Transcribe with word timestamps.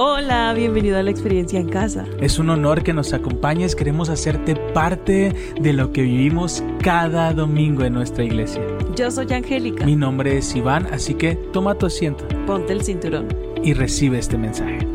Hola, 0.00 0.54
bienvenido 0.54 0.96
a 0.96 1.02
la 1.02 1.10
experiencia 1.10 1.58
en 1.58 1.68
casa. 1.68 2.06
Es 2.20 2.38
un 2.38 2.50
honor 2.50 2.84
que 2.84 2.92
nos 2.92 3.12
acompañes, 3.12 3.74
queremos 3.74 4.10
hacerte 4.10 4.54
parte 4.54 5.34
de 5.60 5.72
lo 5.72 5.92
que 5.92 6.02
vivimos 6.02 6.62
cada 6.84 7.32
domingo 7.32 7.82
en 7.82 7.94
nuestra 7.94 8.22
iglesia. 8.22 8.62
Yo 8.94 9.10
soy 9.10 9.26
Angélica. 9.32 9.84
Mi 9.84 9.96
nombre 9.96 10.38
es 10.38 10.54
Iván, 10.54 10.86
así 10.92 11.14
que 11.14 11.34
toma 11.34 11.74
tu 11.74 11.86
asiento. 11.86 12.28
Ponte 12.46 12.74
el 12.74 12.84
cinturón. 12.84 13.26
Y 13.64 13.72
recibe 13.72 14.20
este 14.20 14.38
mensaje. 14.38 14.86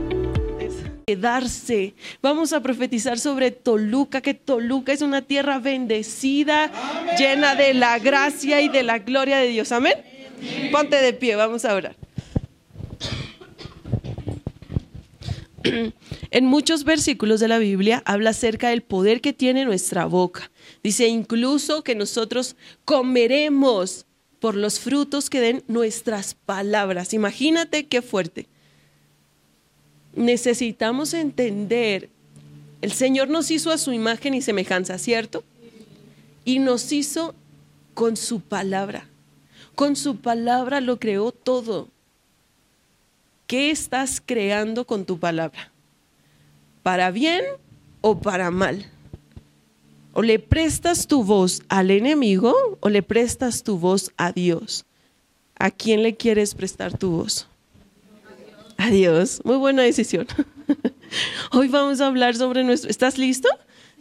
Quedarse. 1.06 1.96
Vamos 2.22 2.54
a 2.54 2.62
profetizar 2.62 3.20
sobre 3.20 3.52
Toluca, 3.52 4.22
que 4.22 4.34
Toluca 4.34 4.94
es 4.94 5.02
una 5.02 5.22
tierra 5.22 5.60
bendecida, 5.60 6.72
llena 7.18 7.56
de 7.56 7.74
la 7.74 8.00
gracia 8.00 8.62
y 8.62 8.70
de 8.70 8.84
la 8.84 9.00
gloria 9.00 9.36
de 9.36 9.50
Dios. 9.50 9.74
Amén. 9.74 9.96
Ponte 10.72 10.96
de 10.96 11.12
pie, 11.12 11.36
vamos 11.36 11.66
a 11.66 11.76
orar. 11.76 11.98
En 16.32 16.46
muchos 16.46 16.84
versículos 16.84 17.40
de 17.40 17.48
la 17.48 17.58
Biblia 17.58 18.02
habla 18.06 18.32
acerca 18.32 18.70
del 18.70 18.82
poder 18.82 19.22
que 19.22 19.34
tiene 19.34 19.66
nuestra 19.66 20.06
boca. 20.06 20.52
Dice 20.84 21.08
incluso 21.08 21.84
que 21.84 21.96
nosotros 21.96 22.56
comeremos 22.86 24.06
por 24.40 24.56
los 24.56 24.80
frutos 24.80 25.30
que 25.30 25.40
den 25.40 25.64
nuestras 25.68 26.34
palabras. 26.34 27.14
Imagínate 27.14 27.86
qué 27.86 28.02
fuerte. 28.02 28.48
Necesitamos 30.16 31.14
entender, 31.14 32.10
el 32.82 32.92
Señor 32.92 33.30
nos 33.30 33.50
hizo 33.52 33.72
a 33.72 33.78
su 33.78 33.94
imagen 33.94 34.34
y 34.34 34.42
semejanza, 34.42 34.98
¿cierto? 34.98 35.44
Y 36.46 36.60
nos 36.60 36.92
hizo 36.92 37.34
con 37.94 38.18
su 38.18 38.42
palabra. 38.42 39.08
Con 39.76 39.96
su 39.96 40.18
palabra 40.18 40.82
lo 40.82 41.00
creó 41.00 41.32
todo. 41.32 41.88
¿Qué 43.54 43.70
estás 43.70 44.20
creando 44.20 44.88
con 44.88 45.06
tu 45.06 45.20
palabra? 45.20 45.72
¿Para 46.82 47.12
bien 47.12 47.44
o 48.02 48.20
para 48.20 48.50
mal? 48.50 48.84
O 50.14 50.24
le 50.24 50.40
prestas 50.40 51.06
tu 51.06 51.24
voz 51.24 51.62
al 51.70 51.92
enemigo 51.92 52.56
o 52.80 52.90
le 52.90 53.04
prestas 53.04 53.62
tu 53.62 53.78
voz 53.78 54.12
a 54.18 54.32
Dios. 54.32 54.86
¿A 55.60 55.70
quién 55.70 56.02
le 56.02 56.16
quieres 56.16 56.56
prestar 56.56 56.98
tu 56.98 57.12
voz? 57.12 57.48
A 58.78 58.90
Dios. 58.90 59.40
Muy 59.44 59.58
buena 59.58 59.84
decisión. 59.84 60.26
Hoy 61.52 61.68
vamos 61.68 62.02
a 62.02 62.08
hablar 62.08 62.34
sobre 62.34 62.64
nuestro... 62.64 62.90
¿Estás 62.90 63.20
listo? 63.20 63.50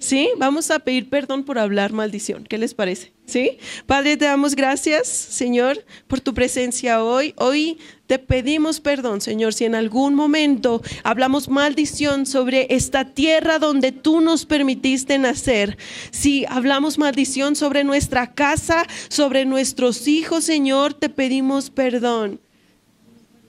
¿Sí? 0.03 0.31
Vamos 0.37 0.73
a 0.73 0.81
pedir 0.81 1.09
perdón 1.09 1.45
por 1.45 1.61
hablar 1.61 1.93
maldición. 1.93 2.43
¿Qué 2.43 2.59
les 2.59 2.75
parece? 2.75 3.13
¿Sí? 3.25 3.59
Padre, 3.87 4.17
te 4.17 4.25
damos 4.25 4.57
gracias, 4.57 5.07
Señor, 5.07 5.85
por 6.09 6.19
tu 6.19 6.35
presencia 6.35 7.05
hoy. 7.05 7.35
Hoy 7.37 7.79
te 8.09 8.19
pedimos 8.19 8.81
perdón, 8.81 9.21
Señor, 9.21 9.55
si 9.55 9.65
en 9.65 9.77
algún 9.77 10.17
momento 10.17 10.83
hablamos 11.05 11.49
maldición 11.49 12.27
sobre 12.27 12.67
esta 12.71 13.15
tierra 13.15 13.61
donde 13.61 13.93
tú 13.93 14.21
nos 14.21 14.45
permitiste 14.45 15.19
nacer. 15.19 15.79
Si 16.11 16.47
hablamos 16.49 16.99
maldición 16.99 17.55
sobre 17.55 17.85
nuestra 17.85 18.35
casa, 18.35 18.85
sobre 19.09 19.45
nuestros 19.45 20.09
hijos, 20.09 20.43
Señor, 20.43 20.95
te 20.95 21.11
pedimos 21.11 21.71
perdón. 21.71 22.41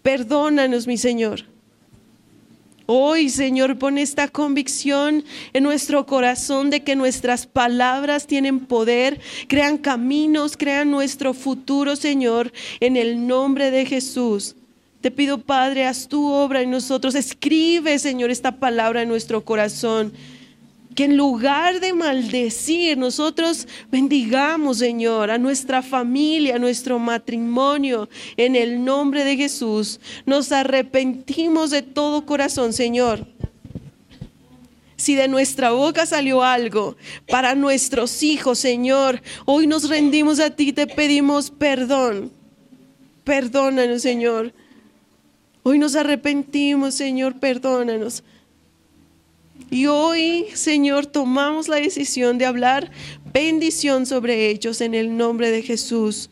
Perdónanos, 0.04 0.86
mi 0.86 1.00
Señor. 1.00 1.46
Hoy, 2.86 3.30
Señor, 3.30 3.78
pon 3.78 3.98
esta 3.98 4.28
convicción 4.28 5.24
en 5.54 5.64
nuestro 5.64 6.06
corazón 6.06 6.70
de 6.70 6.84
que 6.84 6.98
nuestras 6.98 7.48
palabras 7.48 8.28
tienen 8.28 8.60
poder, 8.60 9.22
crean 9.48 9.78
caminos, 9.78 10.58
crean 10.58 10.92
nuestro 10.92 11.34
futuro, 11.34 11.96
Señor, 11.96 12.52
en 12.82 12.98
el 12.98 13.26
nombre 13.26 13.72
de 13.72 13.86
Jesús. 13.86 14.56
Te 15.00 15.12
pido, 15.12 15.38
Padre, 15.38 15.86
haz 15.86 16.08
tu 16.08 16.32
obra 16.32 16.62
en 16.62 16.72
nosotros. 16.72 17.16
Escribe, 17.16 17.98
Señor, 18.00 18.32
esta 18.32 18.54
palabra 18.54 19.02
en 19.02 19.10
nuestro 19.10 19.46
corazón 19.46 20.12
que 20.96 21.06
en 21.06 21.18
lugar 21.18 21.80
de 21.80 21.94
maldecir, 21.94 22.98
nosotros 22.98 23.68
bendigamos, 23.92 24.78
Señor, 24.78 25.32
a 25.32 25.38
nuestra 25.38 25.82
familia, 25.82 26.56
a 26.56 26.60
nuestro 26.60 27.00
matrimonio, 27.00 28.10
en 28.38 28.56
el 28.56 28.84
nombre 28.84 29.24
de 29.24 29.36
Jesús. 29.36 30.00
Nos 30.26 30.52
arrepentimos 30.52 31.72
de 31.72 31.82
todo 31.82 32.26
corazón, 32.26 32.74
Señor. 32.74 33.28
Si 34.96 35.16
de 35.16 35.28
nuestra 35.28 35.72
boca 35.72 36.06
salió 36.06 36.44
algo 36.44 36.96
para 37.28 37.56
nuestros 37.56 38.24
hijos, 38.24 38.60
Señor, 38.60 39.22
hoy 39.46 39.68
nos 39.68 39.90
rendimos 39.90 40.40
a 40.40 40.52
ti, 40.52 40.72
te 40.72 40.88
pedimos 40.88 41.52
perdón. 41.52 42.32
Perdónanos, 43.24 44.02
Señor. 44.02 44.54
Hoy 45.64 45.80
nos 45.80 45.96
arrepentimos, 45.96 46.94
Señor, 46.94 47.40
perdónanos. 47.40 48.24
Y 49.70 49.88
hoy, 49.88 50.46
Señor, 50.54 51.06
tomamos 51.06 51.68
la 51.68 51.78
decisión 51.78 52.38
de 52.38 52.46
hablar 52.46 52.92
bendición 53.34 54.06
sobre 54.06 54.50
ellos 54.50 54.82
en 54.82 54.94
el 54.94 55.18
nombre 55.18 55.50
de 55.50 55.64
Jesús. 55.64 56.30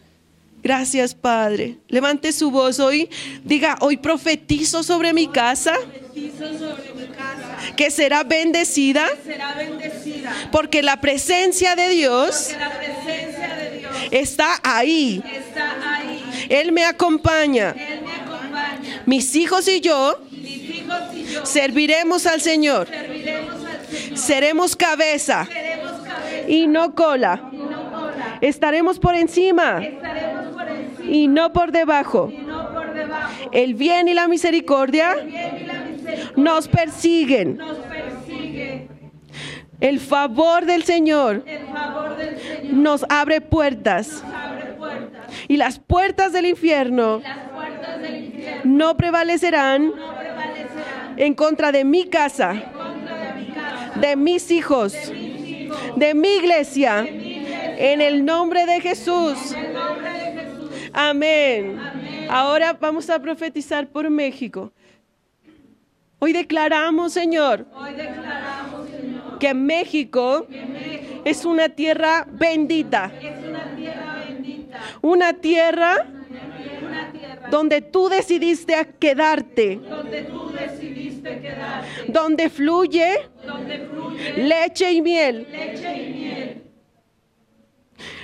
Gracias, 0.64 1.16
Padre. 1.16 1.78
Levante 1.88 2.32
su 2.32 2.52
voz 2.52 2.80
hoy. 2.80 3.09
Diga, 3.44 3.78
hoy 3.82 3.98
profetizo 3.98 4.84
sobre 4.84 5.12
mi 5.12 5.28
casa. 5.28 5.74
Que 7.76 7.90
será 7.90 8.24
bendecida. 8.24 9.08
Porque 10.52 10.84
la 10.84 11.02
presencia 11.02 11.76
de 11.76 11.90
Dios, 11.90 12.52
está, 14.12 14.59
ahí. 14.64 15.24
Él 16.48 16.72
me 16.72 16.86
acompaña. 16.86 17.76
Mis 19.08 19.36
hijos 19.36 19.68
y 19.68 19.82
yo 19.82 20.22
Serviremos 21.44 22.25
al 22.25 22.42
Señor. 22.42 22.88
Seremos 24.16 24.75
cabeza 24.75 25.47
y 26.47 26.68
no 26.68 26.96
cola. 26.96 27.50
Estaremos 28.42 29.00
por 29.00 29.16
encima 29.16 29.81
y 31.03 31.28
no 31.28 31.53
por 31.53 31.72
debajo. 31.72 32.31
El 33.52 33.75
bien 33.75 34.08
y 34.08 34.14
la 34.14 34.28
misericordia 34.28 35.16
nos 36.36 36.68
persiguen. 36.68 37.59
El 39.80 40.00
favor 40.00 40.66
del 40.66 40.84
Señor 40.84 41.44
nos 42.72 43.06
abre 43.09 43.41
puertas. 43.41 44.24
Y 45.47 45.58
las 45.58 45.80
puertas 45.80 46.34
del 46.34 46.46
infierno 46.46 47.22
no 48.64 48.96
prevalecerán 48.97 49.91
en 51.17 51.33
contra 51.33 51.72
de 51.72 51.83
mi 51.83 52.05
casa, 52.05 52.61
de 53.95 54.16
mis 54.16 54.51
hijos, 54.51 54.94
de 55.95 56.13
mi 56.13 56.29
iglesia, 56.38 57.05
en 57.07 58.01
el 58.01 58.25
nombre 58.25 58.66
de 58.66 58.81
Jesús. 58.81 59.55
Amén. 60.94 61.79
Ahora 62.29 62.73
vamos 62.73 63.09
a 63.09 63.19
profetizar 63.19 63.88
por 63.88 64.09
México. 64.09 64.72
Hoy 66.19 66.33
declaramos, 66.33 67.13
Señor, 67.13 67.66
que 69.39 69.53
México 69.53 70.45
es 71.25 71.45
una 71.45 71.69
tierra 71.69 72.28
bendita. 72.29 73.11
Una 75.01 75.33
tierra 75.33 76.05
donde 77.49 77.81
tú 77.81 78.09
decidiste 78.09 78.73
quedarte. 78.99 79.79
Donde 82.07 82.49
fluye, 82.49 83.29
leche, 84.38 84.91
y 84.91 85.01
miel. 85.01 85.47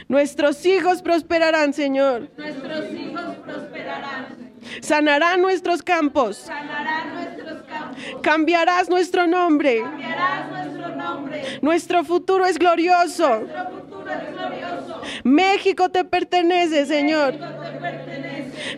Nuestros 0.07 0.65
hijos 0.65 1.01
prosperarán, 1.01 1.73
Señor. 1.73 2.29
Nuestros 2.37 2.91
hijos 2.93 3.35
prosperarán. 3.45 4.47
Sanarán 4.81 5.41
nuestros 5.41 5.81
campos. 5.83 6.37
Sanarán 6.37 7.13
nuestros 7.13 7.63
campos. 7.63 7.97
Cambiarás 8.21 8.89
nuestro 8.89 9.27
nombre. 9.27 9.81
Cambiarás 9.81 10.49
nuestro 10.49 10.95
nombre. 10.95 11.43
Nuestro 11.61 12.03
futuro 12.03 12.45
es 12.45 12.57
glorioso. 12.57 13.39
Nuestro 13.39 13.69
futuro 13.71 14.11
es 14.11 14.33
glorioso. 14.33 15.01
México 15.23 15.89
te 15.89 16.05
pertenece, 16.05 16.85
Señor. 16.85 17.33
México 17.33 17.47
te 17.61 17.71
pertenece. 17.79 18.06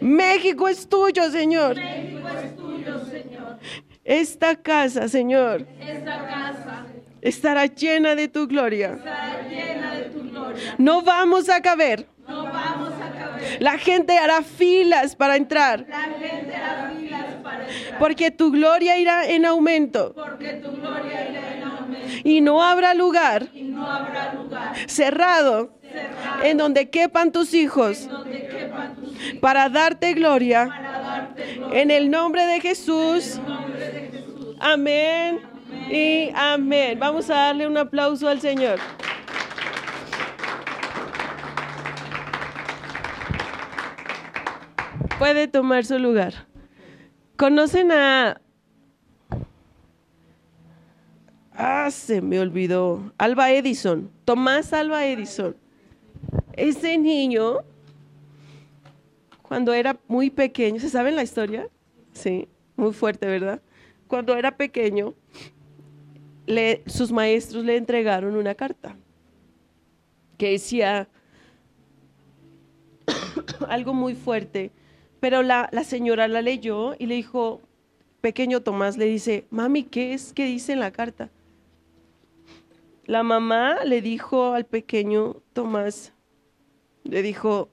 México 0.02 0.68
es 0.68 0.88
tuyo, 0.88 1.30
Señor. 1.32 1.76
México 1.76 2.28
es 2.44 2.56
tuyo, 2.56 3.06
Señor. 3.06 3.58
Esta 4.04 4.56
casa, 4.56 5.08
Señor, 5.08 5.68
Esta 5.80 6.26
casa 6.28 6.86
estará 7.22 7.66
llena 7.68 8.16
de 8.16 8.28
tu 8.28 8.48
gloria. 8.48 8.94
estará 8.94 9.48
llena 9.48 9.94
de 9.96 10.04
tu 10.06 10.22
gloria. 10.30 10.76
No 10.78 11.02
vamos 11.04 11.50
a 11.50 11.62
caber. 11.62 12.08
No 12.28 12.44
vamos 12.44 12.94
a 12.94 13.12
caber. 13.20 13.58
La 13.62 13.78
gente 13.78 14.18
hará 14.18 14.42
filas 14.44 15.16
para 15.16 15.36
entrar, 15.36 15.86
La 15.90 16.04
gente 16.20 16.56
hará 16.56 16.92
filas 16.98 17.26
para 17.44 17.68
entrar. 17.68 18.00
porque 18.00 18.32
tu 18.32 18.52
gloria 18.52 18.98
irá 18.98 19.26
en 19.28 19.46
aumento 19.46 20.14
Porque 20.14 20.54
tu 20.64 20.72
gloria 20.72 21.30
irá 21.30 21.56
en 21.56 21.64
aumento. 21.64 21.79
Y 22.24 22.42
no 22.42 22.64
habrá 22.64 22.94
lugar 22.94 23.48
Y 23.54 23.64
no 23.64 23.86
habrá 23.86 24.34
lugar 24.34 24.74
cerrado 24.88 25.80
cerrado 25.82 26.44
en 26.44 26.58
donde 26.58 26.90
quepan 26.90 27.32
tus 27.32 27.54
hijos 27.54 28.08
donde 28.08 28.48
quepan 28.48 28.96
tus 28.96 29.14
hijos 29.14 29.40
para 29.40 29.70
darte 29.70 30.14
gloria 30.14 30.68
para 30.68 31.00
darte 31.02 31.80
En 31.80 31.92
el 31.92 32.10
nombre 32.10 32.46
de 32.46 32.62
Jesús. 32.62 33.40
Amén. 34.60 35.40
Y 35.90 36.32
amén. 36.36 37.00
Vamos 37.00 37.30
a 37.30 37.36
darle 37.36 37.68
un 37.68 37.78
aplauso 37.78 38.28
al 38.28 38.42
Señor. 38.42 38.80
Puede 45.18 45.48
tomar 45.48 45.86
su 45.86 46.00
lugar. 46.00 46.48
¿Conocen 47.36 47.92
a... 47.92 48.42
Ah, 51.62 51.92
se 51.92 52.22
me 52.22 52.40
olvidó. 52.40 53.12
Alba 53.18 53.52
Edison. 53.52 54.10
Tomás 54.24 54.72
Alba 54.72 55.06
Edison. 55.06 55.58
Ese 56.54 56.98
niño, 56.98 57.58
cuando 59.42 59.74
era 59.74 60.00
muy 60.08 60.30
pequeño, 60.30 60.80
¿se 60.80 60.90
sabe 60.90 61.12
la 61.12 61.22
historia? 61.22 61.68
Sí, 62.14 62.48
muy 62.78 62.94
fuerte, 62.94 63.28
¿verdad? 63.28 63.62
Cuando 64.08 64.38
era 64.38 64.56
pequeño, 64.56 65.16
sus 66.86 67.12
maestros 67.12 67.66
le 67.66 67.76
entregaron 67.76 68.38
una 68.38 68.56
carta 68.56 68.96
que 70.38 70.52
decía 70.52 71.10
algo 73.68 73.94
muy 73.94 74.16
fuerte, 74.16 74.72
pero 75.20 75.44
la, 75.44 75.68
la 75.74 75.84
señora 75.84 76.30
la 76.30 76.42
leyó 76.42 76.96
y 76.98 77.08
le 77.08 77.16
dijo, 77.16 77.60
pequeño 78.22 78.62
Tomás 78.62 78.96
le 78.96 79.06
dice, 79.06 79.46
mami, 79.50 79.84
¿qué 79.84 80.14
es 80.14 80.32
que 80.32 80.46
dice 80.46 80.72
en 80.72 80.80
la 80.80 80.92
carta? 80.92 81.30
La 83.10 83.24
mamá 83.24 83.84
le 83.86 84.04
dijo 84.04 84.54
al 84.54 84.68
pequeño 84.68 85.42
Tomás, 85.54 86.14
le 87.04 87.24
dijo, 87.24 87.70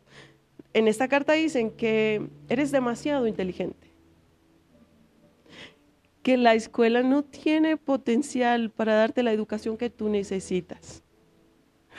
en 0.73 0.89
esta 0.89 1.09
carta 1.09 1.35
dicen 1.35 1.71
que 1.73 2.27
eres 2.49 2.73
demasiado 2.73 3.27
inteligente, 3.27 3.93
que 6.23 6.39
la 6.39 6.55
escuela 6.55 7.03
no 7.03 7.23
tiene 7.23 7.77
potencial 7.77 8.71
para 8.71 8.95
darte 8.95 9.23
la 9.23 9.31
educación 9.31 9.77
que 9.77 9.91
tú 9.91 10.09
necesitas. 10.09 11.05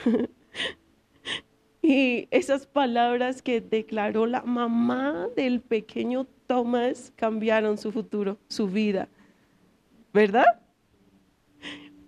y 1.80 2.26
esas 2.32 2.66
palabras 2.66 3.40
que 3.40 3.60
declaró 3.60 4.26
la 4.26 4.42
mamá 4.42 5.28
del 5.36 5.60
pequeño 5.60 6.26
Tomás 6.48 7.12
cambiaron 7.14 7.78
su 7.78 7.92
futuro, 7.92 8.36
su 8.48 8.66
vida. 8.66 9.08
¿Verdad? 10.12 10.60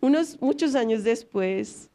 Unos 0.00 0.40
muchos 0.40 0.74
años 0.74 1.04
después, 1.04 1.90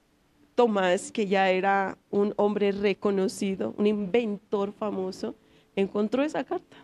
Tomás, 0.53 1.11
que 1.11 1.27
ya 1.27 1.49
era 1.49 1.97
un 2.11 2.33
hombre 2.37 2.71
reconocido, 2.71 3.73
un 3.77 3.87
inventor 3.87 4.71
famoso, 4.73 5.35
encontró 5.75 6.23
esa 6.23 6.43
carta. 6.43 6.77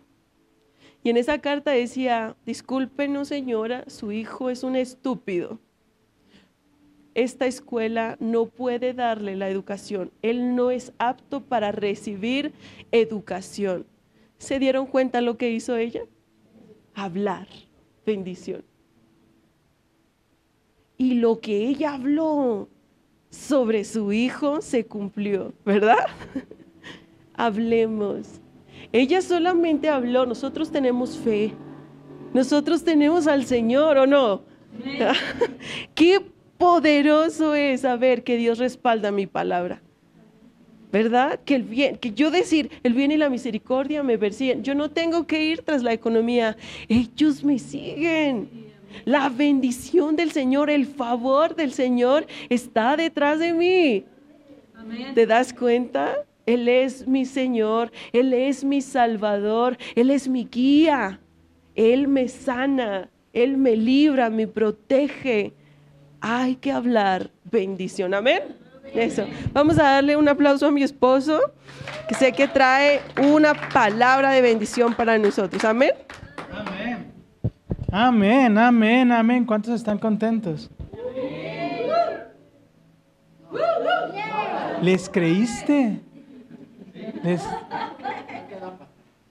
Y 1.04 1.10
en 1.10 1.16
esa 1.16 1.38
carta 1.38 1.70
decía, 1.70 2.36
discúlpenos 2.44 3.28
señora, 3.28 3.84
su 3.88 4.12
hijo 4.12 4.50
es 4.50 4.62
un 4.62 4.76
estúpido. 4.76 5.58
Esta 7.14 7.46
escuela 7.46 8.16
no 8.20 8.46
puede 8.46 8.94
darle 8.94 9.36
la 9.36 9.48
educación. 9.48 10.10
Él 10.22 10.54
no 10.56 10.70
es 10.70 10.92
apto 10.98 11.42
para 11.42 11.70
recibir 11.70 12.52
educación. 12.90 13.86
¿Se 14.38 14.58
dieron 14.58 14.86
cuenta 14.86 15.20
lo 15.20 15.36
que 15.36 15.50
hizo 15.50 15.76
ella? 15.76 16.02
Hablar. 16.94 17.48
Bendición. 18.04 18.64
Y 21.02 21.14
lo 21.14 21.40
que 21.40 21.66
ella 21.66 21.94
habló 21.94 22.68
sobre 23.28 23.82
su 23.82 24.12
hijo 24.12 24.60
se 24.60 24.86
cumplió, 24.86 25.52
¿verdad? 25.64 26.06
Hablemos. 27.34 28.40
Ella 28.92 29.20
solamente 29.20 29.88
habló, 29.88 30.26
nosotros 30.26 30.70
tenemos 30.70 31.18
fe. 31.18 31.54
Nosotros 32.32 32.84
tenemos 32.84 33.26
al 33.26 33.46
Señor, 33.46 33.98
¿o 33.98 34.06
no? 34.06 34.42
Qué 35.96 36.20
poderoso 36.56 37.56
es 37.56 37.80
saber 37.80 38.22
que 38.22 38.36
Dios 38.36 38.58
respalda 38.58 39.10
mi 39.10 39.26
palabra. 39.26 39.82
¿Verdad? 40.92 41.40
Que 41.44 41.56
el 41.56 41.64
bien, 41.64 41.96
que 41.96 42.12
yo 42.12 42.30
decir, 42.30 42.70
el 42.84 42.94
bien 42.94 43.10
y 43.10 43.16
la 43.16 43.28
misericordia 43.28 44.04
me 44.04 44.18
persiguen. 44.18 44.62
Yo 44.62 44.76
no 44.76 44.88
tengo 44.88 45.26
que 45.26 45.46
ir 45.46 45.62
tras 45.62 45.82
la 45.82 45.92
economía. 45.92 46.56
Ellos 46.86 47.42
me 47.42 47.58
siguen. 47.58 48.71
La 49.04 49.28
bendición 49.28 50.16
del 50.16 50.32
Señor, 50.32 50.70
el 50.70 50.86
favor 50.86 51.54
del 51.54 51.72
Señor 51.72 52.26
está 52.48 52.96
detrás 52.96 53.38
de 53.38 53.52
mí. 53.52 54.04
¿Te 55.14 55.26
das 55.26 55.52
cuenta? 55.52 56.14
Él 56.46 56.68
es 56.68 57.06
mi 57.06 57.24
Señor, 57.24 57.92
Él 58.12 58.32
es 58.32 58.64
mi 58.64 58.80
Salvador, 58.80 59.76
Él 59.94 60.10
es 60.10 60.28
mi 60.28 60.44
guía. 60.50 61.20
Él 61.74 62.08
me 62.08 62.28
sana, 62.28 63.08
Él 63.32 63.56
me 63.56 63.76
libra, 63.76 64.28
me 64.28 64.46
protege. 64.46 65.54
Hay 66.20 66.56
que 66.56 66.72
hablar 66.72 67.30
bendición. 67.44 68.14
Amén. 68.14 68.42
Eso. 68.94 69.24
Vamos 69.52 69.78
a 69.78 69.84
darle 69.84 70.16
un 70.16 70.28
aplauso 70.28 70.66
a 70.66 70.70
mi 70.70 70.82
esposo, 70.82 71.40
que 72.08 72.14
sé 72.14 72.32
que 72.32 72.46
trae 72.46 73.00
una 73.22 73.54
palabra 73.54 74.30
de 74.32 74.42
bendición 74.42 74.94
para 74.94 75.16
nosotros. 75.16 75.64
Amén. 75.64 75.92
Amén. 75.92 76.21
Amén, 77.94 78.56
amén, 78.56 79.12
amén. 79.12 79.44
¿Cuántos 79.44 79.74
están 79.74 79.98
contentos? 79.98 80.70
¿Les 84.80 85.10
creíste? 85.10 86.00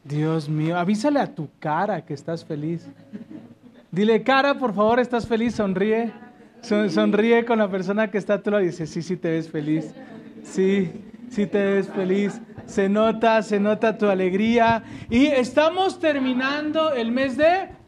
Dios 0.03 0.47
mío, 0.47 0.77
avísale 0.77 1.19
a 1.19 1.33
tu 1.33 1.49
cara 1.57 2.05
que 2.05 2.13
estás 2.13 2.45
feliz. 2.45 2.87
Dile, 3.89 4.21
cara, 4.21 4.53
por 4.53 4.75
favor, 4.75 4.99
¿estás 4.99 5.27
feliz? 5.27 5.55
Sonríe. 5.55 6.13
sonríe 6.61 7.43
con 7.45 7.57
la 7.57 7.67
persona 7.67 8.11
que 8.11 8.19
está 8.19 8.35
a 8.35 8.43
tu 8.43 8.51
lado 8.51 8.61
y 8.61 8.67
dice, 8.67 8.85
sí, 8.85 9.01
sí 9.01 9.17
te 9.17 9.31
ves 9.31 9.49
feliz. 9.49 9.91
Sí, 10.43 11.03
sí 11.31 11.47
te 11.47 11.65
ves 11.65 11.89
feliz. 11.89 12.39
Se 12.67 12.89
nota, 12.89 13.41
se 13.41 13.59
nota 13.59 13.97
tu 13.97 14.05
alegría. 14.05 14.83
Y 15.09 15.25
estamos 15.25 15.99
terminando 15.99 16.93
el 16.93 17.11
mes 17.11 17.37
de 17.37 17.80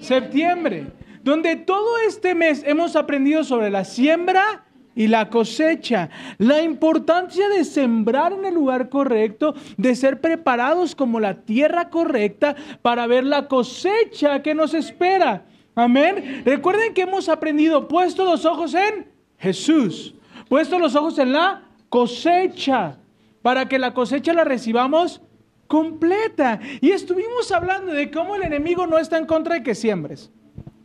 septiembre, 0.00 0.86
donde 1.22 1.56
todo 1.56 1.98
este 2.06 2.34
mes 2.34 2.62
hemos 2.66 2.96
aprendido 2.96 3.44
sobre 3.44 3.70
la 3.70 3.84
siembra 3.84 4.64
y 4.94 5.08
la 5.08 5.28
cosecha, 5.28 6.08
la 6.38 6.62
importancia 6.62 7.48
de 7.50 7.64
sembrar 7.64 8.32
en 8.32 8.46
el 8.46 8.54
lugar 8.54 8.88
correcto, 8.88 9.54
de 9.76 9.94
ser 9.94 10.20
preparados 10.20 10.94
como 10.94 11.20
la 11.20 11.42
tierra 11.42 11.90
correcta 11.90 12.56
para 12.80 13.06
ver 13.06 13.24
la 13.24 13.46
cosecha 13.46 14.42
que 14.42 14.54
nos 14.54 14.72
espera. 14.72 15.44
Amén. 15.74 16.42
Recuerden 16.46 16.94
que 16.94 17.02
hemos 17.02 17.28
aprendido, 17.28 17.86
puesto 17.86 18.24
los 18.24 18.46
ojos 18.46 18.72
en 18.72 19.06
Jesús, 19.36 20.14
puesto 20.48 20.78
los 20.78 20.96
ojos 20.96 21.18
en 21.18 21.32
la 21.32 21.62
cosecha, 21.90 22.96
para 23.42 23.68
que 23.68 23.78
la 23.78 23.92
cosecha 23.92 24.32
la 24.32 24.44
recibamos 24.44 25.20
completa. 25.66 26.60
Y 26.80 26.90
estuvimos 26.90 27.50
hablando 27.52 27.92
de 27.92 28.10
cómo 28.10 28.36
el 28.36 28.42
enemigo 28.42 28.86
no 28.86 28.98
está 28.98 29.18
en 29.18 29.26
contra 29.26 29.54
de 29.54 29.62
que 29.62 29.74
siembres. 29.74 30.30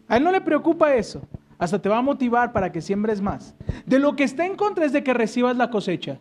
A 0.07 0.17
él 0.17 0.23
no 0.23 0.31
le 0.31 0.41
preocupa 0.41 0.95
eso. 0.95 1.21
Hasta 1.57 1.79
te 1.79 1.89
va 1.89 1.99
a 1.99 2.01
motivar 2.01 2.51
para 2.51 2.71
que 2.71 2.81
siembres 2.81 3.21
más. 3.21 3.55
De 3.85 3.99
lo 3.99 4.15
que 4.15 4.23
está 4.23 4.45
en 4.45 4.55
contra 4.55 4.85
es 4.85 4.91
de 4.91 5.03
que 5.03 5.13
recibas 5.13 5.55
la 5.55 5.69
cosecha. 5.69 6.19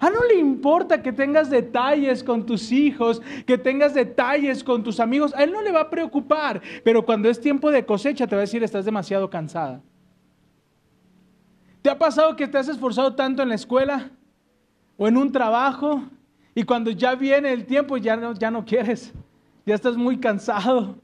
A 0.00 0.10
no 0.10 0.24
le 0.24 0.36
importa 0.36 1.02
que 1.02 1.12
tengas 1.12 1.50
detalles 1.50 2.22
con 2.22 2.46
tus 2.46 2.70
hijos, 2.70 3.20
que 3.46 3.58
tengas 3.58 3.94
detalles 3.94 4.62
con 4.62 4.84
tus 4.84 5.00
amigos. 5.00 5.34
A 5.34 5.42
él 5.42 5.52
no 5.52 5.60
le 5.60 5.72
va 5.72 5.82
a 5.82 5.90
preocupar. 5.90 6.62
Pero 6.84 7.04
cuando 7.04 7.28
es 7.28 7.40
tiempo 7.40 7.70
de 7.70 7.84
cosecha 7.84 8.26
te 8.26 8.36
va 8.36 8.40
a 8.40 8.46
decir 8.46 8.62
estás 8.62 8.84
demasiado 8.84 9.28
cansada. 9.28 9.82
¿Te 11.82 11.90
ha 11.90 11.98
pasado 11.98 12.36
que 12.36 12.46
te 12.46 12.58
has 12.58 12.68
esforzado 12.68 13.14
tanto 13.14 13.42
en 13.42 13.48
la 13.48 13.54
escuela 13.54 14.10
o 14.96 15.08
en 15.08 15.16
un 15.16 15.32
trabajo 15.32 16.02
y 16.58 16.64
cuando 16.64 16.90
ya 16.90 17.14
viene 17.14 17.52
el 17.52 17.66
tiempo, 17.66 17.98
ya 17.98 18.16
no, 18.16 18.34
ya 18.34 18.50
no 18.50 18.64
quieres, 18.64 19.12
ya 19.64 19.76
estás 19.76 19.96
muy 19.96 20.18
cansado. 20.18 20.96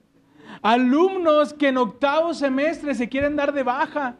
Alumnos 0.60 1.54
que 1.54 1.68
en 1.68 1.76
octavo 1.76 2.34
semestre 2.34 2.92
se 2.92 3.08
quieren 3.08 3.36
dar 3.36 3.52
de 3.52 3.62
baja. 3.62 4.16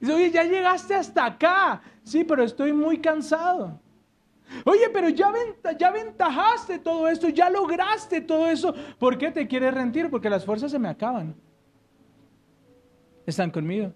Dice, 0.00 0.14
oye, 0.14 0.30
ya 0.30 0.44
llegaste 0.44 0.94
hasta 0.94 1.26
acá. 1.26 1.82
Sí, 2.04 2.24
pero 2.24 2.42
estoy 2.42 2.72
muy 2.72 2.96
cansado. 2.96 3.78
Oye, 4.64 4.88
pero 4.90 5.10
ya, 5.10 5.30
ya 5.78 5.90
ventajaste 5.90 6.78
todo 6.78 7.06
esto, 7.06 7.28
ya 7.28 7.50
lograste 7.50 8.22
todo 8.22 8.48
eso. 8.48 8.74
¿Por 8.98 9.18
qué 9.18 9.30
te 9.30 9.46
quieres 9.46 9.74
rendir? 9.74 10.08
Porque 10.08 10.30
las 10.30 10.42
fuerzas 10.42 10.70
se 10.70 10.78
me 10.78 10.88
acaban. 10.88 11.36
¿Están 13.26 13.50
conmigo? 13.50 13.92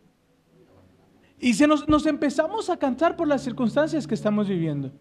Y 1.38 1.54
se 1.54 1.66
nos, 1.66 1.88
nos 1.88 2.04
empezamos 2.04 2.68
a 2.68 2.76
cansar 2.76 3.16
por 3.16 3.26
las 3.26 3.42
circunstancias 3.42 4.06
que 4.06 4.14
estamos 4.14 4.46
viviendo. 4.46 4.92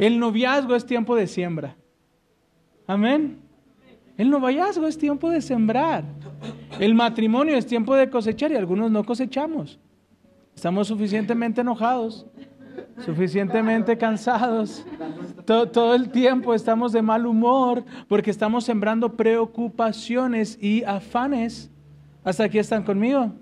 El 0.00 0.18
noviazgo 0.18 0.74
es 0.74 0.86
tiempo 0.86 1.14
de 1.14 1.26
siembra. 1.26 1.76
Amén. 2.86 3.38
El 4.16 4.30
noviazgo 4.30 4.86
es 4.86 4.96
tiempo 4.96 5.28
de 5.28 5.42
sembrar. 5.42 6.04
El 6.78 6.94
matrimonio 6.94 7.54
es 7.54 7.66
tiempo 7.66 7.94
de 7.94 8.08
cosechar 8.08 8.50
y 8.50 8.56
algunos 8.56 8.90
no 8.90 9.04
cosechamos. 9.04 9.78
Estamos 10.54 10.88
suficientemente 10.88 11.60
enojados. 11.60 12.24
suficientemente 13.04 13.98
cansados. 13.98 14.86
Todo, 15.44 15.68
todo, 15.68 15.94
el 15.94 16.10
tiempo 16.10 16.54
estamos 16.54 16.92
de 16.92 17.02
mal 17.02 17.26
humor 17.26 17.84
porque 18.08 18.30
estamos 18.30 18.64
sembrando 18.64 19.18
preocupaciones 19.18 20.56
y 20.62 20.82
afanes. 20.84 21.70
¿Hasta 22.24 22.44
aquí 22.44 22.58
están 22.58 22.84
conmigo? 22.84 23.34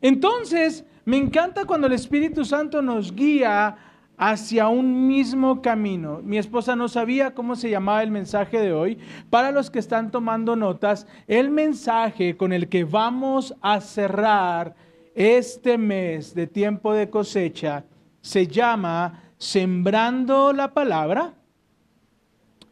Entonces, 0.00 0.84
me 1.04 1.16
encanta 1.16 1.64
cuando 1.64 1.86
el 1.86 1.92
Espíritu 1.92 2.44
Santo 2.44 2.82
nos 2.82 3.14
guía 3.14 3.76
hacia 4.16 4.68
un 4.68 5.06
mismo 5.06 5.62
camino. 5.62 6.20
Mi 6.22 6.38
esposa 6.38 6.76
no 6.76 6.88
sabía 6.88 7.34
cómo 7.34 7.56
se 7.56 7.70
llamaba 7.70 8.02
el 8.02 8.10
mensaje 8.10 8.60
de 8.60 8.72
hoy. 8.72 8.98
Para 9.30 9.50
los 9.50 9.70
que 9.70 9.78
están 9.78 10.10
tomando 10.10 10.56
notas, 10.56 11.06
el 11.26 11.50
mensaje 11.50 12.36
con 12.36 12.52
el 12.52 12.68
que 12.68 12.84
vamos 12.84 13.54
a 13.60 13.80
cerrar 13.80 14.74
este 15.14 15.76
mes 15.78 16.34
de 16.34 16.46
tiempo 16.46 16.94
de 16.94 17.10
cosecha 17.10 17.84
se 18.20 18.46
llama 18.46 19.24
Sembrando 19.36 20.52
la 20.52 20.72
palabra, 20.72 21.34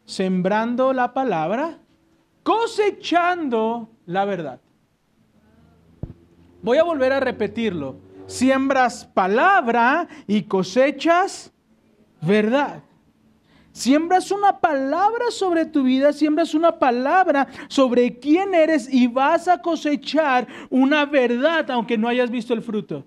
sembrando 0.05 0.93
la 0.93 1.13
palabra, 1.13 1.79
cosechando 2.43 3.89
la 4.05 4.23
verdad. 4.25 4.61
Voy 6.61 6.77
a 6.77 6.83
volver 6.83 7.11
a 7.11 7.19
repetirlo 7.19 7.97
siembras 8.31 9.05
palabra 9.05 10.07
y 10.27 10.43
cosechas 10.43 11.51
verdad. 12.21 12.83
Siembras 13.73 14.31
una 14.31 14.59
palabra 14.59 15.31
sobre 15.31 15.65
tu 15.65 15.83
vida, 15.83 16.11
siembras 16.11 16.53
una 16.53 16.77
palabra 16.77 17.47
sobre 17.69 18.19
quién 18.19 18.53
eres 18.53 18.93
y 18.93 19.07
vas 19.07 19.47
a 19.47 19.61
cosechar 19.61 20.47
una 20.69 21.05
verdad 21.05 21.69
aunque 21.71 21.97
no 21.97 22.07
hayas 22.07 22.29
visto 22.29 22.53
el 22.53 22.61
fruto. 22.61 23.05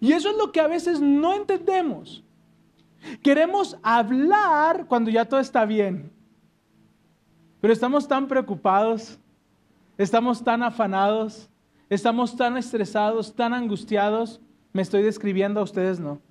Y 0.00 0.12
eso 0.12 0.30
es 0.30 0.36
lo 0.36 0.52
que 0.52 0.60
a 0.60 0.66
veces 0.66 1.00
no 1.00 1.34
entendemos. 1.34 2.22
Queremos 3.22 3.78
hablar 3.82 4.86
cuando 4.86 5.10
ya 5.10 5.24
todo 5.24 5.40
está 5.40 5.64
bien, 5.64 6.12
pero 7.60 7.72
estamos 7.72 8.06
tan 8.06 8.28
preocupados, 8.28 9.18
estamos 9.96 10.44
tan 10.44 10.62
afanados, 10.62 11.48
Estamos 11.92 12.34
tan 12.34 12.56
estresados, 12.56 13.36
tan 13.36 13.52
angustiados. 13.52 14.40
Me 14.72 14.80
estoy 14.80 15.02
describiendo 15.02 15.60
a 15.60 15.62
ustedes, 15.62 16.00
no. 16.00 16.22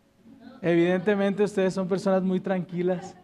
Evidentemente 0.60 1.44
ustedes 1.44 1.76
son 1.76 1.88
personas 1.88 2.24
muy 2.24 2.40
tranquilas. 2.40 3.16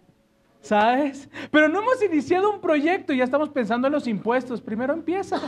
¿Sabes? 0.62 1.27
Pero 1.50 1.67
no 1.67 1.79
hemos 1.79 2.03
iniciado 2.03 2.53
un 2.53 2.62
proyecto 2.62 3.12
y 3.12 3.17
ya 3.17 3.24
estamos 3.24 3.50
pensando 3.50 3.88
en 3.88 3.94
los 3.94 4.06
impuestos. 4.06 4.62
Primero 4.62 4.94
empieza. 4.94 5.41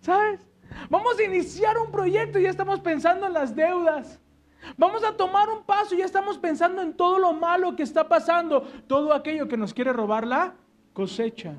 ¿Sabes? 0.00 0.44
Vamos 0.88 1.16
a 1.20 1.22
iniciar 1.22 1.78
un 1.78 1.92
proyecto 1.92 2.40
y 2.40 2.42
ya 2.42 2.50
estamos 2.50 2.80
pensando 2.80 3.28
en 3.28 3.32
las 3.32 3.54
deudas. 3.54 4.18
Vamos 4.76 5.04
a 5.04 5.16
tomar 5.16 5.48
un 5.50 5.62
paso 5.62 5.94
y 5.94 5.98
ya 5.98 6.04
estamos 6.04 6.36
pensando 6.36 6.82
en 6.82 6.94
todo 6.94 7.20
lo 7.20 7.32
malo 7.32 7.76
que 7.76 7.84
está 7.84 8.08
pasando, 8.08 8.62
todo 8.88 9.14
aquello 9.14 9.46
que 9.46 9.56
nos 9.56 9.72
quiere 9.72 9.92
robar 9.92 10.26
la 10.26 10.52
cosecha. 10.94 11.54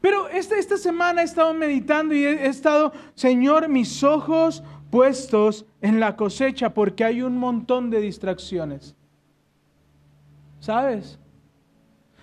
Pero 0.00 0.28
esta, 0.28 0.56
esta 0.56 0.76
semana 0.76 1.22
he 1.22 1.24
estado 1.24 1.52
meditando 1.54 2.14
y 2.14 2.24
he, 2.24 2.46
estado, 2.46 2.92
Señor, 3.14 3.68
mis 3.68 4.02
ojos 4.02 4.62
puestos 4.90 5.66
en 5.80 6.00
la 6.00 6.16
cosecha 6.16 6.74
porque 6.74 7.04
hay 7.04 7.22
un 7.22 7.38
montón 7.38 7.90
de 7.90 8.00
distracciones. 8.00 8.94
¿Sabes? 10.60 11.18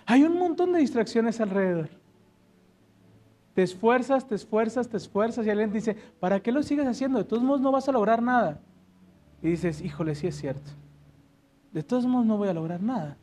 Hay 0.06 0.22
un 0.22 0.38
montón 0.38 0.72
de 0.72 0.80
distracciones 0.80 1.40
alrededor. 1.40 1.90
Te 3.54 3.62
esfuerzas, 3.62 4.26
te 4.26 4.36
esfuerzas, 4.36 4.88
te 4.88 4.96
esfuerzas 4.96 5.44
y 5.44 5.50
alguien 5.50 5.72
dice, 5.72 5.96
¿para 6.20 6.40
qué 6.40 6.52
lo 6.52 6.62
sigues 6.62 6.86
haciendo? 6.86 7.18
De 7.18 7.24
todos 7.24 7.42
modos 7.42 7.60
no 7.60 7.72
vas 7.72 7.88
a 7.88 7.92
lograr 7.92 8.22
nada. 8.22 8.60
Y 9.42 9.50
dices, 9.50 9.80
híjole, 9.80 10.14
sí 10.14 10.28
es 10.28 10.36
cierto. 10.36 10.70
De 11.72 11.82
todos 11.82 12.06
modos 12.06 12.26
no 12.26 12.36
voy 12.36 12.48
a 12.48 12.54
lograr 12.54 12.82
nada. 12.82 13.18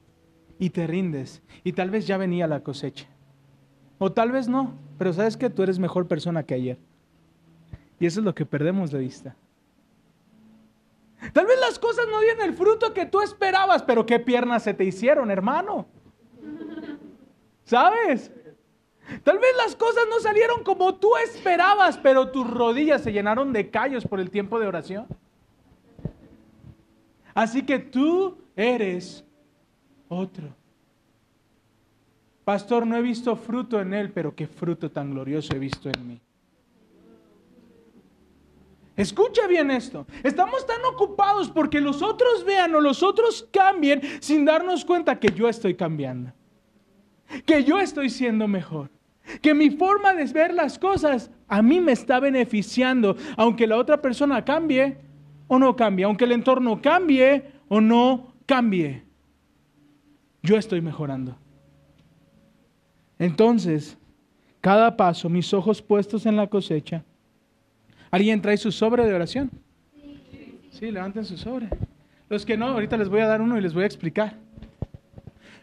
Y 0.60 0.70
te 0.70 0.88
rindes. 0.88 1.42
Y 1.64 1.74
tal 1.74 1.90
vez 1.90 2.06
ya 2.06 2.18
venía 2.18 2.48
la 2.48 2.62
cosecha. 2.62 3.08
O 3.98 4.12
tal 4.12 4.32
vez 4.32 4.48
no, 4.48 4.74
pero 4.98 5.14
sabes 5.14 5.38
que 5.38 5.50
tú 5.50 5.64
eres 5.64 5.80
mejor 5.80 6.08
persona 6.08 6.44
que 6.44 6.54
ayer. 6.54 6.78
Y 8.00 8.06
eso 8.06 8.20
es 8.20 8.26
lo 8.26 8.36
que 8.36 8.46
perdemos 8.46 8.92
de 8.92 9.00
vista. 9.00 9.36
Tal 11.34 11.46
vez 11.46 11.60
las 11.60 11.80
cosas 11.80 12.06
no 12.10 12.20
dieron 12.20 12.44
el 12.44 12.54
fruto 12.54 12.94
que 12.94 13.06
tú 13.06 13.22
esperabas, 13.22 13.84
pero 13.84 14.06
qué 14.06 14.20
piernas 14.20 14.64
se 14.64 14.74
te 14.74 14.84
hicieron, 14.84 15.32
hermano. 15.32 15.88
¿Sabes? 17.64 18.32
Tal 19.24 19.40
vez 19.40 19.52
las 19.58 19.76
cosas 19.76 20.04
no 20.10 20.20
salieron 20.20 20.64
como 20.64 20.96
tú 20.96 21.16
esperabas, 21.24 21.98
pero 21.98 22.30
tus 22.32 22.50
rodillas 22.50 23.02
se 23.02 23.12
llenaron 23.12 23.54
de 23.54 23.70
callos 23.70 24.06
por 24.06 24.20
el 24.20 24.30
tiempo 24.30 24.60
de 24.60 24.68
oración. 24.68 25.08
Así 27.34 27.64
que 27.64 27.80
tú 27.80 28.38
eres 28.56 29.24
otro. 30.08 30.56
Pastor, 32.46 32.86
no 32.86 32.96
he 32.96 33.02
visto 33.02 33.36
fruto 33.36 33.82
en 33.82 33.94
él, 33.94 34.12
pero 34.12 34.36
qué 34.36 34.46
fruto 34.46 34.92
tan 34.92 35.12
glorioso 35.12 35.56
he 35.56 35.60
visto 35.60 35.90
en 35.90 36.08
mí. 36.08 36.22
Escucha 38.96 39.48
bien 39.48 39.72
esto. 39.72 40.06
Estamos 40.24 40.66
tan 40.66 40.86
ocupados 40.86 41.50
porque 41.50 41.82
los 41.82 42.04
otros 42.04 42.46
vean 42.46 42.74
o 42.76 42.80
los 42.80 43.02
otros 43.02 43.50
cambien 43.52 44.02
sin 44.22 44.46
darnos 44.46 44.86
cuenta 44.86 45.20
que 45.20 45.30
yo 45.34 45.50
estoy 45.50 45.74
cambiando. 45.74 46.32
Que 47.46 47.64
yo 47.64 47.80
estoy 47.80 48.12
siendo 48.12 48.48
mejor. 48.48 48.92
Que 49.42 49.56
mi 49.56 49.72
forma 49.72 50.14
de 50.14 50.26
ver 50.26 50.54
las 50.54 50.78
cosas 50.78 51.32
a 51.48 51.64
mí 51.64 51.80
me 51.80 51.94
está 51.94 52.20
beneficiando, 52.20 53.18
aunque 53.38 53.66
la 53.66 53.78
otra 53.78 54.00
persona 54.02 54.46
cambie 54.46 55.00
o 55.48 55.58
no 55.58 55.76
cambie, 55.76 56.06
aunque 56.06 56.26
el 56.26 56.32
entorno 56.32 56.80
cambie 56.80 57.52
o 57.68 57.82
no 57.82 58.34
cambie. 58.46 59.04
Yo 60.44 60.58
estoy 60.58 60.80
mejorando. 60.80 61.38
Entonces, 63.20 63.98
cada 64.62 64.98
paso, 64.98 65.30
mis 65.30 65.54
ojos 65.54 65.82
puestos 65.82 66.26
en 66.26 66.36
la 66.36 66.48
cosecha. 66.48 67.04
¿Alguien 68.12 68.42
trae 68.42 68.58
su 68.58 68.72
sobre 68.72 69.06
de 69.06 69.14
oración? 69.14 69.52
Sí, 70.72 70.92
levanten 70.92 71.24
su 71.24 71.38
sobre. 71.38 71.70
Los 72.30 72.46
que 72.46 72.58
no, 72.58 72.68
ahorita 72.68 72.98
les 72.98 73.08
voy 73.08 73.22
a 73.22 73.28
dar 73.28 73.42
uno 73.42 73.58
y 73.58 73.62
les 73.62 73.74
voy 73.74 73.84
a 73.84 73.86
explicar. 73.86 74.36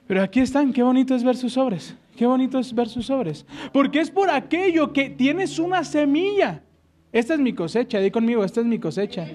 Pero 0.07 0.23
aquí 0.23 0.41
están, 0.41 0.73
qué 0.73 0.83
bonito 0.83 1.15
es 1.15 1.25
ver 1.25 1.37
sus 1.37 1.55
sobres. 1.55 1.97
Qué 2.17 2.27
bonito 2.27 2.59
es 2.59 2.75
ver 2.75 2.89
sus 2.89 3.07
sobres. 3.07 3.47
Porque 3.73 4.01
es 4.01 4.11
por 4.11 4.31
aquello 4.31 4.93
que 4.93 5.11
tienes 5.11 5.59
una 5.59 5.85
semilla. 5.85 6.63
Esta 7.13 7.35
es 7.35 7.41
mi 7.41 7.53
cosecha, 7.53 7.99
di 7.99 8.11
conmigo, 8.11 8.45
esta 8.45 8.61
es 8.61 8.67
mi 8.67 8.79
cosecha. 8.79 9.27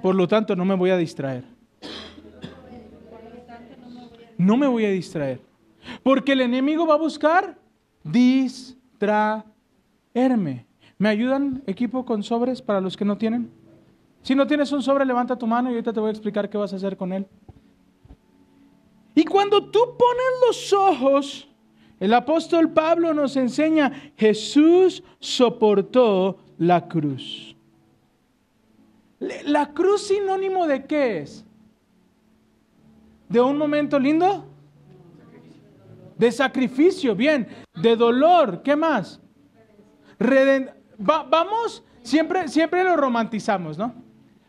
Por 0.00 0.14
lo 0.14 0.28
tanto, 0.28 0.54
no 0.54 0.64
me 0.64 0.74
voy 0.74 0.90
a 0.90 0.96
distraer. 0.96 1.44
No 4.36 4.56
me 4.56 4.66
voy 4.66 4.84
a 4.84 4.90
distraer. 4.90 5.40
Porque 6.02 6.32
el 6.32 6.40
enemigo 6.40 6.86
va 6.86 6.94
a 6.94 6.98
buscar 6.98 7.58
distraerme. 8.04 10.66
¿Me 10.98 11.08
ayudan, 11.08 11.62
equipo, 11.66 12.04
con 12.04 12.22
sobres 12.22 12.62
para 12.62 12.80
los 12.80 12.96
que 12.96 13.04
no 13.04 13.18
tienen? 13.18 13.50
Si 14.22 14.34
no 14.34 14.46
tienes 14.46 14.70
un 14.72 14.82
sobre, 14.82 15.04
levanta 15.04 15.36
tu 15.36 15.46
mano 15.46 15.68
y 15.68 15.72
ahorita 15.72 15.92
te 15.92 16.00
voy 16.00 16.08
a 16.08 16.12
explicar 16.12 16.48
qué 16.48 16.56
vas 16.56 16.72
a 16.72 16.76
hacer 16.76 16.96
con 16.96 17.12
él. 17.12 17.26
Y 19.14 19.24
cuando 19.24 19.70
tú 19.70 19.80
pones 19.98 20.24
los 20.46 20.72
ojos, 20.72 21.48
el 21.98 22.14
apóstol 22.14 22.70
Pablo 22.70 23.12
nos 23.12 23.36
enseña, 23.36 24.12
Jesús 24.16 25.02
soportó 25.18 26.38
la 26.58 26.88
cruz. 26.88 27.56
¿La 29.44 29.72
cruz 29.72 30.08
sinónimo 30.08 30.66
de 30.66 30.86
qué 30.86 31.20
es? 31.20 31.44
¿De 33.28 33.40
un 33.40 33.56
momento 33.56 33.98
lindo? 33.98 34.44
De 36.22 36.30
sacrificio, 36.30 37.16
bien, 37.16 37.48
de 37.74 37.96
dolor, 37.96 38.62
¿qué 38.62 38.76
más? 38.76 39.20
vamos, 40.96 41.82
siempre, 42.02 42.46
siempre 42.46 42.84
lo 42.84 42.96
romantizamos, 42.96 43.76
¿no? 43.76 43.92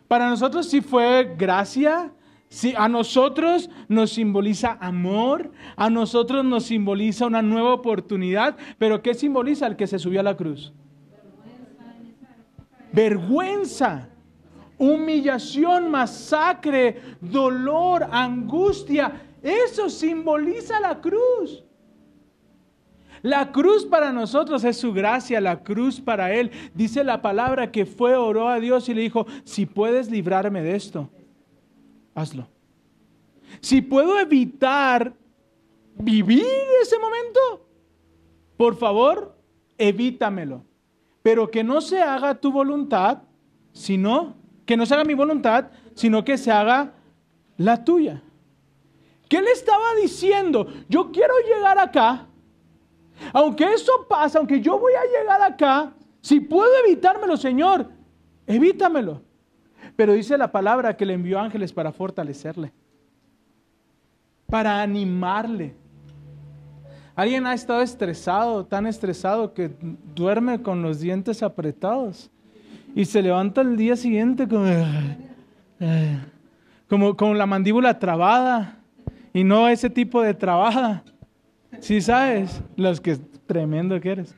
Para 0.08 0.30
nosotros 0.30 0.70
sí 0.70 0.82
fue 0.82 1.34
gracia, 1.36 2.13
sí, 2.48 2.75
a 2.77 2.88
nosotros 2.88 3.72
nos 3.88 4.12
simboliza 4.12 4.77
amor, 4.82 5.51
a 5.75 5.89
nosotros 5.89 6.46
nos 6.46 6.65
simboliza 6.65 7.25
una 7.25 7.42
nueva 7.42 7.74
oportunidad, 7.74 8.56
pero 8.77 9.01
¿qué 9.01 9.15
simboliza 9.15 9.65
el 9.65 9.75
que 9.75 9.88
se 9.88 9.98
subió 9.98 10.20
a 10.20 10.24
la 10.24 10.38
cruz? 10.38 10.74
Vergüenza, 12.92 14.10
humillación, 14.77 15.89
masacre, 15.89 17.01
dolor, 17.20 18.08
angustia. 18.12 19.33
Eso 19.44 19.90
simboliza 19.90 20.80
la 20.80 21.02
cruz. 21.02 21.64
La 23.22 23.52
cruz 23.52 23.86
para 23.86 24.12
nosotros 24.12 24.64
es 24.64 24.78
su 24.78 24.94
gracia, 24.94 25.40
la 25.40 25.64
cruz 25.64 26.02
para 26.02 26.34
Él. 26.34 26.52
Dice 26.74 27.04
la 27.04 27.22
palabra 27.22 27.72
que 27.72 27.86
fue, 27.86 28.16
oró 28.16 28.50
a 28.50 28.60
Dios 28.60 28.90
y 28.90 28.94
le 28.94 29.02
dijo, 29.02 29.26
si 29.44 29.66
puedes 29.66 30.10
librarme 30.10 30.62
de 30.62 30.76
esto, 30.76 31.10
hazlo. 32.16 32.48
Si 33.62 33.82
puedo 33.82 34.20
evitar 34.20 35.14
vivir 35.96 36.46
ese 36.82 36.98
momento, 37.00 37.66
por 38.58 38.76
favor, 38.76 39.38
evítamelo. 39.78 40.66
Pero 41.22 41.50
que 41.50 41.64
no 41.64 41.80
se 41.80 42.02
haga 42.02 42.36
tu 42.36 42.52
voluntad, 42.52 43.24
sino 43.72 44.36
que 44.66 44.76
no 44.76 44.86
se 44.86 44.94
haga 44.96 45.06
mi 45.06 45.14
voluntad, 45.14 45.68
sino 45.96 46.26
que 46.26 46.38
se 46.38 46.52
haga 46.52 46.94
la 47.58 47.86
tuya. 47.86 48.22
¿Qué 49.34 49.42
le 49.42 49.50
estaba 49.50 49.96
diciendo? 50.00 50.68
Yo 50.88 51.12
quiero 51.12 51.34
llegar 51.48 51.80
acá, 51.80 52.28
aunque 53.34 53.63
eso 53.63 54.06
pasa, 54.08 54.38
aunque 54.38 54.62
yo 54.62 54.78
voy 54.78 54.94
a 54.94 55.20
llegar 55.20 55.42
acá, 55.42 55.92
si 56.22 56.40
puedo 56.40 56.70
evitármelo, 56.86 57.36
Señor, 57.36 57.90
evítamelo. 58.46 59.24
Pero 59.96 60.13
dice 60.13 60.38
la 60.38 60.52
palabra 60.52 60.96
que 60.96 61.08
le 61.08 61.16
envió 61.16 61.40
ángeles 61.40 61.74
para 61.74 61.92
fortalecerle, 61.92 62.72
para 64.46 64.84
animarle. 64.84 65.74
Alguien 67.16 67.48
ha 67.48 67.56
estado 67.56 67.82
estresado, 67.82 68.68
tan 68.68 68.86
estresado 68.86 69.56
que 69.56 69.72
duerme 70.13 70.62
con 70.62 70.84
los 70.84 71.00
dientes 71.00 71.42
apretados 71.42 72.30
y 72.94 73.06
se 73.06 73.24
levanta 73.24 73.62
el 73.62 73.78
día 73.78 73.96
siguiente 73.96 74.48
como, 74.48 74.68
como 76.88 77.18
con 77.18 77.36
la 77.36 77.48
mandíbula 77.48 77.98
trabada 77.98 78.78
y 79.34 79.44
no 79.44 79.68
ese 79.68 79.90
tipo 79.90 80.22
de 80.22 80.34
trabada. 80.34 81.04
Si 81.80 82.02
sabes, 82.02 82.62
los 82.75 83.02
que 83.02 83.18
tremendo 83.48 84.00
que 84.00 84.12
eres. 84.12 84.36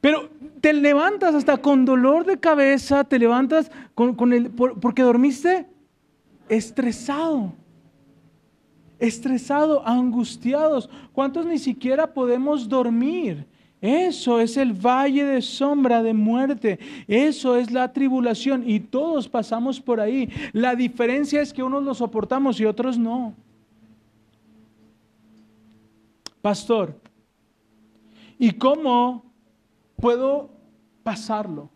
Pero 0.00 0.28
te 0.60 0.72
levantas 0.72 1.34
hasta 1.34 1.56
con 1.56 1.84
dolor 1.84 2.24
de 2.26 2.38
cabeza, 2.38 3.04
te 3.04 3.18
levantas 3.18 3.70
con, 3.94 4.32
el, 4.32 4.50
porque 4.50 5.02
dormiste 5.02 5.66
estresado, 6.48 7.52
estresado, 8.98 9.86
angustiados. 9.86 10.90
¿Cuántos 11.12 11.46
ni 11.46 11.58
siquiera 11.58 12.12
podemos 12.12 12.68
dormir? 12.68 13.46
Eso 13.80 14.40
es 14.40 14.56
el 14.56 14.72
valle 14.72 15.24
de 15.24 15.42
sombra 15.42 16.02
de 16.02 16.14
muerte. 16.14 16.78
Eso 17.06 17.56
es 17.56 17.70
la 17.70 17.92
tribulación 17.92 18.68
y 18.68 18.80
todos 18.80 19.28
pasamos 19.28 19.80
por 19.80 20.00
ahí. 20.00 20.30
La 20.52 20.74
diferencia 20.74 21.40
es 21.40 21.52
que 21.52 21.62
unos 21.62 21.84
lo 21.84 21.94
soportamos 21.94 22.58
y 22.58 22.64
otros 22.64 22.98
no. 22.98 23.34
Pastor, 26.46 26.94
¿y 28.38 28.52
cómo 28.52 29.24
puedo 29.96 30.48
pasarlo? 31.02 31.70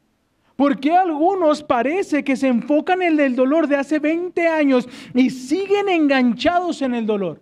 ¿Por 0.55 0.79
qué 0.79 0.93
algunos 0.93 1.65
parece 1.65 2.23
que 2.23 2.37
se 2.37 2.47
enfocan 2.47 3.03
en 3.03 3.19
el 3.19 3.35
dolor 3.35 3.67
de 3.67 3.75
hace 3.75 3.99
20 3.99 4.47
años 4.47 4.89
y 5.13 5.29
siguen 5.31 5.89
enganchados 5.89 6.83
en 6.83 6.95
el 6.95 7.05
dolor? 7.05 7.41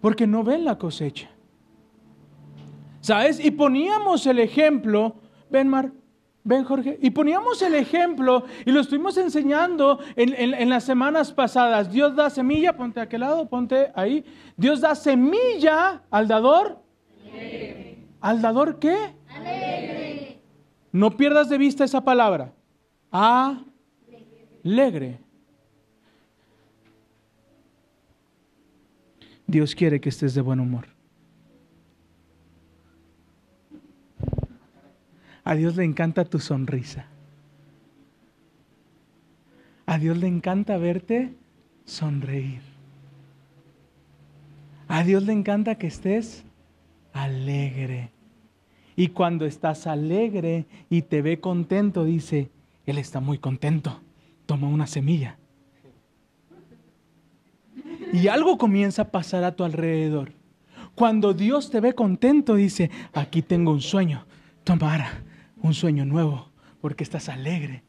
Porque 0.00 0.24
no 0.24 0.44
ven 0.44 0.64
la 0.64 0.78
cosecha. 0.78 1.30
¿Sabes? 3.00 3.44
Y 3.44 3.50
poníamos 3.50 4.24
el 4.28 4.38
ejemplo, 4.38 5.16
ven 5.50 5.66
Mar, 5.66 5.90
ven 6.48 6.64
Jorge, 6.64 6.98
y 7.02 7.10
poníamos 7.10 7.60
el 7.60 7.74
ejemplo 7.74 8.42
y 8.64 8.72
lo 8.72 8.80
estuvimos 8.80 9.18
enseñando 9.18 10.00
en, 10.16 10.70
las 10.70 10.82
semanas 10.82 11.30
pasadas. 11.30 11.92
Dios 11.92 12.16
da 12.16 12.30
semilla, 12.30 12.74
ponte 12.74 13.00
a 13.00 13.02
aquel 13.02 13.20
lado, 13.20 13.46
ponte 13.50 13.92
ahí. 13.94 14.24
Dios 14.56 14.80
da 14.80 14.94
semilla 14.94 16.04
al 16.10 16.26
dador. 16.26 16.82
¿Al 18.22 18.40
dador 18.40 18.78
qué? 18.78 19.14
Alegre. 19.28 20.40
No 20.90 21.14
pierdas 21.18 21.50
de 21.50 21.58
vista 21.58 21.84
esa 21.84 22.02
palabra. 22.02 22.54
Alegre. 24.64 25.20
Dios 29.46 29.74
quiere 29.74 30.00
que 30.00 30.08
estés 30.08 30.32
de 30.32 30.40
buen 30.40 30.60
humor. 30.60 30.97
A 35.48 35.54
Dios 35.54 35.76
le 35.76 35.84
encanta 35.84 36.26
tu 36.26 36.40
sonrisa. 36.40 37.06
A 39.86 39.96
Dios 39.96 40.18
le 40.18 40.26
encanta 40.26 40.76
verte 40.76 41.32
sonreír. 41.86 42.60
A 44.88 45.02
Dios 45.04 45.22
le 45.22 45.32
encanta 45.32 45.76
que 45.76 45.86
estés 45.86 46.44
alegre. 47.14 48.10
Y 48.94 49.08
cuando 49.08 49.46
estás 49.46 49.86
alegre 49.86 50.66
y 50.90 51.00
te 51.00 51.22
ve 51.22 51.40
contento, 51.40 52.04
dice, 52.04 52.50
Él 52.84 52.98
está 52.98 53.20
muy 53.20 53.38
contento. 53.38 54.02
Toma 54.44 54.68
una 54.68 54.86
semilla. 54.86 55.38
Y 58.12 58.28
algo 58.28 58.58
comienza 58.58 59.00
a 59.00 59.10
pasar 59.10 59.44
a 59.44 59.56
tu 59.56 59.64
alrededor. 59.64 60.30
Cuando 60.94 61.32
Dios 61.32 61.70
te 61.70 61.80
ve 61.80 61.94
contento, 61.94 62.54
dice, 62.54 62.90
aquí 63.14 63.40
tengo 63.40 63.72
un 63.72 63.80
sueño. 63.80 64.26
Toma, 64.62 65.08
un 65.62 65.74
sueño 65.74 66.04
nuevo 66.04 66.50
porque 66.80 67.04
estás 67.04 67.28
alegre. 67.28 67.82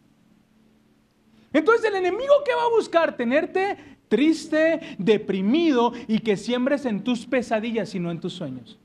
Entonces 1.53 1.85
el 1.85 1.95
enemigo 1.95 2.33
que 2.45 2.53
va 2.53 2.63
a 2.63 2.69
buscar 2.69 3.17
tenerte 3.17 3.77
triste, 4.07 4.81
deprimido 4.97 5.93
y 6.07 6.19
que 6.19 6.35
siembres 6.35 6.85
en 6.85 7.03
tus 7.03 7.25
pesadillas 7.25 7.93
y 7.95 7.99
no 7.99 8.11
en 8.11 8.19
tus 8.19 8.33
sueños. 8.33 8.79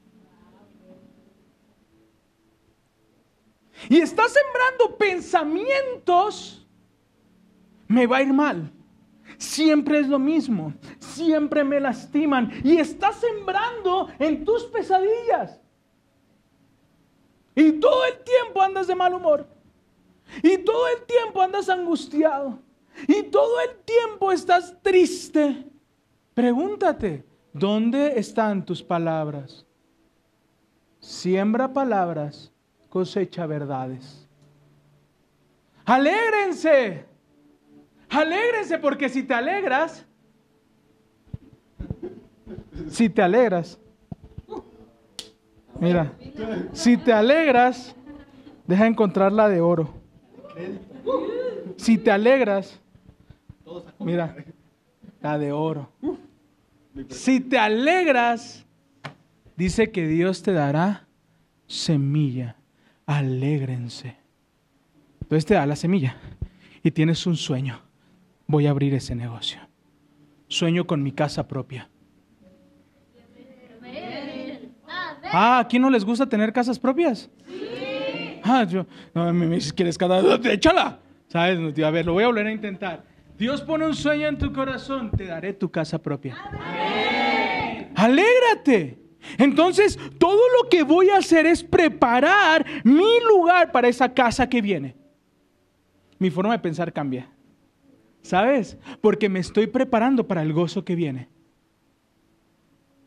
Y 3.88 3.98
estás 3.98 4.32
sembrando 4.32 4.96
pensamientos, 4.96 6.66
me 7.88 8.06
va 8.06 8.18
a 8.18 8.22
ir 8.22 8.32
mal. 8.32 8.70
Siempre 9.36 9.98
es 9.98 10.08
lo 10.08 10.18
mismo, 10.18 10.74
siempre 10.98 11.64
me 11.64 11.80
lastiman 11.80 12.52
y 12.62 12.76
estás 12.76 13.16
sembrando 13.16 14.08
en 14.18 14.44
tus 14.44 14.64
pesadillas. 14.64 15.60
Y 17.54 17.72
todo 17.72 18.04
el 18.04 18.18
tiempo 18.24 18.60
andas 18.60 18.86
de 18.86 18.94
mal 18.94 19.14
humor. 19.14 19.46
Y 20.42 20.58
todo 20.58 20.88
el 20.88 21.04
tiempo 21.04 21.40
andas 21.40 21.68
angustiado. 21.68 22.58
Y 23.06 23.24
todo 23.24 23.60
el 23.60 23.76
tiempo 23.84 24.32
estás 24.32 24.74
triste. 24.82 25.66
Pregúntate, 26.34 27.24
¿dónde 27.52 28.18
están 28.18 28.64
tus 28.64 28.82
palabras? 28.82 29.64
Siembra 30.98 31.72
palabras, 31.72 32.52
cosecha 32.88 33.46
verdades. 33.46 34.26
Alégrense. 35.84 37.04
Alégrense 38.08 38.78
porque 38.78 39.08
si 39.08 39.22
te 39.22 39.34
alegras, 39.34 40.06
si 42.88 43.08
te 43.08 43.22
alegras, 43.22 43.78
Mira, 45.80 46.12
si 46.72 46.96
te 46.96 47.12
alegras, 47.12 47.94
deja 48.66 48.86
encontrar 48.86 49.32
la 49.32 49.48
de 49.48 49.60
oro. 49.60 49.92
Si 51.76 51.98
te 51.98 52.10
alegras, 52.10 52.80
mira, 53.98 54.36
la 55.20 55.38
de 55.38 55.52
oro. 55.52 55.90
Si 57.08 57.40
te 57.40 57.58
alegras, 57.58 58.64
dice 59.56 59.90
que 59.90 60.06
Dios 60.06 60.42
te 60.42 60.52
dará 60.52 61.06
semilla. 61.66 62.56
Alégrense. 63.06 64.16
Entonces 65.20 65.44
te 65.44 65.54
da 65.54 65.66
la 65.66 65.76
semilla 65.76 66.16
y 66.82 66.90
tienes 66.90 67.26
un 67.26 67.36
sueño. 67.36 67.80
Voy 68.46 68.66
a 68.66 68.70
abrir 68.70 68.94
ese 68.94 69.14
negocio. 69.14 69.60
Sueño 70.48 70.86
con 70.86 71.02
mi 71.02 71.12
casa 71.12 71.48
propia. 71.48 71.88
Ah, 75.36 75.58
¿a 75.58 75.68
quién 75.68 75.82
no 75.82 75.90
les 75.90 76.04
gusta 76.04 76.26
tener 76.28 76.52
casas 76.52 76.78
propias? 76.78 77.28
Sí. 77.46 78.40
Ah, 78.44 78.64
yo, 78.64 78.86
no, 79.14 79.32
me 79.32 79.48
dices, 79.48 79.72
¿quieres 79.72 79.98
cada? 79.98 80.20
Échala. 80.52 81.00
¿Sabes? 81.28 81.58
A 81.82 81.90
ver, 81.90 82.06
lo 82.06 82.12
voy 82.12 82.22
a 82.22 82.28
volver 82.28 82.46
a 82.46 82.52
intentar. 82.52 83.04
Dios 83.36 83.62
pone 83.62 83.84
un 83.86 83.94
sueño 83.94 84.28
en 84.28 84.38
tu 84.38 84.52
corazón, 84.52 85.10
te 85.10 85.24
daré 85.24 85.52
tu 85.52 85.70
casa 85.70 86.00
propia. 86.00 86.36
Amén. 86.52 87.90
Alégrate. 87.96 88.98
Entonces, 89.38 89.98
todo 90.18 90.40
lo 90.62 90.68
que 90.68 90.82
voy 90.82 91.08
a 91.08 91.16
hacer 91.16 91.46
es 91.46 91.64
preparar 91.64 92.64
mi 92.84 93.20
lugar 93.26 93.72
para 93.72 93.88
esa 93.88 94.12
casa 94.12 94.48
que 94.48 94.62
viene. 94.62 94.94
Mi 96.18 96.30
forma 96.30 96.52
de 96.52 96.60
pensar 96.60 96.92
cambia. 96.92 97.28
¿Sabes? 98.22 98.78
Porque 99.00 99.28
me 99.28 99.40
estoy 99.40 99.66
preparando 99.66 100.28
para 100.28 100.42
el 100.42 100.52
gozo 100.52 100.84
que 100.84 100.94
viene. 100.94 101.28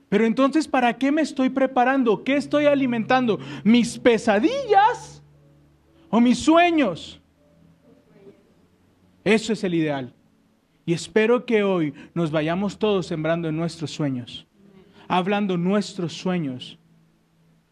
Pero 0.09 0.25
entonces, 0.25 0.67
¿para 0.67 0.97
qué 0.97 1.11
me 1.11 1.21
estoy 1.21 1.49
preparando? 1.49 2.23
¿Qué 2.23 2.37
estoy 2.37 2.65
alimentando? 2.65 3.39
¿Mis 3.63 3.99
pesadillas 3.99 5.21
o 6.09 6.21
mis 6.21 6.39
sueños? 6.39 7.19
Eso 9.23 9.51
es 9.51 9.63
el 9.63 9.73
ideal. 9.73 10.13
Y 10.85 10.93
espero 10.93 11.45
que 11.45 11.63
hoy 11.63 11.93
nos 12.13 12.31
vayamos 12.31 12.79
todos 12.79 13.07
sembrando 13.07 13.49
en 13.49 13.57
nuestros 13.57 13.91
sueños, 13.91 14.47
hablando 15.09 15.57
nuestros 15.57 16.13
sueños, 16.13 16.79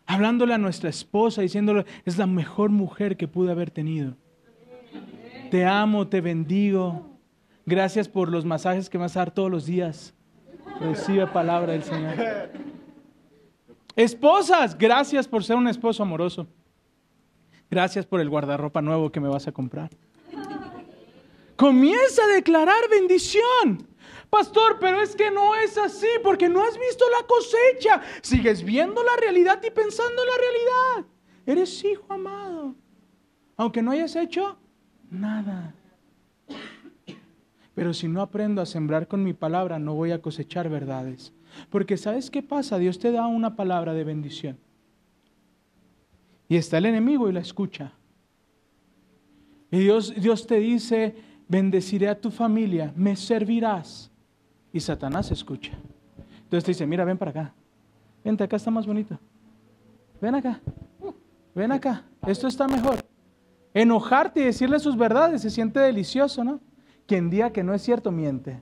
hablándole 0.05 0.53
a 0.53 0.57
nuestra 0.57 0.89
esposa, 0.89 1.41
diciéndole, 1.41 1.85
es 2.03 2.17
la 2.17 2.27
mejor 2.27 2.71
mujer 2.71 3.15
que 3.15 3.29
pude 3.29 3.51
haber 3.51 3.71
tenido. 3.71 4.17
Te 5.49 5.65
amo, 5.65 6.09
te 6.09 6.19
bendigo. 6.19 7.17
Gracias 7.65 8.09
por 8.09 8.29
los 8.29 8.43
masajes 8.43 8.89
que 8.89 8.97
me 8.97 9.03
vas 9.03 9.15
a 9.15 9.21
dar 9.21 9.31
todos 9.31 9.49
los 9.49 9.65
días. 9.65 10.14
Recibe 10.79 11.27
palabra 11.27 11.73
del 11.73 11.83
Señor. 11.83 12.15
Esposas, 13.95 14.77
gracias 14.77 15.27
por 15.27 15.43
ser 15.43 15.55
un 15.55 15.67
esposo 15.67 16.03
amoroso. 16.03 16.47
Gracias 17.69 18.05
por 18.05 18.19
el 18.19 18.29
guardarropa 18.29 18.81
nuevo 18.81 19.11
que 19.11 19.19
me 19.19 19.29
vas 19.29 19.47
a 19.47 19.51
comprar. 19.51 19.89
Comienza 21.55 22.23
a 22.23 22.27
declarar 22.27 22.89
bendición. 22.89 23.87
Pastor, 24.29 24.77
pero 24.79 25.01
es 25.01 25.15
que 25.15 25.31
no 25.31 25.55
es 25.55 25.77
así 25.77 26.07
porque 26.23 26.49
no 26.49 26.61
has 26.61 26.77
visto 26.77 27.05
la 27.09 27.25
cosecha. 27.25 28.01
Sigues 28.21 28.63
viendo 28.63 29.01
la 29.03 29.15
realidad 29.15 29.61
y 29.65 29.71
pensando 29.71 30.21
en 30.21 30.27
la 30.27 30.37
realidad. 30.37 31.11
Eres 31.45 31.83
hijo 31.83 32.05
amado. 32.09 32.75
Aunque 33.55 33.81
no 33.81 33.91
hayas 33.91 34.15
hecho 34.15 34.57
nada. 35.09 35.73
Pero 37.75 37.93
si 37.93 38.07
no 38.07 38.21
aprendo 38.21 38.61
a 38.61 38.65
sembrar 38.65 39.07
con 39.07 39.23
mi 39.23 39.33
palabra, 39.33 39.77
no 39.77 39.93
voy 39.93 40.11
a 40.11 40.21
cosechar 40.21 40.69
verdades. 40.69 41.33
Porque 41.69 41.97
¿sabes 41.97 42.31
qué 42.31 42.41
pasa? 42.41 42.77
Dios 42.77 42.97
te 42.99 43.11
da 43.11 43.27
una 43.27 43.55
palabra 43.55 43.93
de 43.93 44.05
bendición. 44.05 44.57
Y 46.47 46.55
está 46.55 46.77
el 46.77 46.85
enemigo 46.85 47.29
y 47.29 47.33
la 47.33 47.41
escucha. 47.41 47.91
Y 49.69 49.79
Dios, 49.79 50.13
Dios 50.15 50.47
te 50.47 50.59
dice, 50.59 51.15
bendeciré 51.49 52.07
a 52.07 52.19
tu 52.19 52.31
familia, 52.31 52.93
me 52.95 53.15
servirás. 53.17 54.09
Y 54.71 54.79
Satanás 54.79 55.31
escucha. 55.31 55.73
Entonces 56.43 56.63
te 56.63 56.71
dice, 56.71 56.87
mira, 56.87 57.03
ven 57.03 57.17
para 57.17 57.31
acá. 57.31 57.53
Vente, 58.23 58.43
acá 58.43 58.55
está 58.55 58.71
más 58.71 58.87
bonito. 58.87 59.19
Ven 60.21 60.35
acá. 60.35 60.61
Ven 61.53 61.71
acá. 61.71 62.03
Esto 62.25 62.47
está 62.47 62.67
mejor. 62.67 63.05
Enojarte 63.73 64.39
y 64.39 64.45
decirle 64.45 64.79
sus 64.79 64.97
verdades 64.97 65.41
se 65.41 65.49
siente 65.49 65.79
delicioso, 65.79 66.43
¿no? 66.43 66.61
Quien 67.05 67.29
diga 67.29 67.51
que 67.51 67.63
no 67.63 67.73
es 67.73 67.81
cierto, 67.81 68.11
miente. 68.11 68.61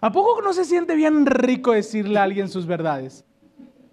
¿A 0.00 0.12
poco 0.12 0.40
no 0.42 0.52
se 0.52 0.64
siente 0.64 0.94
bien 0.94 1.26
rico 1.26 1.72
decirle 1.72 2.18
a 2.18 2.22
alguien 2.22 2.48
sus 2.48 2.66
verdades? 2.66 3.24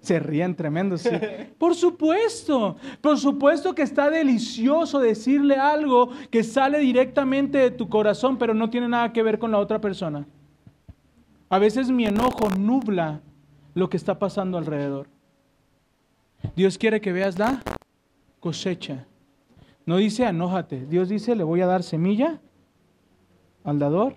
Se 0.02 0.20
ríen 0.20 0.56
tremendo, 0.56 0.98
sí. 1.00 1.10
Por 1.58 1.74
supuesto, 1.74 2.76
por 3.02 3.18
supuesto 3.18 3.74
que 3.74 3.82
está 3.82 4.12
delicioso 4.12 5.00
decirle 5.00 5.56
algo 5.56 6.12
que 6.30 6.44
sale 6.44 6.78
directamente 6.78 7.58
de 7.58 7.72
tu 7.72 7.90
corazón, 7.90 8.38
pero 8.38 8.54
no 8.54 8.70
tiene 8.70 8.88
nada 8.88 9.12
que 9.12 9.24
ver 9.24 9.40
con 9.40 9.52
la 9.52 9.58
otra 9.58 9.82
persona. 9.82 10.28
A 11.50 11.58
veces 11.58 11.90
mi 11.90 12.06
enojo 12.06 12.50
nubla 12.52 13.22
lo 13.74 13.90
que 13.90 13.98
está 13.98 14.20
pasando 14.20 14.60
alrededor. 14.60 15.08
Dios 16.56 16.78
quiere 16.78 17.02
que 17.02 17.12
veas 17.12 17.40
la 17.40 17.64
cosecha. 18.40 19.08
No 19.88 19.98
dice 19.98 20.24
enójate. 20.26 20.86
Dios 20.86 21.10
dice 21.10 21.36
le 21.36 21.44
voy 21.44 21.62
a 21.62 21.66
dar 21.66 21.82
semilla 21.82 22.40
al 23.66 23.80
dador 23.80 24.16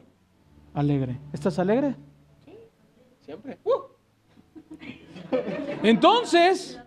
alegre. 0.74 1.18
¿Estás 1.32 1.58
alegre? 1.58 1.96
Sí, 2.44 2.52
siempre. 3.20 3.58
Uh. 3.64 3.88
Entonces, 5.82 6.80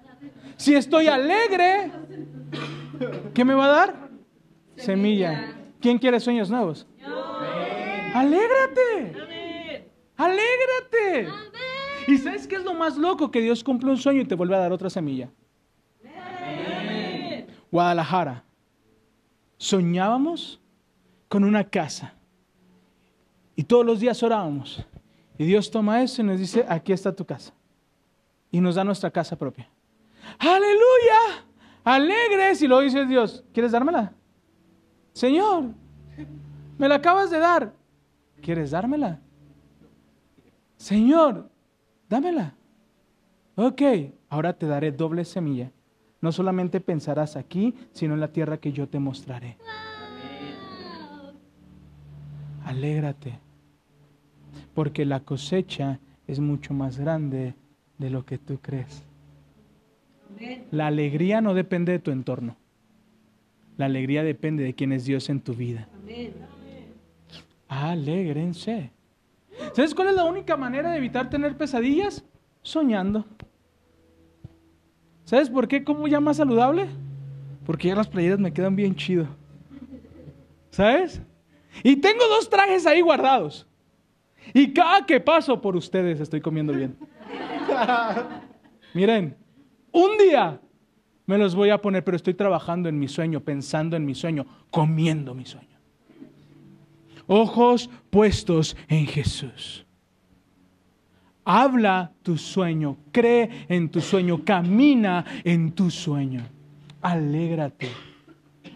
si 0.56 0.76
estoy 0.76 1.08
alegre, 1.08 1.92
¿qué 3.34 3.44
me 3.44 3.54
va 3.54 3.66
a 3.66 3.68
dar? 3.68 4.10
Semilla. 4.76 5.56
¿Quién 5.80 5.98
quiere 5.98 6.20
sueños 6.20 6.50
nuevos? 6.50 6.88
Alégrate. 8.14 9.14
Alégrate. 10.18 11.28
¿Y 12.08 12.18
sabes 12.18 12.48
qué 12.48 12.56
es 12.56 12.64
lo 12.64 12.74
más 12.74 12.98
loco? 12.98 13.32
Que 13.32 13.42
Dios 13.42 13.64
cumple 13.64 13.90
un 13.90 13.98
sueño 13.98 14.22
y 14.22 14.26
te 14.26 14.36
vuelve 14.36 14.56
a 14.56 14.60
dar 14.60 14.72
otra 14.72 14.90
semilla. 14.90 15.30
Guadalajara. 17.72 18.44
Soñábamos 19.58 20.60
con 21.28 21.44
una 21.44 21.64
casa. 21.64 22.16
Y 23.62 23.64
todos 23.64 23.86
los 23.86 24.00
días 24.00 24.24
orábamos. 24.24 24.84
Y 25.38 25.46
Dios 25.46 25.70
toma 25.70 26.02
eso 26.02 26.24
y 26.24 26.26
nos 26.26 26.40
dice, 26.40 26.66
aquí 26.68 26.94
está 26.94 27.16
tu 27.16 27.24
casa 27.24 27.54
y 28.50 28.60
nos 28.60 28.74
da 28.74 28.84
nuestra 28.84 29.12
casa 29.12 29.36
propia. 29.36 29.70
Aleluya, 30.40 31.46
alegres. 31.84 32.60
Y 32.64 32.68
luego 32.68 32.82
dice 32.82 33.06
Dios, 33.06 33.44
¿quieres 33.54 33.72
dármela? 33.72 34.14
Señor, 35.14 35.76
me 36.80 36.90
la 36.90 36.96
acabas 36.96 37.30
de 37.30 37.38
dar. 37.38 37.72
¿Quieres 38.42 38.72
dármela? 38.72 39.20
Señor, 40.78 41.48
dámela. 42.10 42.56
Ok, 43.58 43.84
ahora 44.30 44.54
te 44.54 44.66
daré 44.66 44.92
doble 44.92 45.24
semilla. 45.24 45.72
No 46.20 46.32
solamente 46.32 46.82
pensarás 46.82 47.36
aquí, 47.36 47.76
sino 47.92 48.16
en 48.16 48.22
la 48.22 48.32
tierra 48.32 48.58
que 48.58 48.72
yo 48.72 48.90
te 48.90 48.98
mostraré. 48.98 49.60
Alégrate, 52.66 53.40
porque 54.74 55.06
la 55.06 55.22
cosecha 55.22 56.00
es 56.28 56.40
mucho 56.40 56.74
más 56.74 56.98
grande 56.98 57.56
de 57.98 58.10
lo 58.10 58.26
que 58.26 58.38
tú 58.38 58.60
crees. 58.62 59.04
La 60.72 60.88
alegría 60.88 61.42
no 61.42 61.54
depende 61.54 61.92
de 61.92 62.00
tu 62.00 62.12
entorno. 62.12 62.56
La 63.78 63.86
alegría 63.86 64.24
depende 64.24 64.64
de 64.64 64.74
quién 64.74 64.92
es 64.92 65.06
Dios 65.06 65.30
en 65.30 65.42
tu 65.42 65.54
vida. 65.54 65.88
Alégrense. 67.68 68.92
¿Sabes 69.74 69.94
cuál 69.94 70.10
es 70.10 70.16
la 70.16 70.26
única 70.26 70.58
manera 70.58 70.92
de 70.92 70.98
evitar 70.98 71.30
tener 71.30 71.58
pesadillas? 71.58 72.24
Soñando. 72.62 73.26
¿Sabes 75.26 75.50
por 75.50 75.68
qué 75.68 75.84
como 75.84 76.08
ya 76.08 76.20
más 76.20 76.38
saludable? 76.38 76.88
Porque 77.66 77.90
ya 77.90 77.96
las 77.96 78.08
playeras 78.08 78.40
me 78.40 78.54
quedan 78.54 78.76
bien 78.76 78.96
chido. 78.96 79.28
¿Sabes? 80.72 81.22
Y 81.84 81.98
tengo 81.98 82.28
dos 82.28 82.50
trajes 82.50 82.86
ahí 82.86 83.02
guardados. 83.02 83.68
Y 84.54 84.74
cada 84.74 85.06
que 85.06 85.20
paso 85.20 85.62
por 85.62 85.76
ustedes 85.76 86.20
estoy 86.20 86.42
comiendo 86.42 86.74
bien. 86.74 86.96
Miren, 88.94 89.36
un 89.92 90.18
día 90.18 90.60
me 91.26 91.38
los 91.38 91.56
voy 91.56 91.70
a 91.70 91.82
poner, 91.82 92.04
pero 92.04 92.18
estoy 92.18 92.34
trabajando 92.34 92.90
en 92.90 93.00
mi 93.00 93.08
sueño, 93.08 93.40
pensando 93.40 93.96
en 93.96 94.06
mi 94.06 94.16
sueño, 94.16 94.46
comiendo 94.70 95.34
mi 95.34 95.46
sueño. 95.46 95.68
Ojos 97.28 97.90
puestos 98.10 98.76
en 98.90 99.06
Jesús. 99.06 99.86
Habla 101.46 102.12
tu 102.22 102.38
sueño, 102.38 102.98
cree 103.12 103.66
en 103.70 103.90
tu 103.90 104.02
sueño, 104.02 104.44
camina 104.44 105.26
en 105.44 105.72
tu 105.72 105.90
sueño. 105.90 106.42
Alégrate, 107.02 107.90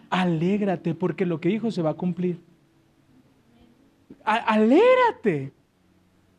alégrate 0.09 0.95
porque 0.95 1.25
lo 1.25 1.39
que 1.39 1.49
dijo 1.49 1.69
se 1.71 1.81
va 1.81 1.91
a 1.91 1.95
cumplir. 1.95 2.39
alégrate. 4.23 5.54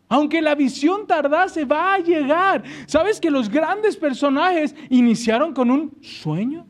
Aunque 0.08 0.40
la 0.40 0.54
visión 0.54 1.06
tardase, 1.06 1.64
va 1.64 1.94
a 1.94 1.98
llegar. 1.98 2.62
¿Sabes 2.86 3.20
que 3.20 3.30
los 3.30 3.48
grandes 3.48 3.96
personajes 3.96 4.74
iniciaron 4.88 5.52
con 5.52 5.70
un 5.70 5.92
sueño? 6.00 6.66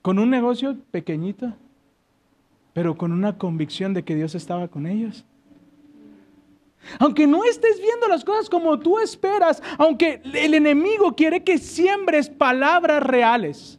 Con 0.00 0.18
un 0.18 0.30
negocio 0.30 0.76
pequeñito, 0.90 1.54
pero 2.72 2.96
con 2.96 3.12
una 3.12 3.38
convicción 3.38 3.94
de 3.94 4.02
que 4.02 4.16
Dios 4.16 4.34
estaba 4.34 4.66
con 4.66 4.86
ellos. 4.86 5.24
Aunque 6.98 7.28
no 7.28 7.44
estés 7.44 7.80
viendo 7.80 8.08
las 8.08 8.24
cosas 8.24 8.50
como 8.50 8.80
tú 8.80 8.98
esperas, 8.98 9.62
aunque 9.78 10.20
el 10.24 10.54
enemigo 10.54 11.14
quiere 11.14 11.44
que 11.44 11.58
siembres 11.58 12.28
palabras 12.28 13.00
reales, 13.00 13.78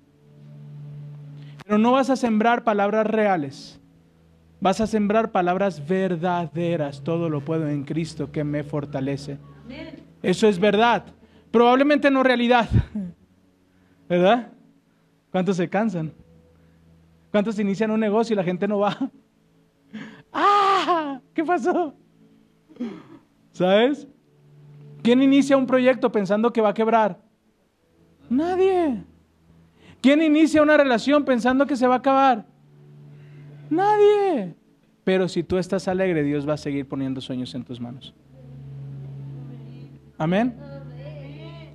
pero 1.65 1.77
no 1.77 1.91
vas 1.91 2.09
a 2.09 2.15
sembrar 2.15 2.63
palabras 2.63 3.05
reales 3.05 3.81
Vas 4.63 4.79
a 4.79 4.87
sembrar 4.87 5.33
palabras 5.33 5.85
verdaderas. 5.85 7.03
Todo 7.03 7.27
lo 7.27 7.43
puedo 7.43 7.67
en 7.67 7.83
Cristo 7.83 8.31
que 8.31 8.45
me 8.45 8.63
fortalece. 8.63 9.37
Eso 10.21 10.47
es 10.47 10.57
verdad. 10.57 11.03
Probablemente 11.51 12.09
no 12.09 12.23
realidad. 12.23 12.69
¿Verdad? 14.07 14.53
¿Cuántos 15.31 15.57
se 15.57 15.69
cansan? 15.69 16.13
¿Cuántos 17.29 17.59
inician 17.59 17.91
un 17.91 17.99
negocio 17.99 18.35
y 18.35 18.37
la 18.37 18.43
gente 18.45 18.65
no 18.65 18.79
va? 18.79 18.97
¡Ah! 20.31 21.19
¿Qué 21.33 21.43
pasó? 21.43 21.93
¿Sabes? 23.51 24.07
¿Quién 25.01 25.21
inicia 25.21 25.57
un 25.57 25.67
proyecto 25.67 26.09
pensando 26.09 26.53
que 26.53 26.61
va 26.61 26.69
a 26.69 26.73
quebrar? 26.73 27.19
Nadie. 28.29 29.03
¿Quién 29.99 30.21
inicia 30.21 30.61
una 30.61 30.77
relación 30.77 31.25
pensando 31.25 31.67
que 31.67 31.75
se 31.75 31.85
va 31.85 31.95
a 31.95 31.97
acabar? 31.97 32.52
Nadie. 33.73 34.55
Pero 35.03 35.27
si 35.27 35.43
tú 35.43 35.57
estás 35.57 35.87
alegre, 35.87 36.23
Dios 36.23 36.47
va 36.47 36.53
a 36.53 36.57
seguir 36.57 36.87
poniendo 36.87 37.19
sueños 37.19 37.53
en 37.55 37.63
tus 37.63 37.79
manos. 37.79 38.13
Amén. 40.17 40.55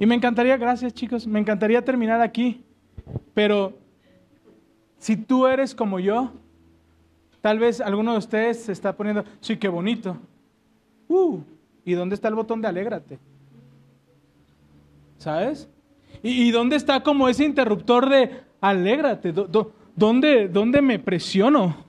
Y 0.01 0.07
me 0.07 0.15
encantaría, 0.15 0.57
gracias 0.57 0.95
chicos, 0.95 1.27
me 1.27 1.41
encantaría 1.41 1.85
terminar 1.85 2.21
aquí. 2.21 2.65
Pero 3.35 3.77
si 4.99 5.17
tú 5.17 5.47
eres 5.47 5.75
como 5.75 5.99
yo, 5.99 6.33
tal 7.41 7.59
vez 7.59 7.81
alguno 7.81 8.13
de 8.13 8.19
ustedes 8.19 8.63
se 8.65 8.73
está 8.73 8.97
poniendo, 8.97 9.25
sí, 9.41 9.57
qué 9.57 9.69
bonito. 9.69 10.17
Uh, 11.09 11.41
¿y 11.85 11.93
dónde 11.95 12.15
está 12.15 12.29
el 12.29 12.35
botón 12.35 12.63
de 12.63 12.69
alégrate? 12.69 13.19
¿Sabes? 15.19 15.69
¿Y, 16.23 16.51
dónde 16.51 16.77
está 16.77 17.03
como 17.03 17.29
ese 17.29 17.45
interruptor 17.45 18.09
de 18.09 18.41
alégrate? 18.61 19.33
¿Dónde, 19.95 20.49
dónde 20.49 20.81
me 20.81 20.99
presiono? 20.99 21.88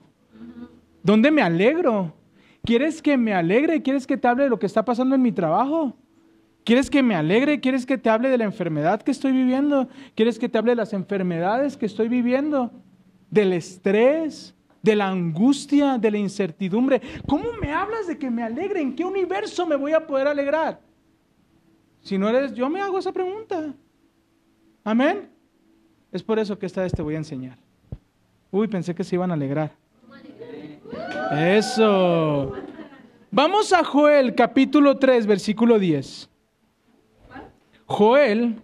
¿Dónde 1.02 1.30
me 1.30 1.42
alegro? 1.42 2.14
¿Quieres 2.64 3.00
que 3.00 3.16
me 3.16 3.34
alegre? 3.34 3.82
¿Quieres 3.82 4.06
que 4.06 4.16
te 4.16 4.28
hable 4.28 4.44
de 4.44 4.50
lo 4.50 4.58
que 4.58 4.66
está 4.66 4.84
pasando 4.84 5.14
en 5.14 5.22
mi 5.22 5.32
trabajo? 5.32 5.96
¿Quieres 6.64 6.90
que 6.90 7.02
me 7.02 7.14
alegre? 7.14 7.60
¿Quieres 7.60 7.86
que 7.86 7.96
te 7.96 8.10
hable 8.10 8.28
de 8.28 8.38
la 8.38 8.44
enfermedad 8.44 9.00
que 9.02 9.10
estoy 9.10 9.32
viviendo? 9.32 9.88
¿Quieres 10.14 10.38
que 10.38 10.48
te 10.48 10.58
hable 10.58 10.72
de 10.72 10.76
las 10.76 10.92
enfermedades 10.92 11.76
que 11.76 11.86
estoy 11.86 12.08
viviendo? 12.08 12.70
¿Del 13.30 13.52
estrés? 13.52 14.54
de 14.82 14.96
la 14.96 15.08
angustia, 15.08 15.98
de 15.98 16.10
la 16.10 16.18
incertidumbre. 16.18 17.00
¿Cómo 17.26 17.52
me 17.60 17.72
hablas 17.72 18.06
de 18.06 18.18
que 18.18 18.30
me 18.30 18.42
alegre? 18.42 18.80
¿En 18.80 18.94
qué 18.94 19.04
universo 19.04 19.66
me 19.66 19.76
voy 19.76 19.92
a 19.92 20.06
poder 20.06 20.26
alegrar? 20.26 20.80
Si 22.02 22.16
no 22.16 22.28
eres, 22.28 22.54
yo 22.54 22.68
me 22.70 22.80
hago 22.80 22.98
esa 22.98 23.12
pregunta. 23.12 23.74
Amén. 24.84 25.28
Es 26.10 26.22
por 26.22 26.38
eso 26.38 26.58
que 26.58 26.66
esta 26.66 26.82
vez 26.82 26.92
te 26.92 27.02
voy 27.02 27.14
a 27.14 27.18
enseñar. 27.18 27.58
Uy, 28.50 28.68
pensé 28.68 28.94
que 28.94 29.04
se 29.04 29.16
iban 29.16 29.30
a 29.30 29.34
alegrar. 29.34 29.72
Eso. 31.32 32.52
Vamos 33.30 33.72
a 33.72 33.84
Joel 33.84 34.34
capítulo 34.34 34.98
3, 34.98 35.26
versículo 35.26 35.78
10. 35.78 36.28
Joel 37.86 38.60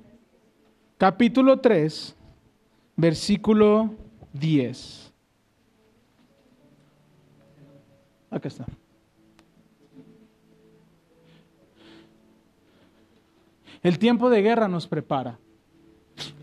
capítulo 0.99 1.61
3, 1.61 2.17
versículo 2.97 3.95
10. 4.33 5.13
Acá 8.31 8.49
está. 8.49 8.67
El 13.83 13.99
tiempo 13.99 14.29
de 14.31 14.43
guerra 14.43 14.67
nos 14.67 14.87
prepara. 14.87 15.39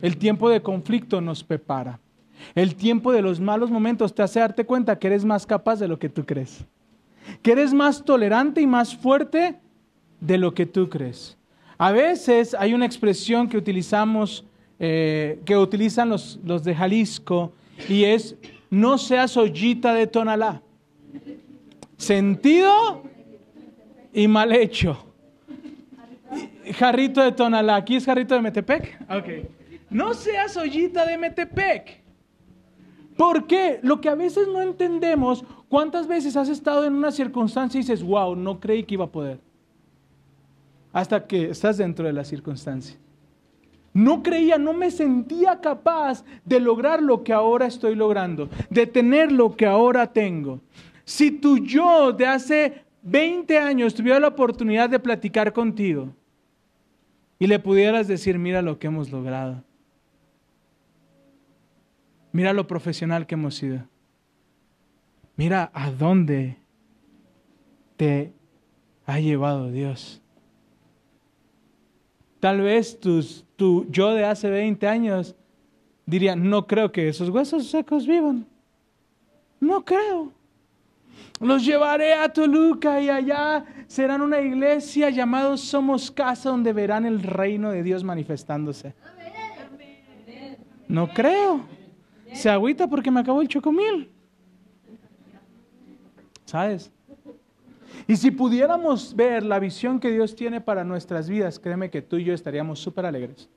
El 0.02 0.17
tiempo 0.17 0.50
de 0.50 0.62
conflicto 0.62 1.19
nos 1.19 1.43
prepara. 1.43 2.00
El 2.56 2.76
tiempo 2.76 3.12
de 3.12 3.22
los 3.22 3.40
malos 3.40 3.72
momentos 3.72 4.14
te 4.14 4.22
hace 4.22 4.40
darte 4.40 4.66
cuenta 4.66 4.98
que 4.98 5.08
eres 5.08 5.26
más 5.26 5.46
capaz 5.46 5.80
de 5.80 5.88
lo 5.88 6.00
que 6.00 6.10
tú 6.10 6.26
crees. 6.26 6.66
Que 7.42 7.54
eres 7.54 7.74
más 7.74 8.04
tolerante 8.04 8.62
y 8.62 8.68
más 8.68 8.96
fuerte 8.96 9.60
de 10.20 10.38
lo 10.38 10.54
que 10.54 10.66
tú 10.66 10.90
crees. 10.90 11.38
A 11.78 11.92
veces 11.92 12.56
hay 12.58 12.74
una 12.74 12.86
expresión 12.86 13.50
que 13.50 13.58
utilizamos, 13.58 14.46
eh, 14.80 15.40
que 15.46 15.58
utilizan 15.58 16.10
los, 16.10 16.40
los 16.46 16.64
de 16.64 16.76
Jalisco, 16.76 17.54
y 17.90 18.04
es 18.04 18.36
no 18.70 18.98
seas 18.98 19.38
ollita 19.38 19.94
de 19.94 20.08
Tonalá. 20.08 20.62
Sentido 21.98 23.04
y 24.14 24.28
mal 24.28 24.52
hecho. 24.52 25.06
Jarrito 26.76 27.22
de 27.22 27.32
Tonalá. 27.32 27.76
¿Aquí 27.76 27.96
es 27.96 28.06
jarrito 28.06 28.36
de 28.36 28.42
Metepec? 28.42 29.00
Ok. 29.10 29.28
No 29.90 30.14
seas 30.14 30.58
ollita 30.58 31.06
de 31.06 31.18
Metepec. 31.18 32.03
¿Por 33.17 33.47
qué? 33.47 33.80
Lo 33.84 34.02
que 34.02 34.10
a 34.10 34.15
veces 34.15 34.47
no 34.47 34.62
entendemos, 34.62 35.43
¿cuántas 35.69 36.08
veces 36.08 36.36
has 36.36 36.49
estado 36.49 36.86
en 36.86 36.93
una 36.93 37.12
circunstancia 37.12 37.78
y 37.78 37.82
dices, 37.82 38.04
wow, 38.04 38.36
no 38.36 38.60
creí 38.60 38.84
que 38.84 38.95
iba 38.95 39.06
a 39.06 39.12
poder? 39.12 39.39
Hasta 40.91 41.26
que 41.26 41.49
estás 41.49 41.78
dentro 41.78 42.06
de 42.06 42.13
la 42.13 42.23
circunstancia. 42.23 42.97
No 43.93 44.23
creía, 44.23 44.58
no 44.58 44.73
me 44.73 44.89
sentía 44.89 45.62
capaz 45.62 46.23
de 46.45 46.60
lograr 46.60 47.02
lo 47.02 47.23
que 47.23 47.32
ahora 47.32 47.67
estoy 47.67 47.95
logrando, 47.95 48.49
de 48.69 48.88
tener 48.88 49.32
lo 49.32 49.56
que 49.56 49.67
ahora 49.67 50.12
tengo. 50.12 50.60
Si 51.06 51.32
tu 51.32 51.60
yo 51.60 52.12
de 52.12 52.26
hace 52.26 52.84
20 53.04 53.58
años 53.60 53.93
tuviera 53.93 54.19
la 54.19 54.30
oportunidad 54.30 54.89
de 54.89 54.99
platicar 54.99 55.54
contigo 55.54 56.10
y 57.38 57.45
le 57.45 57.60
pudieras 57.60 58.08
decir, 58.08 58.39
mira 58.39 58.62
lo 58.62 58.80
que 58.80 58.88
hemos 58.88 59.12
logrado, 59.12 59.63
mira 62.34 62.52
lo 62.52 62.67
profesional 62.67 63.26
que 63.26 63.36
hemos 63.36 63.56
sido, 63.56 63.88
mira 65.38 65.72
a 65.74 65.89
dónde 65.89 66.58
te 67.96 68.34
ha 69.06 69.19
llevado 69.19 69.72
Dios. 69.72 70.22
Tal 72.41 72.60
vez 72.60 73.00
tus, 73.00 73.46
tu 73.56 73.88
yo 73.89 74.13
de 74.13 74.26
hace 74.26 74.50
20 74.50 74.86
años 74.86 75.36
diría, 76.06 76.36
no 76.36 76.67
creo 76.67 76.91
que 76.91 77.08
esos 77.08 77.30
huesos 77.30 77.67
secos 77.67 78.06
vivan. 78.06 78.46
No 79.62 79.86
creo. 79.86 80.34
Los 81.39 81.65
llevaré 81.65 82.13
a 82.13 82.32
Toluca 82.32 83.02
y 83.02 83.10
allá 83.10 83.65
serán 83.88 84.22
una 84.22 84.41
iglesia 84.41 85.10
llamada 85.10 85.56
Somos 85.56 86.12
Casa 86.12 86.50
donde 86.50 86.74
verán 86.74 87.06
el 87.06 87.22
reino 87.24 87.72
de 87.72 87.84
Dios 87.84 88.04
manifestándose. 88.04 88.93
No 90.88 91.08
creo. 91.08 91.62
Se 92.34 92.50
agüita 92.50 92.88
porque 92.88 93.12
me 93.12 93.19
acabó 93.19 93.41
el 93.41 93.48
chocomil. 93.48 94.10
¿Sabes? 96.46 96.91
Y 98.08 98.15
si 98.17 98.32
pudiéramos 98.32 99.15
ver 99.15 99.43
la 99.43 99.60
visión 99.60 100.00
que 100.00 100.12
Dios 100.12 100.36
tiene 100.36 100.60
para 100.60 100.84
nuestras 100.84 101.30
vidas, 101.30 101.60
créeme 101.60 101.89
que 101.89 102.02
tú 102.02 102.17
y 102.17 102.26
yo 102.26 102.34
estaríamos 102.34 102.80
súper 102.80 103.06
alegres. 103.06 103.50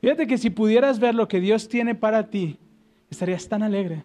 Fíjate 0.00 0.26
que 0.26 0.38
si 0.38 0.50
pudieras 0.50 0.98
ver 0.98 1.14
lo 1.14 1.28
que 1.28 1.40
Dios 1.40 1.68
tiene 1.68 1.94
para 1.94 2.30
ti, 2.30 2.58
estarías 3.10 3.48
tan 3.48 3.62
alegre. 3.62 4.04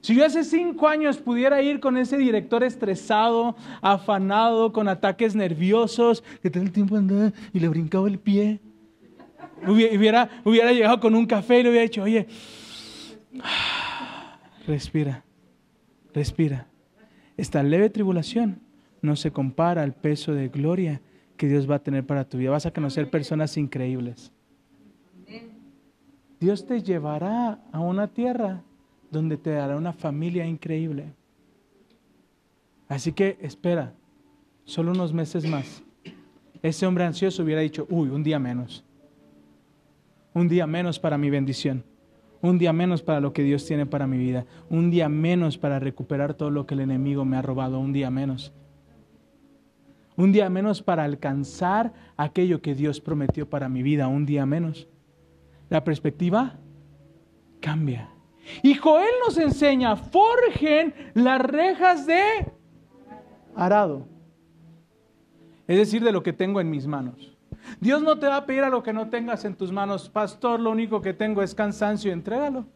Si 0.00 0.16
yo 0.16 0.24
hace 0.24 0.42
cinco 0.42 0.88
años 0.88 1.18
pudiera 1.18 1.62
ir 1.62 1.78
con 1.78 1.96
ese 1.96 2.18
director 2.18 2.64
estresado, 2.64 3.54
afanado, 3.80 4.72
con 4.72 4.88
ataques 4.88 5.36
nerviosos, 5.36 6.24
que 6.42 6.50
todo 6.50 6.64
el 6.64 6.72
tiempo 6.72 6.96
andaba 6.96 7.32
y 7.52 7.60
le 7.60 7.68
brincaba 7.68 8.08
el 8.08 8.18
pie, 8.18 8.60
hubiera, 9.66 10.28
hubiera 10.44 10.72
llegado 10.72 11.00
con 11.00 11.14
un 11.14 11.26
café 11.26 11.60
y 11.60 11.62
le 11.62 11.70
hubiera 11.70 11.84
dicho, 11.84 12.02
oye, 12.02 12.26
respira, 14.66 15.24
respira. 16.12 16.66
Esta 17.36 17.62
leve 17.62 17.90
tribulación 17.90 18.60
no 19.00 19.16
se 19.16 19.30
compara 19.30 19.82
al 19.82 19.94
peso 19.94 20.32
de 20.34 20.48
gloria 20.48 21.00
que 21.36 21.48
Dios 21.48 21.68
va 21.68 21.76
a 21.76 21.82
tener 21.82 22.06
para 22.06 22.24
tu 22.24 22.38
vida. 22.38 22.50
Vas 22.50 22.66
a 22.66 22.72
conocer 22.72 23.10
personas 23.10 23.56
increíbles. 23.56 24.32
Dios 26.38 26.66
te 26.66 26.82
llevará 26.82 27.60
a 27.72 27.80
una 27.80 28.08
tierra 28.08 28.62
donde 29.10 29.36
te 29.36 29.50
dará 29.50 29.76
una 29.76 29.92
familia 29.92 30.46
increíble. 30.46 31.12
Así 32.88 33.12
que 33.12 33.38
espera, 33.40 33.94
solo 34.64 34.92
unos 34.92 35.12
meses 35.12 35.48
más. 35.48 35.82
Ese 36.62 36.86
hombre 36.86 37.04
ansioso 37.04 37.42
hubiera 37.42 37.60
dicho, 37.60 37.86
uy, 37.90 38.08
un 38.08 38.22
día 38.22 38.38
menos. 38.38 38.84
Un 40.34 40.48
día 40.48 40.66
menos 40.66 40.98
para 40.98 41.18
mi 41.18 41.30
bendición. 41.30 41.84
Un 42.40 42.58
día 42.58 42.72
menos 42.72 43.02
para 43.02 43.20
lo 43.20 43.32
que 43.32 43.42
Dios 43.42 43.64
tiene 43.66 43.86
para 43.86 44.06
mi 44.06 44.18
vida. 44.18 44.46
Un 44.68 44.90
día 44.90 45.08
menos 45.08 45.58
para 45.58 45.78
recuperar 45.78 46.34
todo 46.34 46.50
lo 46.50 46.66
que 46.66 46.74
el 46.74 46.80
enemigo 46.80 47.24
me 47.24 47.36
ha 47.36 47.42
robado. 47.42 47.78
Un 47.78 47.92
día 47.92 48.10
menos. 48.10 48.52
Un 50.16 50.32
día 50.32 50.50
menos 50.50 50.82
para 50.82 51.04
alcanzar 51.04 51.92
aquello 52.16 52.60
que 52.60 52.74
Dios 52.74 53.00
prometió 53.00 53.48
para 53.48 53.68
mi 53.68 53.82
vida. 53.82 54.08
Un 54.08 54.26
día 54.26 54.44
menos. 54.46 54.88
La 55.68 55.84
perspectiva 55.84 56.58
cambia. 57.60 58.10
Y 58.62 58.74
Joel 58.74 59.14
nos 59.24 59.38
enseña, 59.38 59.96
forjen 59.96 60.94
las 61.14 61.40
rejas 61.40 62.06
de 62.06 62.22
arado. 63.54 64.06
Es 65.68 65.78
decir, 65.78 66.02
de 66.02 66.12
lo 66.12 66.22
que 66.22 66.32
tengo 66.32 66.60
en 66.60 66.68
mis 66.68 66.86
manos. 66.86 67.31
Dios 67.80 68.02
no 68.02 68.18
te 68.18 68.26
va 68.26 68.36
a 68.36 68.46
pedir 68.46 68.62
a 68.62 68.70
lo 68.70 68.82
que 68.82 68.92
no 68.92 69.08
tengas 69.08 69.44
en 69.44 69.54
tus 69.54 69.72
manos. 69.72 70.08
Pastor, 70.08 70.60
lo 70.60 70.70
único 70.70 71.00
que 71.00 71.12
tengo 71.12 71.42
es 71.42 71.54
cansancio, 71.54 72.12
entrégalo. 72.12 72.66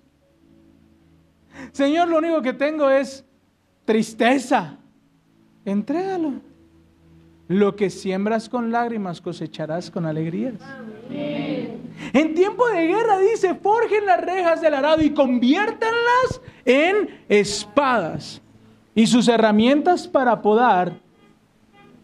Señor, 1.72 2.09
lo 2.09 2.18
único 2.18 2.42
que 2.42 2.53
tengo 2.53 2.90
es 2.90 3.25
tristeza, 3.85 4.77
entrégalo. 5.64 6.35
Lo 7.49 7.77
que 7.77 7.90
siembras 7.90 8.49
con 8.49 8.72
lágrimas 8.72 9.20
cosecharás 9.20 9.90
con 9.90 10.05
alegrías. 10.05 10.55
En 11.09 12.35
tiempo 12.35 12.66
de 12.68 12.88
guerra 12.88 13.18
dice, 13.18 13.55
forjen 13.55 14.05
las 14.05 14.20
rejas 14.20 14.61
del 14.61 14.75
arado 14.75 15.03
y 15.03 15.11
conviértanlas 15.11 16.40
en 16.64 17.09
espadas 17.29 18.42
y 18.94 19.07
sus 19.07 19.29
herramientas 19.29 20.09
para 20.09 20.42
podar 20.42 20.99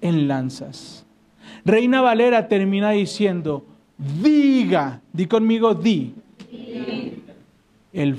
en 0.01 0.29
lanzas. 0.29 1.02
Reina 1.64 2.01
Valera 2.01 2.48
termina 2.48 2.90
diciendo, 2.90 3.64
diga, 3.96 5.01
di 5.12 5.27
conmigo, 5.27 5.75
di. 5.75 6.14
El, 7.92 8.16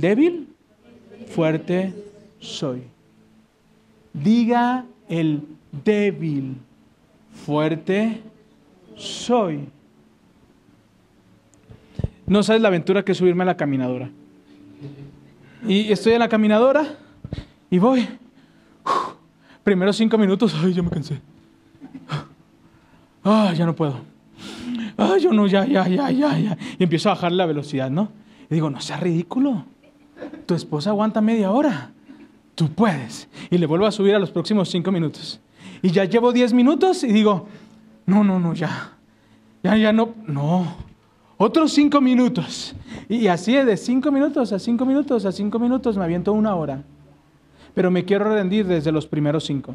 débil, 0.00 0.48
fuerte 1.28 1.94
soy. 2.40 2.82
Diga 4.12 4.86
el 5.08 5.42
débil, 5.84 6.56
fuerte 7.44 8.20
soy. 8.96 9.68
No 12.26 12.42
sabes 12.42 12.62
la 12.62 12.68
aventura 12.68 13.04
que 13.04 13.12
es 13.12 13.18
subirme 13.18 13.42
a 13.42 13.46
la 13.46 13.56
caminadora. 13.56 14.10
Y 15.66 15.92
estoy 15.92 16.14
en 16.14 16.20
la 16.20 16.28
caminadora 16.28 16.96
y 17.70 17.78
voy. 17.78 18.08
Primero 19.62 19.92
cinco 19.92 20.16
minutos, 20.16 20.56
ay, 20.60 20.72
ya 20.72 20.82
me 20.82 20.90
cansé 20.90 21.20
ah, 23.24 23.52
ya 23.56 23.66
no 23.66 23.74
puedo. 23.74 24.00
Ah, 24.96 25.16
yo 25.18 25.32
no, 25.32 25.46
ya, 25.46 25.66
ya, 25.66 25.88
ya, 25.88 26.10
ya, 26.10 26.38
ya. 26.38 26.58
Y 26.78 26.82
empiezo 26.82 27.10
a 27.10 27.14
bajar 27.14 27.32
la 27.32 27.46
velocidad, 27.46 27.90
¿no? 27.90 28.10
Y 28.50 28.54
digo, 28.54 28.68
no 28.70 28.80
seas 28.80 29.00
ridículo. 29.00 29.64
Tu 30.46 30.54
esposa 30.54 30.90
aguanta 30.90 31.20
media 31.20 31.50
hora. 31.50 31.92
Tú 32.54 32.68
puedes. 32.68 33.28
Y 33.50 33.58
le 33.58 33.66
vuelvo 33.66 33.86
a 33.86 33.92
subir 33.92 34.14
a 34.14 34.18
los 34.18 34.30
próximos 34.30 34.68
cinco 34.68 34.92
minutos. 34.92 35.40
Y 35.82 35.90
ya 35.90 36.04
llevo 36.04 36.32
diez 36.32 36.52
minutos 36.52 37.04
y 37.04 37.12
digo, 37.12 37.48
no, 38.06 38.24
no, 38.24 38.38
no, 38.38 38.52
ya. 38.52 38.92
Ya, 39.62 39.76
ya 39.76 39.92
no, 39.92 40.14
no. 40.26 40.76
Otros 41.38 41.72
cinco 41.72 42.00
minutos. 42.00 42.74
Y 43.08 43.28
así 43.28 43.54
de 43.54 43.76
cinco 43.76 44.12
minutos 44.12 44.52
a 44.52 44.58
cinco 44.58 44.84
minutos 44.84 45.24
a 45.24 45.32
cinco 45.32 45.58
minutos 45.58 45.96
me 45.96 46.04
aviento 46.04 46.32
una 46.32 46.54
hora. 46.54 46.82
Pero 47.72 47.90
me 47.90 48.04
quiero 48.04 48.34
rendir 48.34 48.66
desde 48.66 48.92
los 48.92 49.06
primeros 49.06 49.44
cinco. 49.44 49.74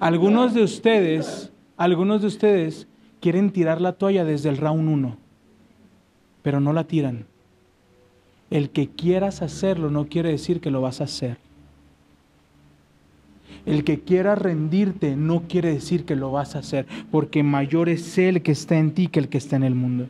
Algunos 0.00 0.54
de 0.54 0.62
ustedes, 0.62 1.50
algunos 1.76 2.20
de 2.20 2.28
ustedes 2.28 2.86
quieren 3.20 3.50
tirar 3.50 3.80
la 3.80 3.92
toalla 3.92 4.24
desde 4.24 4.48
el 4.48 4.56
round 4.56 4.88
1, 4.88 5.16
pero 6.42 6.60
no 6.60 6.72
la 6.72 6.84
tiran. 6.84 7.26
El 8.50 8.70
que 8.70 8.88
quieras 8.88 9.42
hacerlo 9.42 9.90
no 9.90 10.06
quiere 10.06 10.30
decir 10.30 10.60
que 10.60 10.70
lo 10.70 10.80
vas 10.80 11.00
a 11.00 11.04
hacer. 11.04 11.36
El 13.66 13.82
que 13.82 14.00
quiera 14.00 14.36
rendirte 14.36 15.16
no 15.16 15.42
quiere 15.48 15.74
decir 15.74 16.04
que 16.04 16.16
lo 16.16 16.30
vas 16.30 16.54
a 16.54 16.60
hacer, 16.60 16.86
porque 17.10 17.42
mayor 17.42 17.88
es 17.88 18.16
el 18.18 18.40
que 18.42 18.52
está 18.52 18.78
en 18.78 18.92
ti 18.92 19.08
que 19.08 19.18
el 19.18 19.28
que 19.28 19.38
está 19.38 19.56
en 19.56 19.64
el 19.64 19.74
mundo. 19.74 20.08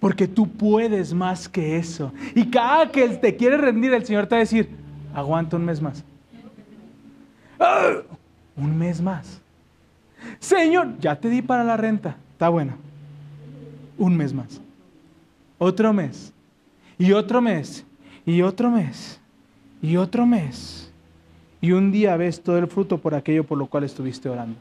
Porque 0.00 0.26
tú 0.26 0.48
puedes 0.48 1.14
más 1.14 1.48
que 1.48 1.76
eso. 1.76 2.12
Y 2.34 2.46
cada 2.46 2.90
que 2.90 3.08
te 3.08 3.36
quiere 3.36 3.56
rendir, 3.56 3.94
el 3.94 4.04
Señor 4.04 4.26
te 4.26 4.34
va 4.34 4.38
a 4.38 4.40
decir, 4.40 4.68
aguanta 5.14 5.56
un 5.56 5.64
mes 5.64 5.80
más. 5.80 6.04
Un 8.56 8.78
mes 8.78 9.00
más. 9.00 9.40
Señor, 10.38 10.98
ya 10.98 11.16
te 11.16 11.28
di 11.28 11.42
para 11.42 11.64
la 11.64 11.76
renta. 11.76 12.16
Está 12.32 12.48
bueno. 12.48 12.74
Un 13.98 14.16
mes 14.16 14.32
más. 14.32 14.60
Otro 15.58 15.92
mes. 15.92 16.32
Y 16.98 17.12
otro 17.12 17.40
mes. 17.40 17.84
Y 18.26 18.42
otro 18.42 18.70
mes. 18.70 19.20
Y 19.80 19.96
otro 19.96 20.26
mes. 20.26 20.90
Y 21.60 21.72
un 21.72 21.92
día 21.92 22.16
ves 22.16 22.42
todo 22.42 22.58
el 22.58 22.66
fruto 22.66 22.98
por 22.98 23.14
aquello 23.14 23.44
por 23.44 23.58
lo 23.58 23.66
cual 23.66 23.84
estuviste 23.84 24.28
orando. 24.28 24.58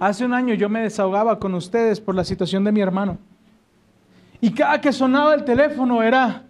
Hace 0.00 0.24
un 0.24 0.32
año 0.32 0.54
yo 0.54 0.68
me 0.68 0.82
desahogaba 0.82 1.38
con 1.38 1.54
ustedes 1.54 2.00
por 2.00 2.14
la 2.14 2.24
situación 2.24 2.64
de 2.64 2.72
mi 2.72 2.80
hermano. 2.80 3.18
Y 4.40 4.52
cada 4.52 4.80
que 4.80 4.92
sonaba 4.92 5.34
el 5.34 5.44
teléfono 5.44 6.02
era... 6.02 6.42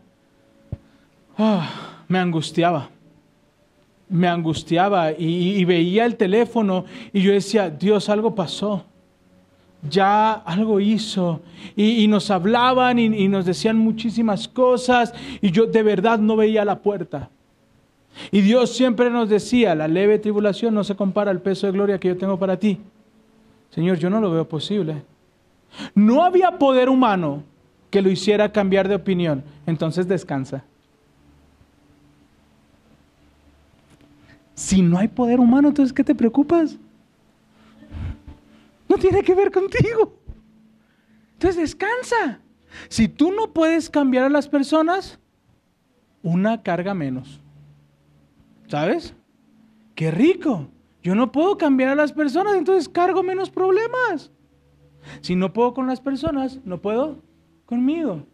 ah, 1.38 1.70
me 2.08 2.18
angustiaba. 2.18 2.88
Me 4.08 4.28
angustiaba 4.28 5.12
y, 5.12 5.64
veía 5.64 6.04
el 6.04 6.16
teléfono 6.16 6.84
y 7.12 7.22
yo 7.22 7.32
decía, 7.32 7.70
Dios, 7.70 8.08
algo 8.08 8.34
pasó 8.34 8.84
ya 9.86 10.32
algo 10.32 10.80
hizo. 10.80 11.42
Y, 11.76 12.04
y 12.04 12.08
nos 12.08 12.30
hablaban 12.30 12.98
y, 12.98 13.04
y, 13.04 13.28
nos 13.28 13.44
decían 13.44 13.76
muchísimas 13.76 14.48
cosas 14.48 15.12
y 15.42 15.50
yo 15.50 15.66
de 15.66 15.82
verdad 15.82 16.18
no 16.18 16.36
veía 16.36 16.64
la 16.64 16.78
puerta. 16.78 17.28
Y 18.30 18.40
Dios 18.40 18.74
siempre 18.74 19.10
nos 19.10 19.28
decía, 19.28 19.74
la 19.74 19.88
leve 19.88 20.18
tribulación 20.18 20.74
no 20.74 20.84
se 20.84 20.96
compara 20.96 21.30
al 21.30 21.40
peso 21.42 21.66
de 21.66 21.72
gloria 21.72 21.98
que 21.98 22.08
yo 22.08 22.16
tengo 22.16 22.38
para 22.38 22.58
ti. 22.58 22.80
Señor, 23.70 23.98
yo 23.98 24.08
no 24.08 24.20
lo 24.20 24.30
veo 24.30 24.48
posible. 24.48 25.02
No 25.94 26.24
había 26.24 26.58
poder 26.58 26.88
humano 26.88 27.42
que 27.90 28.02
lo 28.02 28.10
hiciera 28.10 28.52
cambiar 28.52 28.88
de 28.88 28.94
opinión. 28.94 29.42
Entonces 29.66 30.06
descansa. 30.06 30.64
Si 34.54 34.82
no 34.82 34.98
hay 34.98 35.08
poder 35.08 35.40
humano, 35.40 35.68
entonces 35.68 35.92
¿qué 35.92 36.04
te 36.04 36.14
preocupas? 36.14 36.78
No 38.88 38.96
tiene 38.96 39.22
que 39.22 39.34
ver 39.34 39.50
contigo. 39.50 40.16
Entonces 41.34 41.60
descansa. 41.60 42.40
Si 42.88 43.08
tú 43.08 43.32
no 43.32 43.52
puedes 43.52 43.90
cambiar 43.90 44.24
a 44.24 44.28
las 44.28 44.48
personas, 44.48 45.18
una 46.22 46.62
carga 46.62 46.94
menos. 46.94 47.40
¿Sabes? 48.68 49.14
Qué 49.94 50.10
rico. 50.10 50.68
Yo 51.02 51.14
no 51.14 51.32
puedo 51.32 51.58
cambiar 51.58 51.90
a 51.90 51.94
las 51.94 52.12
personas, 52.12 52.54
entonces 52.54 52.88
cargo 52.88 53.22
menos 53.22 53.50
problemas. 53.50 54.30
Si 55.20 55.36
no 55.36 55.52
puedo 55.52 55.74
con 55.74 55.86
las 55.86 56.00
personas, 56.00 56.60
no 56.64 56.80
puedo 56.80 57.22
conmigo. 57.66 58.26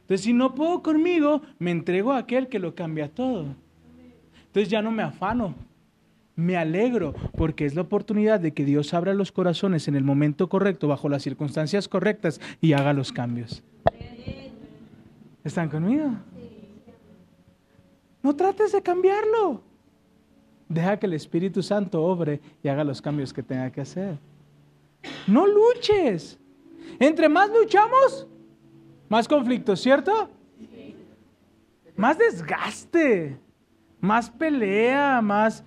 Entonces, 0.00 0.22
si 0.22 0.32
no 0.32 0.54
puedo 0.54 0.82
conmigo, 0.82 1.42
me 1.58 1.70
entrego 1.70 2.12
a 2.12 2.18
aquel 2.18 2.48
que 2.48 2.58
lo 2.58 2.74
cambia 2.74 3.12
todo. 3.12 3.56
Entonces 4.56 4.70
ya 4.70 4.80
no 4.80 4.90
me 4.90 5.02
afano, 5.02 5.54
me 6.34 6.56
alegro 6.56 7.12
porque 7.36 7.66
es 7.66 7.74
la 7.74 7.82
oportunidad 7.82 8.40
de 8.40 8.54
que 8.54 8.64
Dios 8.64 8.94
abra 8.94 9.12
los 9.12 9.30
corazones 9.30 9.86
en 9.86 9.96
el 9.96 10.02
momento 10.02 10.48
correcto, 10.48 10.88
bajo 10.88 11.10
las 11.10 11.22
circunstancias 11.22 11.88
correctas 11.88 12.40
y 12.62 12.72
haga 12.72 12.94
los 12.94 13.12
cambios. 13.12 13.62
¿Están 15.44 15.68
conmigo? 15.68 16.10
No 18.22 18.34
trates 18.34 18.72
de 18.72 18.80
cambiarlo. 18.80 19.60
Deja 20.70 20.98
que 20.98 21.04
el 21.04 21.12
Espíritu 21.12 21.62
Santo 21.62 22.02
obre 22.02 22.40
y 22.62 22.68
haga 22.68 22.82
los 22.82 23.02
cambios 23.02 23.34
que 23.34 23.42
tenga 23.42 23.70
que 23.70 23.82
hacer. 23.82 24.18
No 25.26 25.46
luches. 25.46 26.38
Entre 26.98 27.28
más 27.28 27.50
luchamos, 27.50 28.26
más 29.10 29.28
conflictos, 29.28 29.82
¿cierto? 29.82 30.30
Más 31.94 32.16
desgaste, 32.16 33.38
más 34.06 34.30
pelea, 34.30 35.20
más... 35.20 35.64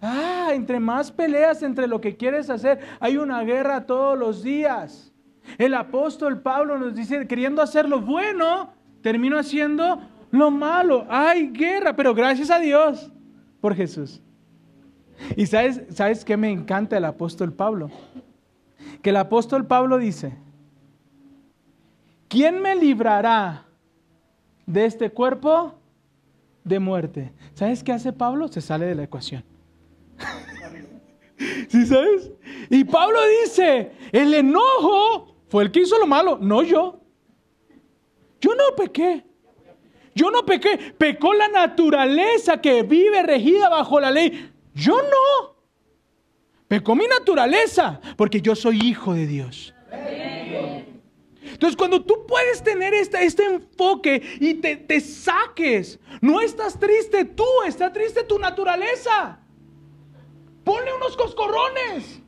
Ah, 0.00 0.50
entre 0.52 0.78
más 0.78 1.10
peleas 1.10 1.60
entre 1.64 1.88
lo 1.88 2.00
que 2.00 2.16
quieres 2.16 2.48
hacer, 2.50 2.78
hay 3.00 3.16
una 3.16 3.42
guerra 3.42 3.84
todos 3.84 4.16
los 4.16 4.44
días. 4.44 5.12
El 5.56 5.74
apóstol 5.74 6.40
Pablo 6.40 6.78
nos 6.78 6.94
dice, 6.94 7.26
queriendo 7.26 7.62
hacer 7.62 7.88
lo 7.88 8.00
bueno, 8.00 8.72
termino 9.02 9.38
haciendo 9.38 10.00
lo 10.30 10.52
malo. 10.52 11.04
Hay 11.08 11.48
guerra, 11.48 11.96
pero 11.96 12.14
gracias 12.14 12.50
a 12.50 12.60
Dios 12.60 13.10
por 13.60 13.74
Jesús. 13.74 14.22
Y 15.36 15.46
sabes, 15.46 15.82
¿sabes 15.90 16.24
qué 16.24 16.36
me 16.36 16.50
encanta 16.50 16.96
el 16.96 17.04
apóstol 17.04 17.52
Pablo? 17.52 17.90
Que 19.02 19.10
el 19.10 19.16
apóstol 19.16 19.66
Pablo 19.66 19.98
dice, 19.98 20.36
¿quién 22.28 22.62
me 22.62 22.76
librará 22.76 23.64
de 24.66 24.84
este 24.84 25.10
cuerpo 25.10 25.74
de 26.68 26.78
muerte? 26.78 27.32
¿Sabes 27.54 27.82
qué 27.82 27.92
hace 27.92 28.12
Pablo? 28.12 28.48
Se 28.48 28.60
sale 28.60 28.86
de 28.86 28.94
la 28.94 29.04
ecuación. 29.04 29.44
¿Sí 31.68 31.86
sabes? 31.86 32.30
Y 32.70 32.84
Pablo 32.84 33.18
dice, 33.42 33.92
el 34.12 34.34
enojo 34.34 35.36
fue 35.48 35.64
el 35.64 35.70
que 35.70 35.80
hizo 35.80 35.98
lo 35.98 36.06
malo, 36.06 36.38
no 36.40 36.62
yo. 36.62 37.00
Yo 38.40 38.54
no 38.54 38.76
pequé. 38.76 39.24
Yo 40.14 40.30
no 40.30 40.44
pequé, 40.44 40.94
pecó 40.98 41.32
la 41.32 41.46
naturaleza 41.46 42.60
que 42.60 42.82
vive 42.82 43.22
regida 43.22 43.68
bajo 43.68 44.00
la 44.00 44.10
ley. 44.10 44.50
Yo 44.74 44.96
no. 44.96 45.56
Pecó 46.66 46.96
mi 46.96 47.06
naturaleza, 47.06 48.00
porque 48.16 48.40
yo 48.40 48.56
soy 48.56 48.80
hijo 48.80 49.14
de 49.14 49.26
Dios. 49.26 49.74
Entonces, 51.58 51.76
cuando 51.76 52.04
tú 52.04 52.24
puedes 52.24 52.62
tener 52.62 52.94
este, 52.94 53.24
este 53.24 53.44
enfoque 53.44 54.22
y 54.38 54.54
te, 54.54 54.76
te, 54.76 55.00
saques, 55.00 55.98
no 56.20 56.40
estás 56.40 56.78
triste 56.78 57.24
tú, 57.24 57.42
está 57.66 57.92
triste 57.92 58.22
tu 58.22 58.38
naturaleza. 58.38 59.40
Ponle 60.62 60.94
unos 60.94 61.16
coscorrones 61.16 62.22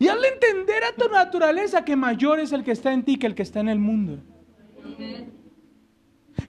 y 0.00 0.08
hazle 0.08 0.28
entender 0.28 0.82
a 0.82 0.96
tu 0.96 1.08
naturaleza 1.08 1.84
que 1.84 1.94
mayor 1.94 2.40
es 2.40 2.50
el 2.50 2.64
que 2.64 2.72
está 2.72 2.92
en 2.92 3.04
ti 3.04 3.18
que 3.18 3.28
el 3.28 3.36
que 3.36 3.42
está 3.42 3.60
en 3.60 3.68
el 3.68 3.78
mundo. 3.78 4.18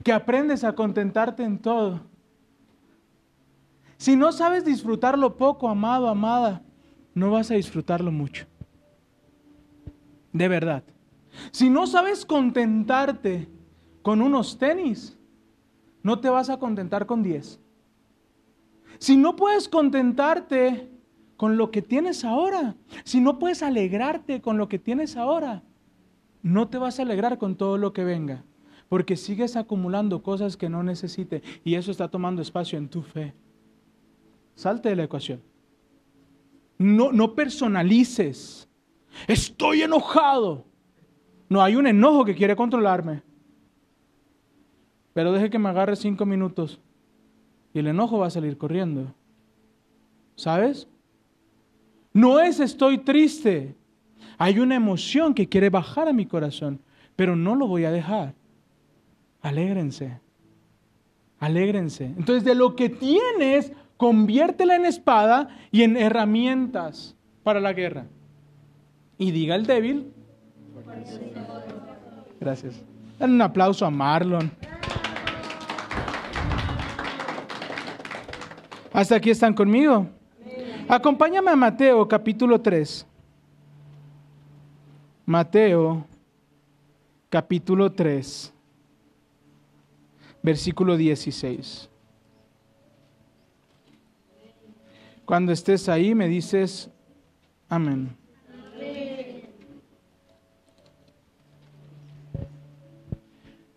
Que 0.02 0.12
aprendes 0.12 0.64
a 0.64 0.74
contentarte 0.74 1.44
en 1.44 1.60
todo 1.60 2.00
si 3.96 4.16
no 4.16 4.32
sabes 4.32 4.64
disfrutarlo 4.64 5.36
poco, 5.36 5.68
amado, 5.68 6.08
amada, 6.08 6.62
no 7.14 7.30
vas 7.30 7.50
a 7.50 7.54
disfrutarlo 7.54 8.10
mucho. 8.10 8.46
De 10.32 10.48
verdad. 10.48 10.82
Si 11.50 11.70
no 11.70 11.86
sabes 11.86 12.24
contentarte 12.24 13.48
con 14.02 14.22
unos 14.22 14.58
tenis, 14.58 15.18
no 16.02 16.20
te 16.20 16.28
vas 16.28 16.50
a 16.50 16.58
contentar 16.58 17.06
con 17.06 17.22
10. 17.22 17.60
Si 18.98 19.16
no 19.16 19.36
puedes 19.36 19.68
contentarte 19.68 20.90
con 21.36 21.56
lo 21.56 21.70
que 21.70 21.82
tienes 21.82 22.24
ahora, 22.24 22.76
si 23.04 23.20
no 23.20 23.38
puedes 23.38 23.62
alegrarte 23.62 24.40
con 24.40 24.58
lo 24.58 24.68
que 24.68 24.78
tienes 24.78 25.16
ahora, 25.16 25.62
no 26.42 26.68
te 26.68 26.78
vas 26.78 26.98
a 26.98 27.02
alegrar 27.02 27.38
con 27.38 27.56
todo 27.56 27.78
lo 27.78 27.92
que 27.92 28.04
venga, 28.04 28.44
porque 28.88 29.16
sigues 29.16 29.56
acumulando 29.56 30.22
cosas 30.22 30.56
que 30.56 30.68
no 30.68 30.82
necesites 30.82 31.42
y 31.64 31.74
eso 31.74 31.90
está 31.90 32.08
tomando 32.08 32.42
espacio 32.42 32.78
en 32.78 32.88
tu 32.88 33.02
fe. 33.02 33.34
Salte 34.54 34.90
de 34.90 34.96
la 34.96 35.04
ecuación. 35.04 35.42
No, 36.78 37.12
no 37.12 37.34
personalices. 37.34 38.68
Estoy 39.26 39.82
enojado. 39.82 40.66
No, 41.54 41.62
hay 41.62 41.76
un 41.76 41.86
enojo 41.86 42.24
que 42.24 42.34
quiere 42.34 42.56
controlarme. 42.56 43.22
Pero 45.12 45.30
deje 45.30 45.50
que 45.50 45.58
me 45.60 45.68
agarre 45.68 45.94
cinco 45.94 46.26
minutos 46.26 46.80
y 47.72 47.78
el 47.78 47.86
enojo 47.86 48.18
va 48.18 48.26
a 48.26 48.30
salir 48.30 48.58
corriendo. 48.58 49.14
¿Sabes? 50.34 50.88
No 52.12 52.40
es 52.40 52.58
estoy 52.58 52.98
triste. 52.98 53.76
Hay 54.36 54.58
una 54.58 54.74
emoción 54.74 55.32
que 55.32 55.48
quiere 55.48 55.70
bajar 55.70 56.08
a 56.08 56.12
mi 56.12 56.26
corazón, 56.26 56.80
pero 57.14 57.36
no 57.36 57.54
lo 57.54 57.68
voy 57.68 57.84
a 57.84 57.92
dejar. 57.92 58.34
Alégrense. 59.40 60.18
Alégrense. 61.38 62.06
Entonces, 62.06 62.42
de 62.42 62.56
lo 62.56 62.74
que 62.74 62.88
tienes, 62.88 63.70
conviértela 63.96 64.74
en 64.74 64.86
espada 64.86 65.56
y 65.70 65.84
en 65.84 65.96
herramientas 65.96 67.14
para 67.44 67.60
la 67.60 67.72
guerra. 67.72 68.08
Y 69.18 69.30
diga 69.30 69.54
el 69.54 69.66
débil. 69.66 70.14
Gracias. 72.40 72.82
Dan 73.18 73.32
un 73.32 73.42
aplauso 73.42 73.86
a 73.86 73.90
Marlon. 73.90 74.50
Hasta 78.92 79.16
aquí 79.16 79.30
están 79.30 79.54
conmigo. 79.54 80.06
Acompáñame 80.88 81.50
a 81.50 81.56
Mateo 81.56 82.06
capítulo 82.06 82.60
3. 82.60 83.06
Mateo 85.26 86.06
capítulo 87.30 87.90
3, 87.90 88.52
versículo 90.42 90.96
16. 90.96 91.88
Cuando 95.24 95.50
estés 95.50 95.88
ahí 95.88 96.14
me 96.14 96.28
dices, 96.28 96.90
amén. 97.68 98.14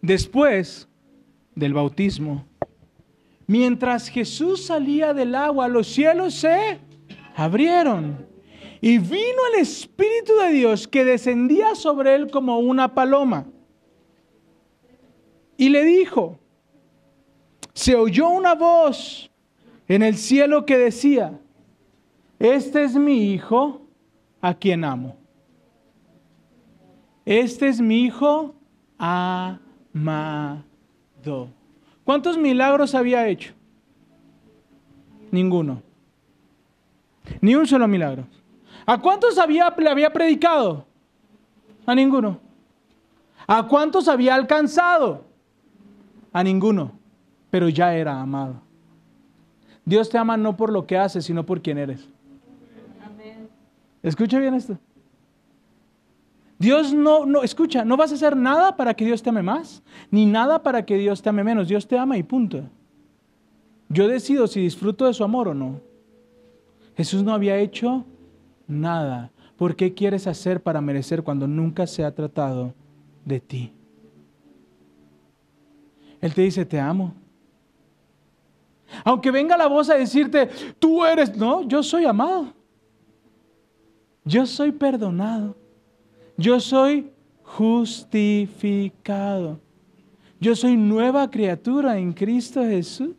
Después 0.08 0.88
del 1.54 1.74
bautismo, 1.74 2.46
mientras 3.46 4.08
Jesús 4.08 4.66
salía 4.66 5.14
del 5.14 5.36
agua, 5.36 5.68
los 5.68 5.86
cielos 5.86 6.34
se 6.34 6.80
abrieron 7.36 8.26
y 8.80 9.00
vino 9.00 9.42
el 9.54 9.60
Espíritu 9.60 10.32
de 10.42 10.52
Dios 10.54 10.88
que 10.88 11.04
descendía 11.04 11.76
sobre 11.76 12.16
él 12.16 12.32
como 12.32 12.58
una 12.60 12.96
paloma. 12.96 13.48
Y 15.58 15.68
le 15.68 15.84
dijo, 15.84 16.40
se 17.74 17.94
oyó 17.94 18.30
una 18.30 18.56
voz 18.56 19.30
en 19.90 20.04
el 20.04 20.16
cielo 20.16 20.66
que 20.66 20.78
decía, 20.78 21.38
este 22.40 22.86
es 22.86 22.96
mi 22.96 23.34
hijo 23.34 23.82
a 24.40 24.54
quien 24.54 24.86
amo. 24.86 25.18
Este 27.26 27.68
es 27.68 27.82
mi 27.82 28.06
hijo 28.06 28.56
amado. 29.98 31.50
¿Cuántos 32.04 32.38
milagros 32.38 32.94
había 32.96 33.28
hecho? 33.28 33.54
Ninguno. 35.32 35.82
Ni 37.42 37.56
un 37.56 37.68
solo 37.68 37.88
milagro. 37.88 38.26
¿A 38.86 39.00
cuántos 39.00 39.38
había, 39.38 39.74
le 39.78 39.90
había 39.90 40.14
predicado? 40.14 40.86
A 41.86 41.94
ninguno. 41.94 42.40
¿A 43.46 43.68
cuántos 43.68 44.08
había 44.08 44.36
alcanzado? 44.36 45.26
A 46.32 46.44
ninguno. 46.44 46.92
Pero 47.50 47.68
ya 47.70 47.94
era 47.94 48.22
amado. 48.22 48.62
Dios 49.84 50.10
te 50.10 50.18
ama 50.18 50.38
no 50.38 50.56
por 50.56 50.72
lo 50.72 50.86
que 50.86 50.98
haces, 50.98 51.26
sino 51.26 51.46
por 51.46 51.62
quien 51.62 51.78
eres. 51.78 52.08
Escucha 54.04 54.40
bien 54.40 54.54
esto. 54.54 54.78
Dios 56.60 56.92
no, 56.94 57.26
no, 57.26 57.44
escucha, 57.44 57.86
no 57.86 57.98
vas 57.98 58.12
a 58.12 58.16
hacer 58.16 58.36
nada 58.36 58.76
para 58.76 58.96
que 58.96 59.06
Dios 59.06 59.22
te 59.22 59.30
ame 59.30 59.44
más, 59.44 59.84
ni 60.10 60.26
nada 60.26 60.64
para 60.64 60.86
que 60.86 60.98
Dios 60.98 61.22
te 61.22 61.30
ame 61.30 61.44
menos. 61.44 61.68
Dios 61.68 61.88
te 61.88 61.98
ama 61.98 62.18
y 62.18 62.24
punto. 62.24 62.64
Yo 63.90 64.08
decido 64.08 64.48
si 64.48 64.62
disfruto 64.62 65.06
de 65.06 65.14
su 65.14 65.24
amor 65.24 65.50
o 65.50 65.54
no. 65.54 65.80
Jesús 66.96 67.24
no 67.24 67.34
había 67.34 67.58
hecho 67.58 68.06
nada. 68.68 69.32
¿Por 69.56 69.76
qué 69.76 69.94
quieres 69.94 70.28
hacer 70.28 70.62
para 70.62 70.82
merecer 70.82 71.24
cuando 71.24 71.48
nunca 71.48 71.86
se 71.88 72.04
ha 72.04 72.14
tratado 72.14 72.74
de 73.24 73.40
ti? 73.40 73.72
Él 76.20 76.34
te 76.34 76.42
dice, 76.42 76.66
te 76.66 76.80
amo. 76.80 77.14
Aunque 79.04 79.32
venga 79.32 79.58
la 79.58 79.68
voz 79.68 79.90
a 79.90 79.96
decirte, 79.96 80.50
tú 80.80 81.06
eres, 81.06 81.36
no, 81.38 81.62
yo 81.68 81.84
soy 81.84 82.06
amado. 82.06 82.54
Yo 84.24 84.46
soy 84.46 84.72
perdonado. 84.72 85.56
Yo 86.38 86.60
soy 86.60 87.12
justificado. 87.44 89.60
Yo 90.40 90.56
soy 90.56 90.78
nueva 90.78 91.32
criatura 91.32 91.98
en 91.98 92.14
Cristo 92.14 92.64
Jesús. 92.64 93.16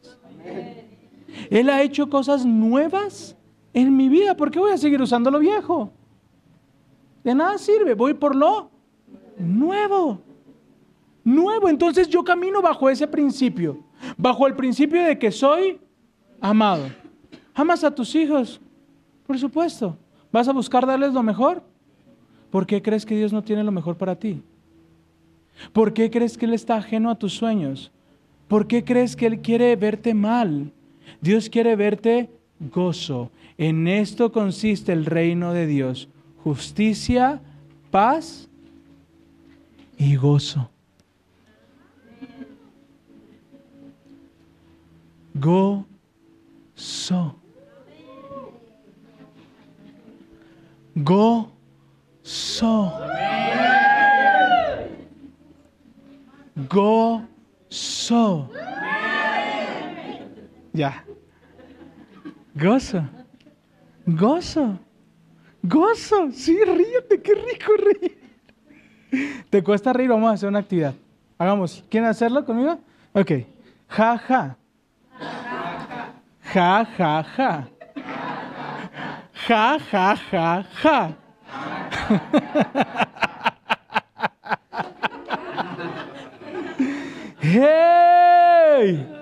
Él 1.50 1.68
ha 1.68 1.82
hecho 1.82 2.08
cosas 2.08 2.46
nuevas 2.46 3.36
en 3.74 3.96
mi 3.96 4.08
vida. 4.08 4.36
¿Por 4.36 4.52
qué 4.52 4.60
voy 4.60 4.70
a 4.70 4.78
seguir 4.78 5.02
usando 5.02 5.28
lo 5.30 5.40
viejo? 5.40 5.90
De 7.24 7.34
nada 7.34 7.58
sirve. 7.58 7.94
Voy 7.94 8.14
por 8.14 8.36
lo 8.36 8.70
nuevo. 9.36 10.20
Nuevo. 11.24 11.68
Entonces 11.68 12.08
yo 12.08 12.22
camino 12.22 12.62
bajo 12.62 12.88
ese 12.88 13.08
principio. 13.08 13.82
Bajo 14.16 14.46
el 14.46 14.54
principio 14.54 15.02
de 15.02 15.18
que 15.18 15.32
soy 15.32 15.80
amado. 16.40 16.84
¿Amas 17.52 17.82
a 17.82 17.92
tus 17.92 18.14
hijos? 18.14 18.60
Por 19.26 19.36
supuesto. 19.38 19.96
¿Vas 20.30 20.46
a 20.46 20.52
buscar 20.52 20.86
darles 20.86 21.12
lo 21.12 21.24
mejor? 21.24 21.64
¿Por 22.50 22.66
qué 22.66 22.82
crees 22.82 23.04
que 23.04 23.16
Dios 23.16 23.32
no 23.32 23.42
tiene 23.42 23.64
lo 23.64 23.72
mejor 23.72 23.96
para 23.96 24.16
ti? 24.16 24.42
¿Por 25.72 25.92
qué 25.92 26.10
crees 26.10 26.38
que 26.38 26.46
Él 26.46 26.54
está 26.54 26.76
ajeno 26.76 27.10
a 27.10 27.18
tus 27.18 27.34
sueños? 27.34 27.90
¿Por 28.46 28.66
qué 28.66 28.84
crees 28.84 29.16
que 29.16 29.26
Él 29.26 29.40
quiere 29.40 29.74
verte 29.76 30.14
mal? 30.14 30.72
Dios 31.20 31.48
quiere 31.48 31.76
verte 31.76 32.30
gozo. 32.60 33.30
En 33.58 33.88
esto 33.88 34.32
consiste 34.32 34.92
el 34.92 35.04
reino 35.04 35.52
de 35.52 35.66
Dios. 35.66 36.08
Justicia, 36.42 37.40
paz 37.90 38.48
y 39.98 40.16
gozo. 40.16 40.70
Gozo. 45.34 45.86
Gozo. 50.94 51.57
Ya. 60.78 61.02
Gozo. 62.54 63.02
Gozo. 64.06 64.78
Gozo. 65.60 66.30
Sí, 66.30 66.56
ríete, 66.64 67.20
qué 67.20 67.34
rico 67.34 67.72
reír. 67.76 68.16
¿Te 69.50 69.64
cuesta 69.64 69.92
reír? 69.92 70.08
Vamos 70.10 70.30
a 70.30 70.34
hacer 70.34 70.48
una 70.48 70.60
actividad. 70.60 70.94
Hagamos. 71.36 71.82
¿Quieren 71.90 72.08
hacerlo 72.08 72.44
conmigo? 72.44 72.78
Ok. 73.12 73.32
Ja, 73.88 74.18
ja. 74.18 74.56
Ja, 76.54 76.86
ja, 76.96 77.24
ja. 77.24 77.68
Ja, 79.48 79.78
ja, 79.80 80.16
ja, 80.30 80.64
ja. 80.80 81.16
¡Hey! 87.40 89.18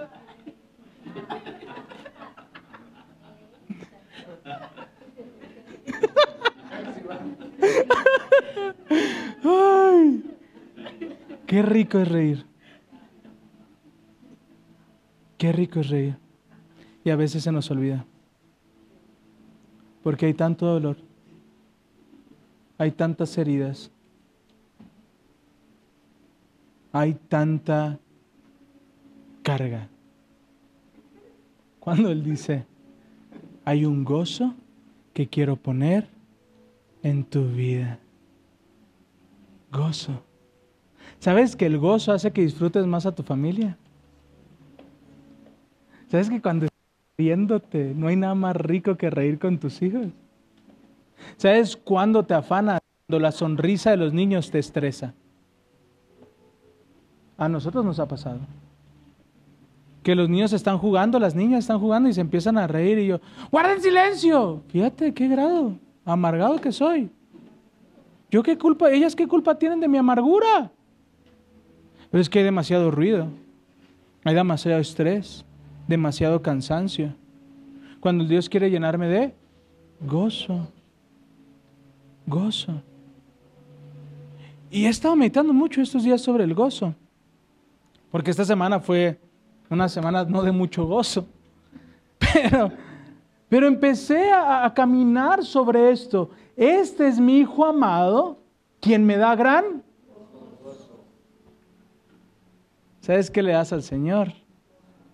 Ay, 9.44 10.22
qué 11.56 11.62
rico 11.62 11.98
es 11.98 12.08
reír. 12.08 12.44
Qué 15.38 15.52
rico 15.52 15.80
es 15.80 15.88
reír. 15.88 16.18
Y 17.02 17.08
a 17.08 17.16
veces 17.16 17.44
se 17.44 17.50
nos 17.50 17.70
olvida. 17.70 18.04
Porque 20.02 20.26
hay 20.26 20.34
tanto 20.34 20.66
dolor. 20.66 20.98
Hay 22.76 22.90
tantas 22.90 23.38
heridas. 23.38 23.90
Hay 26.92 27.14
tanta 27.14 27.98
carga. 29.42 29.88
Cuando 31.80 32.10
Él 32.10 32.22
dice, 32.22 32.66
hay 33.64 33.86
un 33.86 34.04
gozo 34.04 34.54
que 35.14 35.26
quiero 35.26 35.56
poner 35.56 36.06
en 37.02 37.24
tu 37.24 37.48
vida. 37.48 37.98
Gozo. 39.72 40.25
¿Sabes 41.18 41.56
que 41.56 41.66
el 41.66 41.78
gozo 41.78 42.12
hace 42.12 42.30
que 42.32 42.42
disfrutes 42.42 42.86
más 42.86 43.06
a 43.06 43.14
tu 43.14 43.22
familia? 43.22 43.76
¿Sabes 46.08 46.30
que 46.30 46.40
cuando 46.40 46.66
estás 46.66 46.78
riéndote 47.18 47.92
no 47.96 48.08
hay 48.08 48.16
nada 48.16 48.34
más 48.34 48.54
rico 48.56 48.96
que 48.96 49.10
reír 49.10 49.38
con 49.38 49.58
tus 49.58 49.82
hijos? 49.82 50.06
¿Sabes 51.36 51.76
cuándo 51.76 52.24
te 52.24 52.34
afana? 52.34 52.78
Cuando 53.06 53.22
la 53.22 53.32
sonrisa 53.32 53.90
de 53.90 53.96
los 53.96 54.12
niños 54.12 54.50
te 54.50 54.58
estresa. 54.58 55.14
A 57.38 57.48
nosotros 57.48 57.84
nos 57.84 57.98
ha 57.98 58.06
pasado. 58.06 58.40
Que 60.02 60.14
los 60.14 60.28
niños 60.28 60.52
están 60.52 60.78
jugando, 60.78 61.18
las 61.18 61.34
niñas 61.34 61.60
están 61.60 61.80
jugando 61.80 62.08
y 62.08 62.12
se 62.12 62.20
empiezan 62.20 62.56
a 62.58 62.66
reír 62.66 62.98
y 62.98 63.08
yo, 63.08 63.20
guarden 63.50 63.80
silencio. 63.80 64.62
Fíjate 64.68 65.12
qué 65.12 65.28
grado, 65.28 65.76
amargado 66.04 66.60
que 66.60 66.70
soy. 66.70 67.10
¿Yo 68.30 68.42
qué 68.42 68.56
culpa? 68.56 68.90
¿Ellas 68.90 69.16
qué 69.16 69.26
culpa 69.26 69.58
tienen 69.58 69.80
de 69.80 69.88
mi 69.88 69.98
amargura? 69.98 70.70
Pero 72.16 72.22
es 72.22 72.30
que 72.30 72.38
hay 72.38 72.46
demasiado 72.46 72.90
ruido, 72.90 73.28
hay 74.24 74.34
demasiado 74.34 74.80
estrés, 74.80 75.44
demasiado 75.86 76.40
cansancio. 76.40 77.14
Cuando 78.00 78.24
Dios 78.24 78.48
quiere 78.48 78.70
llenarme 78.70 79.06
de 79.06 79.34
gozo. 80.00 80.66
Gozo. 82.26 82.80
Y 84.70 84.86
he 84.86 84.88
estado 84.88 85.14
meditando 85.14 85.52
mucho 85.52 85.82
estos 85.82 86.04
días 86.04 86.22
sobre 86.22 86.44
el 86.44 86.54
gozo. 86.54 86.94
Porque 88.10 88.30
esta 88.30 88.46
semana 88.46 88.80
fue 88.80 89.20
una 89.68 89.86
semana 89.86 90.24
no 90.24 90.42
de 90.42 90.52
mucho 90.52 90.86
gozo. 90.86 91.26
Pero, 92.18 92.72
pero 93.50 93.66
empecé 93.66 94.30
a, 94.30 94.64
a 94.64 94.72
caminar 94.72 95.44
sobre 95.44 95.90
esto. 95.90 96.30
Este 96.56 97.08
es 97.08 97.20
mi 97.20 97.40
hijo 97.40 97.66
amado, 97.66 98.38
quien 98.80 99.04
me 99.04 99.18
da 99.18 99.36
gran. 99.36 99.84
¿Sabes 103.06 103.30
qué 103.30 103.40
le 103.40 103.52
das 103.52 103.72
al 103.72 103.84
Señor? 103.84 104.32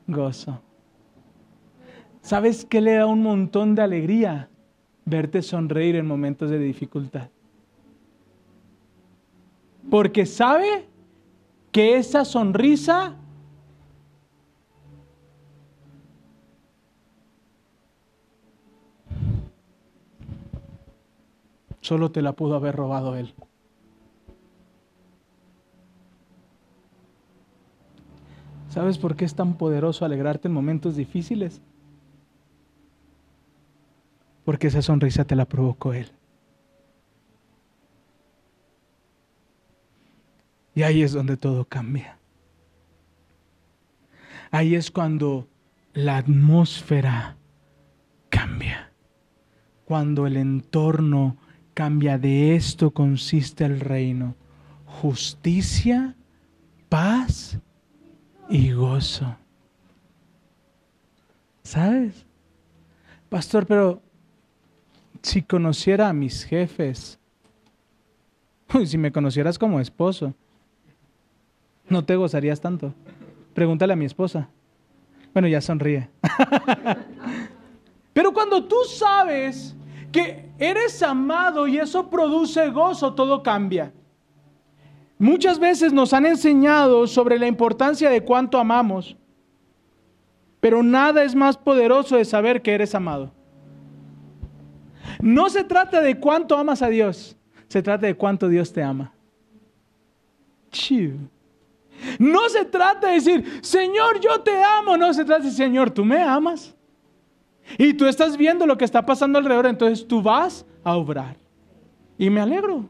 Gozo. 0.07 0.63
¿Sabes 2.23 2.65
qué 2.65 2.81
le 2.81 2.95
da 2.95 3.05
un 3.05 3.23
montón 3.23 3.75
de 3.75 3.83
alegría? 3.83 4.49
Verte 5.05 5.43
sonreír 5.43 5.97
en 5.97 6.07
momentos 6.07 6.49
de 6.49 6.59
dificultad. 6.59 7.29
Porque 9.91 10.25
sabe 10.25 10.89
que 11.71 11.97
esa 11.97 12.25
sonrisa 12.25 13.15
solo 21.83 22.11
te 22.11 22.23
la 22.23 22.33
pudo 22.33 22.57
haber 22.57 22.75
robado 22.75 23.17
Él. 23.17 23.35
¿Sabes 28.73 28.97
por 28.97 29.17
qué 29.17 29.27
es 29.27 29.35
tan 29.35 29.59
poderoso 29.59 30.07
alegrarte 30.07 30.49
en 30.49 30.55
momentos 30.55 30.97
difíciles? 30.97 31.61
Porque 34.47 34.69
esa 34.69 34.81
sonrisa 34.81 35.27
te 35.27 35.37
la 35.37 35.45
provocó 35.45 35.93
Él. 35.93 36.11
Y 40.75 40.85
ahí 40.85 41.03
es 41.03 41.13
donde 41.13 41.37
todo 41.37 41.67
cambia. 41.67 42.17
Ahí 44.51 44.75
es 44.75 44.91
cuando 44.91 45.49
la 45.93 46.17
atmósfera 46.17 47.37
cambia. 48.31 48.91
Cuando 49.85 50.27
el 50.27 50.39
entorno 50.39 51.37
cambia. 51.75 52.17
De 52.17 52.57
esto 52.57 52.91
consiste 52.91 53.67
el 53.67 53.81
reino. 53.81 54.35
Justicia, 54.87 56.17
paz 56.89 57.61
y 58.49 58.73
gozo. 58.73 59.37
¿Sabes? 61.63 62.27
Pastor, 63.29 63.67
pero 63.67 64.03
si 65.23 65.43
conociera 65.43 66.09
a 66.09 66.13
mis 66.13 66.45
jefes, 66.45 67.19
si 68.85 68.99
me 68.99 69.13
conocieras 69.13 69.59
como 69.59 69.81
esposo, 69.81 70.35
no 71.89 72.05
te 72.05 72.17
gozarías 72.17 72.61
tanto. 72.61 72.95
Pregúntale 73.55 73.93
a 73.93 73.97
mi 73.97 74.05
esposa. 74.05 74.49
Bueno, 75.33 75.49
ya 75.49 75.61
sonríe. 75.61 76.09
Pero 78.13 78.33
cuando 78.33 78.65
tú 78.65 78.77
sabes 78.87 79.75
que 80.11 80.51
eres 80.59 81.03
amado 81.03 81.67
y 81.67 81.79
eso 81.79 82.11
produce 82.11 82.69
gozo, 82.69 83.15
todo 83.15 83.43
cambia. 83.43 83.93
Muchas 85.23 85.61
veces 85.61 85.93
nos 85.93 86.13
han 86.15 86.27
enseñado 86.27 87.07
sobre 87.07 87.39
la 87.39 87.47
importancia 87.47 88.11
de 88.11 88.25
cuánto 88.25 88.59
amamos, 88.59 89.17
pero 90.59 90.83
nada 90.83 91.23
es 91.23 91.37
más 91.37 91.57
poderoso 91.57 92.17
de 92.17 92.25
saber 92.25 92.61
que 92.61 92.73
eres 92.73 92.93
amado. 92.93 93.31
No 95.21 95.49
se 95.49 95.63
trata 95.63 96.01
de 96.01 96.19
cuánto 96.19 96.59
amas 96.59 96.83
a 96.83 96.89
Dios, 96.89 97.37
se 97.69 97.85
trata 97.85 98.05
de 98.09 98.17
cuánto 98.17 98.49
Dios 98.49 98.73
te 98.73 98.83
ama. 98.83 99.13
No 102.19 102.49
se 102.49 102.65
trata 102.65 103.07
de 103.07 103.15
decir, 103.15 103.61
Señor, 103.63 104.19
yo 104.19 104.41
te 104.41 104.61
amo. 104.61 104.97
No 104.97 105.15
se 105.15 105.25
trata 105.25 105.45
de 105.45 105.51
decir, 105.51 105.67
Señor, 105.67 105.93
tú 105.93 106.05
me 106.05 106.21
amas. 106.21 106.75
Y 107.79 107.95
tú 107.95 108.07
estás 108.07 108.37
viendo 108.37 108.67
lo 108.67 108.77
que 108.77 108.85
está 108.85 109.07
pasando 109.07 109.39
alrededor, 109.39 109.67
entonces 109.67 110.05
tú 110.05 110.21
vas 110.21 110.67
a 110.83 110.97
obrar. 110.97 111.37
Y 112.19 112.29
me 112.29 112.41
alegro. 112.41 112.89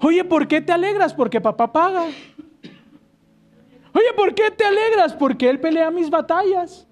Oye, 0.00 0.24
¿por 0.24 0.46
qué 0.46 0.60
te 0.60 0.72
alegras? 0.72 1.12
Porque 1.12 1.40
papá 1.40 1.72
paga. 1.72 2.04
Oye, 3.92 4.12
¿por 4.16 4.34
qué 4.34 4.50
te 4.50 4.64
alegras? 4.64 5.12
Porque 5.14 5.48
Él 5.48 5.60
pelea 5.60 5.90
mis 5.90 6.08
batallas. 6.08 6.86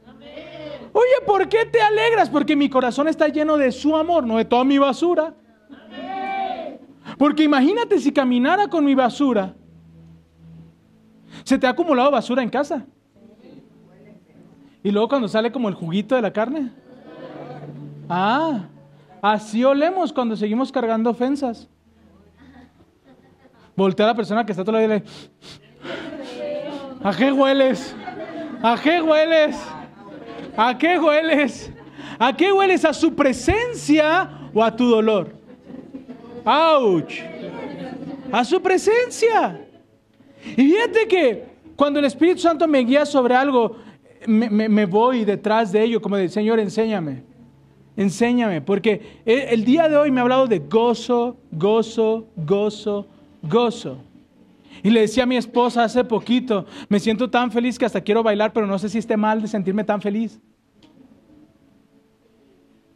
Oye, 0.92 1.24
¿por 1.26 1.48
qué 1.48 1.66
te 1.66 1.80
alegras? 1.80 2.30
Porque 2.30 2.56
mi 2.56 2.68
corazón 2.68 3.06
está 3.06 3.28
lleno 3.28 3.56
de 3.56 3.70
su 3.70 3.96
amor, 3.96 4.26
no 4.26 4.38
de 4.38 4.44
toda 4.44 4.64
mi 4.64 4.78
basura. 4.78 5.34
Porque 7.18 7.44
imagínate 7.44 7.98
si 7.98 8.12
caminara 8.12 8.68
con 8.68 8.84
mi 8.84 8.94
basura. 8.94 9.54
¿Se 11.44 11.58
te 11.58 11.66
ha 11.66 11.70
acumulado 11.70 12.10
basura 12.10 12.42
en 12.42 12.50
casa? 12.50 12.86
Y 14.82 14.90
luego 14.90 15.08
cuando 15.08 15.28
sale 15.28 15.52
como 15.52 15.68
el 15.68 15.74
juguito 15.74 16.14
de 16.14 16.22
la 16.22 16.32
carne. 16.32 16.72
Ah, 18.08 18.68
así 19.20 19.64
olemos 19.64 20.12
cuando 20.12 20.36
seguimos 20.36 20.72
cargando 20.72 21.10
ofensas. 21.10 21.68
Voltea 23.76 24.06
a 24.06 24.08
la 24.08 24.14
persona 24.14 24.44
que 24.44 24.52
está 24.52 24.64
todo 24.64 24.78
el 24.78 24.88
día. 24.88 25.02
¿A 27.02 27.14
qué 27.14 27.30
hueles? 27.30 27.94
¿A 28.62 28.76
qué 28.82 29.02
hueles? 29.02 29.56
¿A 30.56 30.78
qué 30.78 30.98
hueles? 30.98 31.72
¿A 32.18 32.34
qué 32.34 32.52
hueles? 32.52 32.84
¿A 32.84 32.94
su 32.94 33.14
presencia 33.14 34.30
o 34.54 34.64
a 34.64 34.74
tu 34.74 34.88
dolor? 34.88 35.32
¡Auch! 36.44 37.12
A 38.32 38.44
su 38.44 38.60
presencia. 38.62 39.60
Y 40.56 40.62
fíjate 40.62 41.06
que 41.06 41.44
cuando 41.76 41.98
el 41.98 42.06
Espíritu 42.06 42.40
Santo 42.40 42.66
me 42.66 42.78
guía 42.78 43.04
sobre 43.04 43.34
algo, 43.34 43.76
me, 44.26 44.86
voy 44.86 45.24
detrás 45.24 45.70
de 45.70 45.82
ello, 45.82 46.00
como 46.00 46.16
de, 46.16 46.28
Señor, 46.28 46.58
enséñame, 46.58 47.22
enséñame, 47.96 48.62
porque 48.62 49.20
el, 49.24 49.64
día 49.64 49.88
de 49.88 49.96
hoy 49.96 50.10
me 50.10 50.20
ha 50.20 50.22
hablado 50.22 50.46
de 50.46 50.60
gozo, 50.60 51.36
gozo, 51.52 52.28
gozo, 52.36 53.06
gozo. 53.48 53.98
Y 54.82 54.90
le 54.90 55.00
decía 55.00 55.22
a 55.22 55.26
mi 55.26 55.36
esposa 55.36 55.84
hace 55.84 56.04
poquito, 56.04 56.66
me 56.88 57.00
siento 57.00 57.30
tan 57.30 57.50
feliz 57.50 57.78
que 57.78 57.86
hasta 57.86 58.00
quiero 58.00 58.22
bailar, 58.22 58.52
pero 58.52 58.66
no 58.66 58.78
sé 58.78 58.88
si 58.88 58.98
esté 58.98 59.16
mal 59.16 59.40
de 59.40 59.48
sentirme 59.48 59.84
tan 59.84 60.00
feliz. 60.00 60.40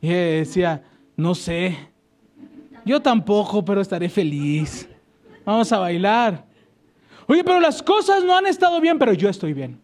Y 0.01 0.09
decía, 0.09 0.83
no 1.17 1.35
sé, 1.35 1.77
yo 2.85 3.01
tampoco, 3.01 3.65
pero 3.65 3.81
estaré 3.81 4.09
feliz. 4.09 4.89
Vamos 5.45 5.71
a 5.73 5.79
bailar. 5.79 6.47
Oye, 7.27 7.45
pero 7.45 7.61
las 7.61 7.83
cosas 7.83 8.25
no 8.25 8.37
han 8.37 8.47
estado 8.47 8.81
bien, 8.81 8.99
pero 8.99 9.13
yo 9.13 9.29
estoy 9.29 9.53
bien. 9.53 9.81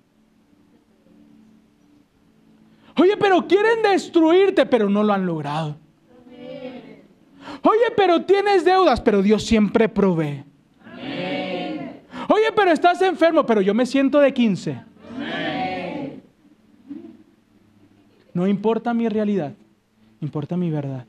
Oye, 2.99 3.17
pero 3.19 3.47
quieren 3.47 3.83
destruirte, 3.83 4.65
pero 4.65 4.89
no 4.89 5.03
lo 5.03 5.13
han 5.13 5.27
logrado. 5.27 5.77
Oye, 7.63 7.93
pero 7.97 8.25
tienes 8.25 8.65
deudas, 8.65 9.01
pero 9.01 9.23
Dios 9.23 9.45
siempre 9.45 9.89
provee. 9.89 10.45
Oye, 12.29 12.53
pero 12.55 12.71
estás 12.71 13.01
enfermo, 13.03 13.45
pero 13.45 13.61
yo 13.61 13.75
me 13.75 13.87
siento 13.87 14.19
de 14.19 14.33
15. 14.33 14.83
No 18.35 18.47
importa 18.47 18.93
mi 18.93 19.09
realidad, 19.09 19.53
importa 20.21 20.57
mi 20.57 20.71
verdad. 20.71 21.07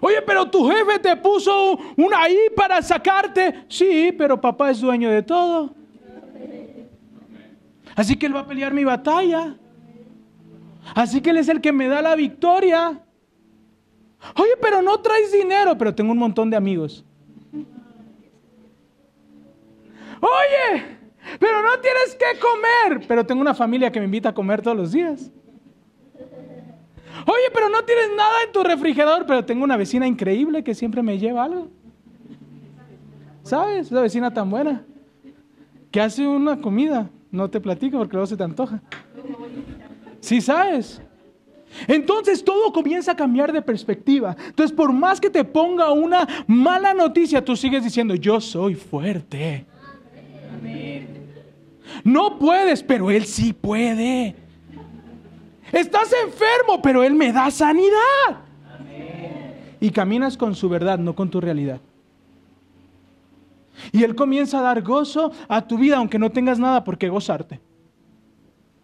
Oye, 0.00 0.22
pero 0.22 0.50
tu 0.50 0.68
jefe 0.68 0.98
te 0.98 1.16
puso 1.16 1.78
una 1.96 2.22
ahí 2.22 2.38
para 2.56 2.82
sacarte. 2.82 3.64
Sí, 3.68 4.12
pero 4.16 4.40
papá 4.40 4.70
es 4.70 4.80
dueño 4.80 5.10
de 5.10 5.22
todo. 5.22 5.74
Así 7.94 8.16
que 8.16 8.26
él 8.26 8.36
va 8.36 8.40
a 8.40 8.46
pelear 8.46 8.74
mi 8.74 8.84
batalla. 8.84 9.56
Así 10.94 11.20
que 11.20 11.30
Él 11.30 11.38
es 11.38 11.48
el 11.48 11.60
que 11.60 11.72
me 11.72 11.88
da 11.88 12.02
la 12.02 12.14
victoria. 12.14 13.00
Oye, 14.36 14.52
pero 14.60 14.82
no 14.82 15.00
traes 15.00 15.32
dinero, 15.32 15.76
pero 15.76 15.94
tengo 15.94 16.12
un 16.12 16.18
montón 16.18 16.50
de 16.50 16.56
amigos. 16.56 17.04
Oye, 20.20 20.82
pero 21.38 21.62
no 21.62 21.78
tienes 21.80 22.16
que 22.18 22.38
comer, 22.38 23.06
pero 23.06 23.24
tengo 23.26 23.40
una 23.40 23.54
familia 23.54 23.90
que 23.90 23.98
me 23.98 24.06
invita 24.06 24.30
a 24.30 24.34
comer 24.34 24.62
todos 24.62 24.76
los 24.76 24.92
días. 24.92 25.30
Oye, 27.26 27.50
pero 27.52 27.68
no 27.68 27.82
tienes 27.84 28.10
nada 28.16 28.42
en 28.44 28.52
tu 28.52 28.62
refrigerador, 28.62 29.26
pero 29.26 29.44
tengo 29.44 29.64
una 29.64 29.76
vecina 29.76 30.06
increíble 30.06 30.62
que 30.62 30.74
siempre 30.74 31.02
me 31.02 31.18
lleva 31.18 31.44
algo. 31.44 31.68
¿Sabes? 33.42 33.86
Esa 33.86 34.00
vecina 34.00 34.32
tan 34.32 34.50
buena. 34.50 34.84
Que 35.90 36.00
hace 36.00 36.26
una 36.26 36.60
comida. 36.60 37.10
No 37.30 37.50
te 37.50 37.60
platico 37.60 37.98
porque 37.98 38.14
luego 38.14 38.26
se 38.26 38.36
te 38.36 38.44
antoja. 38.44 38.80
¿Sí 40.20 40.40
sabes? 40.40 41.00
Entonces 41.86 42.44
todo 42.44 42.72
comienza 42.72 43.12
a 43.12 43.16
cambiar 43.16 43.52
de 43.52 43.62
perspectiva. 43.62 44.36
Entonces 44.46 44.74
por 44.74 44.92
más 44.92 45.20
que 45.20 45.30
te 45.30 45.44
ponga 45.44 45.92
una 45.92 46.26
mala 46.46 46.94
noticia, 46.94 47.44
tú 47.44 47.56
sigues 47.56 47.84
diciendo, 47.84 48.14
yo 48.14 48.40
soy 48.40 48.74
fuerte. 48.74 49.66
No 52.04 52.38
puedes, 52.38 52.82
pero 52.82 53.10
Él 53.10 53.24
sí 53.26 53.52
puede. 53.52 54.34
Estás 55.72 56.12
enfermo, 56.24 56.80
pero 56.82 57.02
Él 57.02 57.14
me 57.14 57.32
da 57.32 57.50
sanidad. 57.50 58.42
Y 59.80 59.90
caminas 59.90 60.36
con 60.36 60.54
su 60.54 60.68
verdad, 60.68 60.98
no 60.98 61.14
con 61.14 61.30
tu 61.30 61.40
realidad. 61.40 61.80
Y 63.92 64.04
Él 64.04 64.14
comienza 64.14 64.58
a 64.58 64.62
dar 64.62 64.82
gozo 64.82 65.32
a 65.48 65.66
tu 65.66 65.78
vida, 65.78 65.98
aunque 65.98 66.18
no 66.18 66.30
tengas 66.30 66.58
nada 66.58 66.82
por 66.82 66.96
qué 66.98 67.08
gozarte. 67.08 67.60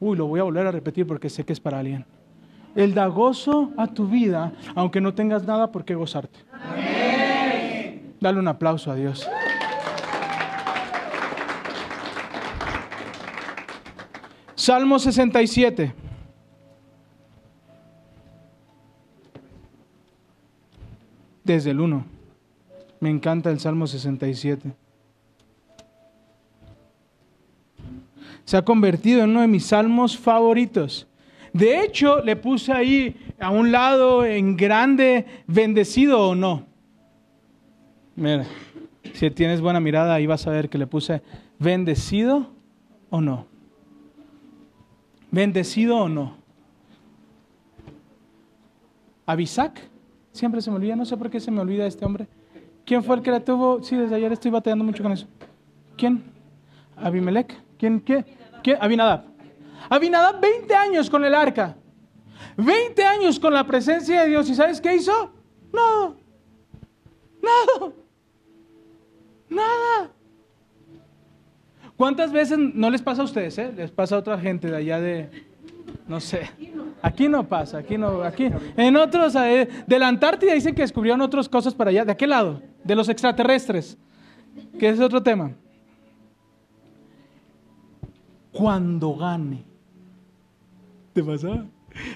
Uy, 0.01 0.17
lo 0.17 0.27
voy 0.27 0.41
a 0.41 0.43
volver 0.43 0.67
a 0.67 0.73
repetir 0.73 1.07
porque 1.07 1.31
sé 1.31 1.45
que 1.45 1.53
es 1.53 1.61
para 1.61 1.79
alguien. 1.79 2.05
Él 2.75 2.95
da 2.95 3.07
gozo 3.07 3.71
a 3.77 3.87
tu 3.87 4.07
vida, 4.07 4.53
aunque 4.75 5.01
no 5.01 5.15
tengas 5.15 5.45
nada 5.45 5.71
por 5.71 5.85
qué 5.85 5.95
gozarte. 5.95 6.41
Dale 8.21 8.39
un 8.39 8.49
aplauso 8.49 8.91
a 8.91 8.95
Dios. 8.95 9.29
Salmo 14.63 15.01
67. 15.01 15.93
Desde 21.43 21.71
el 21.73 21.81
1. 21.81 22.05
Me 23.01 23.11
encanta 23.11 23.51
el 23.51 23.59
Salmo 23.59 23.89
67. 23.89 24.71
Se 28.45 28.57
ha 28.57 28.63
convertido 28.63 29.25
en 29.25 29.31
uno 29.31 29.41
de 29.41 29.49
mis 29.49 29.67
salmos 29.67 30.17
favoritos. 30.17 31.09
De 31.53 31.81
hecho, 31.81 32.23
le 32.23 32.37
puse 32.37 32.73
ahí 32.73 33.17
a 33.41 33.51
un 33.51 33.73
lado 33.73 34.25
en 34.25 34.57
grande, 34.57 35.27
bendecido 35.49 36.21
o 36.21 36.37
no. 36.37 36.67
Mira, 38.15 38.47
si 39.13 39.29
tienes 39.33 39.61
buena 39.61 39.81
mirada, 39.81 40.15
ahí 40.15 40.29
vas 40.29 40.47
a 40.47 40.53
ver 40.53 40.69
que 40.69 40.79
le 40.79 40.87
puse 40.87 41.21
bendecido 41.59 42.53
o 43.11 43.21
no. 43.21 43.51
Bendecido 45.33 45.97
o 45.97 46.09
no. 46.09 46.37
Abisac, 49.25 49.81
siempre 50.31 50.61
se 50.61 50.71
me 50.71 50.77
olvida, 50.77 50.95
no 50.95 51.07
sé 51.07 51.17
por 51.17 51.31
qué 51.31 51.41
se 51.41 51.51
me 51.51 51.61
olvida 51.61 51.87
este 51.87 52.05
hombre. 52.05 52.29
¿Quién 52.85 53.03
fue 53.03 53.17
el 53.17 53.23
que 53.23 53.31
la 53.31 53.41
tuvo? 53.41 53.83
Sí, 53.83 53.97
desde 53.97 54.15
ayer 54.15 54.31
estoy 54.31 54.51
batallando 54.51 54.85
mucho 54.85 55.03
con 55.03 55.11
eso. 55.11 55.27
¿Quién? 55.97 56.23
Abimelech. 56.97 57.57
¿Quién? 57.79 58.01
¿Qué? 58.01 58.27
¿Quién? 58.63 58.77
Abinadab. 58.79 59.25
Abinadab 59.89 60.39
20 60.39 60.75
años 60.75 61.09
con 61.09 61.25
el 61.25 61.35
arca. 61.35 61.77
20 62.59 63.03
años 63.03 63.41
con 63.41 63.55
la 63.55 63.67
presencia 63.67 64.23
de 64.23 64.29
Dios. 64.29 64.51
¿Y 64.51 64.55
sabes 64.55 64.83
qué 64.83 64.97
hizo? 64.97 65.33
No. 65.73 66.15
Nada. 67.41 67.93
Nada. 69.49 70.11
¿Cuántas 72.03 72.33
veces 72.33 72.59
no 72.59 72.91
les 72.91 73.01
pasa 73.01 73.23
a 73.23 73.25
ustedes, 73.25 73.57
eh? 73.59 73.73
Les 73.77 73.93
pasa 73.93 74.17
a 74.17 74.19
otra 74.19 74.37
gente 74.37 74.69
de 74.69 74.77
allá 74.77 74.99
de, 74.99 75.31
no 76.09 76.19
sé. 76.19 76.51
Aquí 77.01 77.29
no 77.29 77.49
pasa, 77.49 77.79
aquí 77.79 77.97
no, 77.97 78.25
aquí. 78.25 78.49
En 78.77 78.97
otros, 78.97 79.37
eh, 79.37 79.69
de 79.87 79.99
la 80.01 80.09
Antártida 80.09 80.53
dicen 80.53 80.75
que 80.75 80.83
descubrieron 80.83 81.21
otras 81.21 81.49
cosas 81.49 81.77
para 81.77 81.91
allá. 81.91 82.05
¿De 82.05 82.17
qué 82.17 82.27
lado? 82.27 82.61
De 82.83 82.97
los 82.97 83.09
extraterrestres, 83.09 83.97
que 84.81 84.89
es 84.89 84.99
otro 84.99 85.23
tema. 85.23 85.53
Cuando 88.51 89.15
gane. 89.15 89.63
¿Te 91.13 91.23
pasó? 91.23 91.69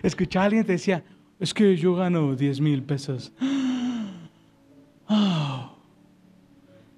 Escuchaba 0.02 0.42
a 0.42 0.46
alguien 0.46 0.64
que 0.64 0.72
decía, 0.72 1.04
es 1.38 1.54
que 1.54 1.76
yo 1.76 1.94
gano 1.94 2.34
10 2.34 2.60
mil 2.60 2.82
pesos. 2.82 3.32
Ah, 5.08 5.76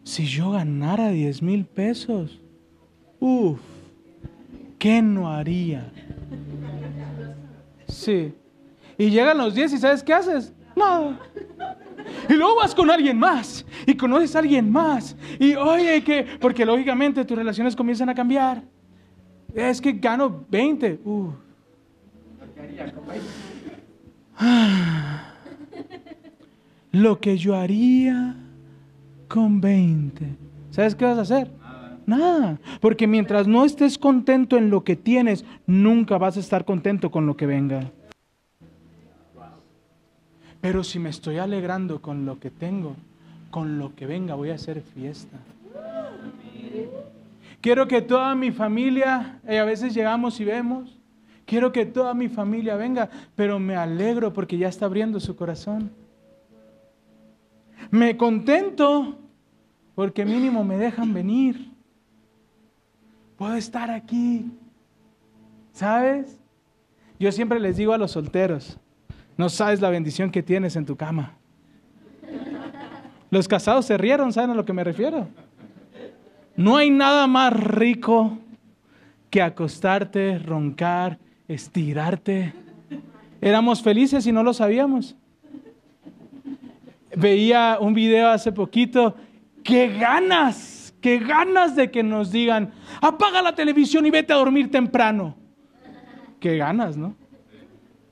si 0.02 0.24
yo 0.24 0.52
ganara 0.52 1.10
10 1.10 1.42
mil 1.42 1.66
pesos, 1.66 2.40
uff, 3.20 3.60
¿qué 4.78 5.02
no 5.02 5.30
haría? 5.30 5.90
Sí. 7.88 8.34
Y 8.96 9.10
llegan 9.10 9.38
los 9.38 9.54
10 9.54 9.74
y 9.74 9.78
¿sabes 9.78 10.02
qué 10.02 10.12
haces? 10.12 10.52
Nada. 10.76 11.18
Y 12.28 12.34
luego 12.34 12.56
vas 12.56 12.74
con 12.74 12.90
alguien 12.90 13.18
más 13.18 13.64
y 13.86 13.94
conoces 13.94 14.34
a 14.34 14.40
alguien 14.40 14.70
más. 14.70 15.16
Y 15.38 15.54
oye, 15.54 16.02
que, 16.02 16.26
porque 16.40 16.64
lógicamente 16.64 17.24
tus 17.24 17.36
relaciones 17.36 17.76
comienzan 17.76 18.08
a 18.08 18.14
cambiar. 18.14 18.62
Es 19.54 19.80
que 19.80 19.92
gano 19.92 20.44
20. 20.48 21.00
Uf. 21.04 21.34
Lo 26.92 27.20
que 27.20 27.36
yo 27.36 27.56
haría 27.56 28.36
con 29.28 29.60
20. 29.60 30.36
¿Sabes 30.70 30.94
qué 30.94 31.04
vas 31.04 31.18
a 31.18 31.22
hacer? 31.22 31.50
Nada. 32.08 32.58
Porque 32.80 33.06
mientras 33.06 33.46
no 33.46 33.66
estés 33.66 33.98
contento 33.98 34.56
en 34.56 34.70
lo 34.70 34.82
que 34.82 34.96
tienes, 34.96 35.44
nunca 35.66 36.16
vas 36.16 36.38
a 36.38 36.40
estar 36.40 36.64
contento 36.64 37.10
con 37.10 37.26
lo 37.26 37.36
que 37.36 37.44
venga. 37.44 37.92
Pero 40.62 40.82
si 40.84 40.98
me 40.98 41.10
estoy 41.10 41.36
alegrando 41.36 42.00
con 42.00 42.24
lo 42.24 42.40
que 42.40 42.50
tengo, 42.50 42.96
con 43.50 43.78
lo 43.78 43.94
que 43.94 44.06
venga, 44.06 44.34
voy 44.36 44.48
a 44.48 44.54
hacer 44.54 44.80
fiesta. 44.80 45.36
Quiero 47.60 47.86
que 47.86 48.00
toda 48.00 48.34
mi 48.34 48.52
familia, 48.52 49.40
y 49.46 49.56
a 49.56 49.64
veces 49.64 49.92
llegamos 49.92 50.40
y 50.40 50.46
vemos, 50.46 50.98
quiero 51.44 51.72
que 51.72 51.84
toda 51.84 52.14
mi 52.14 52.28
familia 52.28 52.76
venga, 52.76 53.10
pero 53.36 53.58
me 53.58 53.76
alegro 53.76 54.32
porque 54.32 54.56
ya 54.56 54.68
está 54.68 54.86
abriendo 54.86 55.20
su 55.20 55.36
corazón. 55.36 55.90
Me 57.90 58.16
contento 58.16 59.18
porque 59.94 60.24
mínimo 60.24 60.64
me 60.64 60.78
dejan 60.78 61.12
venir. 61.12 61.67
Puedo 63.38 63.54
estar 63.54 63.90
aquí. 63.90 64.50
¿Sabes? 65.72 66.36
Yo 67.20 67.30
siempre 67.30 67.60
les 67.60 67.76
digo 67.76 67.92
a 67.92 67.98
los 67.98 68.10
solteros, 68.10 68.78
no 69.36 69.48
sabes 69.48 69.80
la 69.80 69.90
bendición 69.90 70.30
que 70.30 70.42
tienes 70.42 70.74
en 70.74 70.84
tu 70.84 70.96
cama. 70.96 71.34
Los 73.30 73.46
casados 73.46 73.86
se 73.86 73.96
rieron, 73.96 74.32
¿saben 74.32 74.50
a 74.50 74.54
lo 74.54 74.64
que 74.64 74.72
me 74.72 74.82
refiero? 74.82 75.28
No 76.56 76.76
hay 76.76 76.90
nada 76.90 77.26
más 77.26 77.52
rico 77.52 78.38
que 79.30 79.40
acostarte, 79.40 80.38
roncar, 80.38 81.18
estirarte. 81.46 82.52
Éramos 83.40 83.82
felices 83.82 84.26
y 84.26 84.32
no 84.32 84.42
lo 84.42 84.52
sabíamos. 84.52 85.14
Veía 87.14 87.78
un 87.80 87.94
video 87.94 88.28
hace 88.28 88.50
poquito, 88.50 89.14
qué 89.62 89.96
ganas, 89.96 90.77
qué 91.00 91.18
ganas 91.18 91.76
de 91.76 91.90
que 91.90 92.02
nos 92.02 92.32
digan, 92.32 92.72
apaga 93.00 93.42
la 93.42 93.54
televisión 93.54 94.06
y 94.06 94.10
vete 94.10 94.32
a 94.32 94.36
dormir 94.36 94.70
temprano. 94.70 95.36
Qué 96.40 96.56
ganas, 96.56 96.96
¿no? 96.96 97.16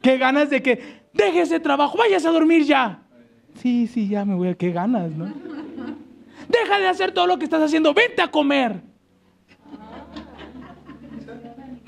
Qué 0.02 0.18
ganas 0.18 0.50
de 0.50 0.62
que 0.62 1.02
deje 1.12 1.42
ese 1.42 1.60
trabajo, 1.60 1.98
vayas 1.98 2.24
a 2.26 2.30
dormir 2.30 2.64
ya. 2.64 3.02
Sí, 3.54 3.86
sí, 3.86 4.08
ya 4.08 4.24
me 4.24 4.34
voy 4.34 4.48
a, 4.48 4.54
qué 4.54 4.70
ganas, 4.70 5.10
¿no? 5.12 5.32
Deja 6.48 6.78
de 6.78 6.88
hacer 6.88 7.12
todo 7.12 7.26
lo 7.26 7.38
que 7.38 7.44
estás 7.44 7.62
haciendo, 7.62 7.94
vente 7.94 8.22
a 8.22 8.28
comer. 8.28 8.82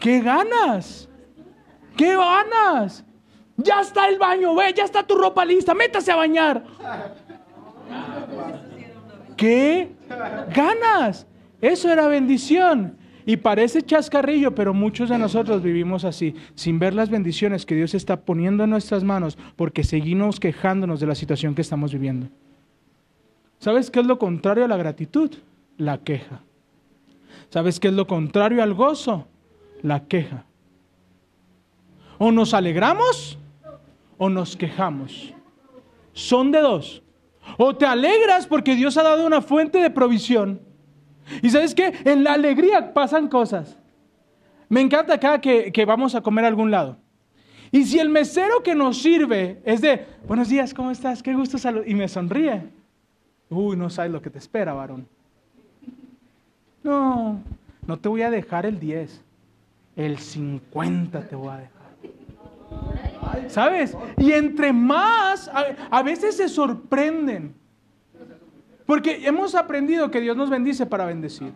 ¿Qué 0.00 0.20
ganas? 0.20 1.08
¿Qué 1.96 2.16
ganas? 2.16 3.04
Ya 3.56 3.80
está 3.80 4.08
el 4.08 4.18
baño, 4.18 4.54
ve, 4.54 4.72
ya 4.74 4.84
está 4.84 5.02
tu 5.02 5.16
ropa 5.16 5.44
lista, 5.44 5.74
métase 5.74 6.12
a 6.12 6.16
bañar. 6.16 6.64
¿Qué 9.38 9.92
ganas? 10.54 11.26
Eso 11.62 11.90
era 11.90 12.08
bendición. 12.08 12.98
Y 13.24 13.36
parece 13.36 13.82
chascarrillo, 13.82 14.54
pero 14.54 14.74
muchos 14.74 15.10
de 15.10 15.18
nosotros 15.18 15.62
vivimos 15.62 16.04
así, 16.04 16.34
sin 16.54 16.78
ver 16.78 16.94
las 16.94 17.08
bendiciones 17.08 17.64
que 17.64 17.74
Dios 17.74 17.94
está 17.94 18.22
poniendo 18.22 18.64
en 18.64 18.70
nuestras 18.70 19.04
manos, 19.04 19.38
porque 19.54 19.84
seguimos 19.84 20.40
quejándonos 20.40 20.98
de 20.98 21.06
la 21.06 21.14
situación 21.14 21.54
que 21.54 21.62
estamos 21.62 21.92
viviendo. 21.92 22.28
¿Sabes 23.58 23.90
qué 23.90 24.00
es 24.00 24.06
lo 24.06 24.18
contrario 24.18 24.64
a 24.64 24.68
la 24.68 24.76
gratitud? 24.76 25.30
La 25.76 25.98
queja. 25.98 26.40
¿Sabes 27.50 27.78
qué 27.78 27.88
es 27.88 27.94
lo 27.94 28.06
contrario 28.06 28.62
al 28.62 28.74
gozo? 28.74 29.28
La 29.82 30.04
queja. 30.06 30.46
O 32.18 32.32
nos 32.32 32.54
alegramos 32.54 33.38
o 34.16 34.30
nos 34.30 34.56
quejamos. 34.56 35.32
Son 36.12 36.50
de 36.50 36.60
dos. 36.60 37.02
O 37.56 37.76
te 37.76 37.86
alegras 37.86 38.46
porque 38.46 38.74
Dios 38.74 38.96
ha 38.96 39.02
dado 39.02 39.26
una 39.26 39.40
fuente 39.40 39.78
de 39.78 39.90
provisión. 39.90 40.60
Y 41.42 41.50
sabes 41.50 41.74
qué? 41.74 41.92
En 42.04 42.24
la 42.24 42.34
alegría 42.34 42.92
pasan 42.94 43.28
cosas. 43.28 43.78
Me 44.68 44.80
encanta 44.80 45.14
acá 45.14 45.40
que, 45.40 45.72
que 45.72 45.84
vamos 45.84 46.14
a 46.14 46.20
comer 46.20 46.44
a 46.44 46.48
algún 46.48 46.70
lado. 46.70 46.98
Y 47.70 47.84
si 47.84 47.98
el 47.98 48.08
mesero 48.08 48.62
que 48.62 48.74
nos 48.74 49.02
sirve 49.02 49.60
es 49.64 49.80
de, 49.80 50.06
buenos 50.26 50.48
días, 50.48 50.72
¿cómo 50.72 50.90
estás? 50.90 51.22
Qué 51.22 51.34
gusto 51.34 51.58
salud. 51.58 51.82
Y 51.86 51.94
me 51.94 52.08
sonríe. 52.08 52.62
Uy, 53.50 53.76
no 53.76 53.90
sabes 53.90 54.10
lo 54.10 54.22
que 54.22 54.30
te 54.30 54.38
espera, 54.38 54.72
varón. 54.72 55.06
No, 56.82 57.40
no 57.86 57.98
te 57.98 58.08
voy 58.08 58.22
a 58.22 58.30
dejar 58.30 58.66
el 58.66 58.78
10. 58.78 59.22
El 59.96 60.18
50 60.18 61.28
te 61.28 61.36
voy 61.36 61.48
a 61.48 61.56
dejar. 61.56 61.77
¿Sabes? 63.48 63.96
Y 64.16 64.32
entre 64.32 64.72
más, 64.72 65.50
a, 65.90 66.02
veces 66.02 66.36
se 66.36 66.48
sorprenden. 66.48 67.54
Porque 68.86 69.26
hemos 69.26 69.54
aprendido 69.54 70.10
que 70.10 70.20
Dios 70.20 70.36
nos 70.36 70.50
bendice 70.50 70.86
para 70.86 71.04
bendecir. 71.04 71.52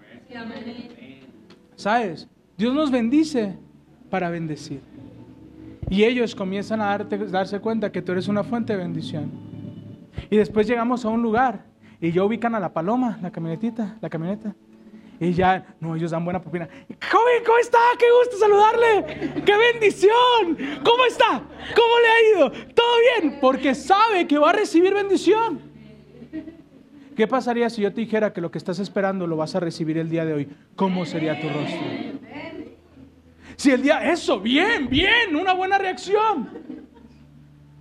¿Sabes? 1.77 2.29
Dios 2.57 2.75
nos 2.75 2.91
bendice 2.91 3.57
para 4.11 4.29
bendecir. 4.31 4.81
Y 5.89 6.05
ellos 6.05 6.35
comienzan 6.35 6.81
a 6.81 6.99
darse 6.99 7.61
cuenta 7.61 7.91
que 7.93 8.03
tú 8.03 8.13
eres 8.13 8.29
una 8.29 8.45
fuente 8.45 8.75
de 8.75 8.79
bendición. 8.79 9.31
Y 10.31 10.37
después 10.37 10.67
llegamos 10.67 11.05
a 11.05 11.09
un 11.09 11.23
lugar 11.23 11.65
y 12.01 12.13
ya 12.13 12.25
ubican 12.25 12.55
a 12.55 12.61
la 12.61 12.73
paloma, 12.73 13.19
la 13.23 13.31
camionetita, 13.31 13.99
la 14.01 14.09
camioneta. 14.09 14.55
Y 15.23 15.35
ya, 15.35 15.65
no, 15.79 15.95
ellos 15.95 16.11
dan 16.11 16.25
buena 16.25 16.43
propina. 16.43 16.69
Joven, 16.69 17.43
¿cómo 17.47 17.59
está? 17.59 17.79
Qué 17.97 18.07
gusto 18.19 18.39
saludarle. 18.39 19.45
¡Qué 19.45 19.57
bendición! 19.57 20.81
¿Cómo 20.85 21.05
está? 21.05 21.41
¿Cómo 21.77 21.95
le 22.03 22.09
ha 22.09 22.37
ido? 22.37 22.51
¿Todo 22.75 23.21
bien? 23.21 23.39
Porque 23.41 23.73
sabe 23.73 24.27
que 24.27 24.37
va 24.37 24.51
a 24.51 24.55
recibir 24.55 24.93
bendición. 24.93 25.61
¿Qué 27.15 27.29
pasaría 27.29 27.71
si 27.71 27.83
yo 27.83 27.93
te 27.93 28.01
dijera 28.01 28.33
que 28.33 28.41
lo 28.41 28.51
que 28.51 28.59
estás 28.59 28.81
esperando 28.81 29.29
lo 29.29 29.37
vas 29.37 29.55
a 29.55 29.61
recibir 29.61 29.97
el 29.97 30.11
día 30.11 30.25
de 30.25 30.33
hoy? 30.33 30.49
¿Cómo 30.75 31.07
sería 31.07 31.41
tu 31.41 31.49
rostro? 31.49 31.87
Si 33.55 33.71
el 33.71 33.81
día, 33.81 34.11
eso, 34.11 34.41
bien, 34.41 34.89
bien, 34.89 35.37
una 35.37 35.53
buena 35.53 35.79
reacción. 35.79 36.49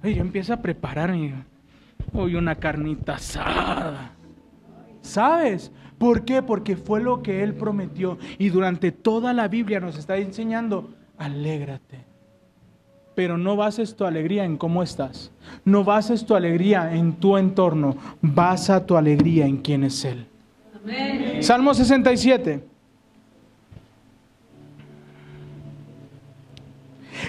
Y 0.03 0.13
yo 0.13 0.21
empiezo 0.21 0.53
a 0.53 0.57
prepararme. 0.57 1.43
Hoy 2.13 2.35
una 2.35 2.53
carnita 2.53 3.15
asada. 3.15 4.11
¿Sabes? 5.01 5.71
¿Por 6.01 6.25
qué? 6.25 6.41
Porque 6.41 6.77
fue 6.77 6.99
lo 6.99 7.21
que 7.21 7.43
Él 7.43 7.53
prometió. 7.53 8.17
Y 8.39 8.49
durante 8.49 8.91
toda 8.91 9.33
la 9.33 9.47
Biblia 9.47 9.79
nos 9.79 9.99
está 9.99 10.17
enseñando, 10.17 10.89
alégrate. 11.19 11.99
Pero 13.13 13.37
no 13.37 13.55
bases 13.55 13.95
tu 13.95 14.05
alegría 14.05 14.43
en 14.43 14.57
cómo 14.57 14.81
estás. 14.81 15.31
No 15.63 15.83
bases 15.83 16.25
tu 16.25 16.33
alegría 16.33 16.95
en 16.95 17.13
tu 17.13 17.37
entorno. 17.37 17.97
Basa 18.19 18.83
tu 18.83 18.97
alegría 18.97 19.45
en 19.45 19.57
quién 19.57 19.83
es 19.83 20.03
Él. 20.03 20.25
Salmo 21.41 21.71
67. 21.75 22.63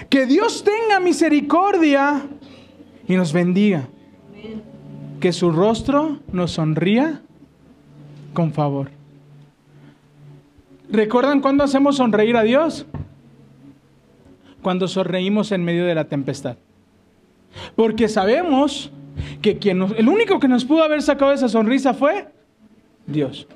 Que 0.09 0.25
Dios 0.25 0.63
tenga 0.63 0.99
misericordia 0.99 2.23
y 3.07 3.15
nos 3.15 3.33
bendiga. 3.33 3.87
Que 5.19 5.31
su 5.31 5.51
rostro 5.51 6.21
nos 6.31 6.53
sonría 6.53 7.22
con 8.33 8.51
favor. 8.53 8.89
¿Recuerdan 10.89 11.41
cuándo 11.41 11.63
hacemos 11.63 11.97
sonreír 11.97 12.35
a 12.37 12.43
Dios? 12.43 12.85
Cuando 14.61 14.87
sonreímos 14.87 15.51
en 15.51 15.63
medio 15.63 15.85
de 15.85 15.95
la 15.95 16.05
tempestad. 16.05 16.57
Porque 17.75 18.07
sabemos 18.07 18.91
que 19.41 19.57
quien 19.57 19.77
nos- 19.79 19.91
el 19.93 20.07
único 20.09 20.39
que 20.39 20.47
nos 20.47 20.65
pudo 20.65 20.83
haber 20.83 21.01
sacado 21.01 21.31
esa 21.33 21.49
sonrisa 21.49 21.93
fue 21.93 22.27
Dios. 23.05 23.47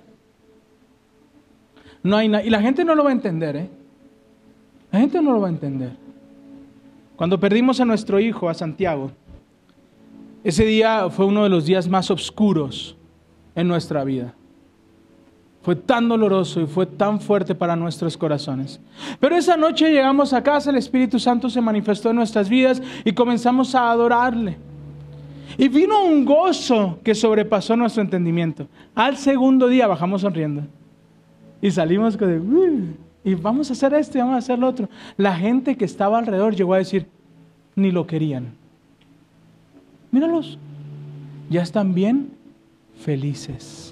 No 2.03 2.17
hay 2.17 2.27
na- 2.29 2.43
y 2.43 2.49
la 2.49 2.61
gente 2.61 2.85
no 2.85 2.95
lo 2.95 3.03
va 3.03 3.09
a 3.09 3.13
entender, 3.13 3.55
¿eh? 3.55 3.69
La 4.91 4.99
gente 4.99 5.21
no 5.21 5.31
lo 5.33 5.41
va 5.41 5.47
a 5.47 5.51
entender. 5.51 5.91
Cuando 7.15 7.39
perdimos 7.39 7.79
a 7.79 7.85
nuestro 7.85 8.19
hijo, 8.19 8.47
a 8.49 8.53
Santiago, 8.53 9.11
ese 10.43 10.65
día 10.65 11.09
fue 11.09 11.25
uno 11.25 11.43
de 11.43 11.49
los 11.49 11.65
días 11.65 11.87
más 11.89 12.11
oscuros 12.11 12.95
en 13.55 13.67
nuestra 13.67 14.03
vida. 14.03 14.33
Fue 15.67 15.75
tan 15.75 16.07
doloroso 16.07 16.61
y 16.61 16.65
fue 16.65 16.85
tan 16.85 17.19
fuerte 17.19 17.53
para 17.53 17.75
nuestros 17.75 18.15
corazones. 18.15 18.79
Pero 19.19 19.35
esa 19.35 19.57
noche 19.57 19.91
llegamos 19.91 20.31
a 20.31 20.41
casa, 20.41 20.69
el 20.69 20.77
Espíritu 20.77 21.19
Santo 21.19 21.49
se 21.49 21.59
manifestó 21.59 22.09
en 22.09 22.15
nuestras 22.15 22.47
vidas 22.47 22.81
y 23.03 23.11
comenzamos 23.11 23.75
a 23.75 23.91
adorarle. 23.91 24.55
Y 25.57 25.67
vino 25.67 26.05
un 26.05 26.23
gozo 26.23 26.99
que 27.03 27.13
sobrepasó 27.13 27.75
nuestro 27.75 28.01
entendimiento. 28.01 28.65
Al 28.95 29.17
segundo 29.17 29.67
día 29.67 29.87
bajamos 29.87 30.21
sonriendo. 30.21 30.63
Y 31.61 31.69
salimos 31.69 32.15
con 32.15 32.29
de, 32.29 32.39
"Uh", 32.39 32.95
y 33.25 33.35
vamos 33.35 33.69
a 33.69 33.73
hacer 33.73 33.93
esto 33.93 34.17
y 34.17 34.21
vamos 34.21 34.35
a 34.35 34.37
hacer 34.37 34.57
lo 34.57 34.69
otro. 34.69 34.87
La 35.17 35.35
gente 35.35 35.75
que 35.75 35.83
estaba 35.83 36.17
alrededor 36.17 36.55
llegó 36.55 36.75
a 36.75 36.77
decir, 36.77 37.07
ni 37.75 37.91
lo 37.91 38.07
querían. 38.07 38.53
Míralos, 40.11 40.57
ya 41.49 41.61
están 41.61 41.93
bien 41.93 42.29
felices. 42.95 43.86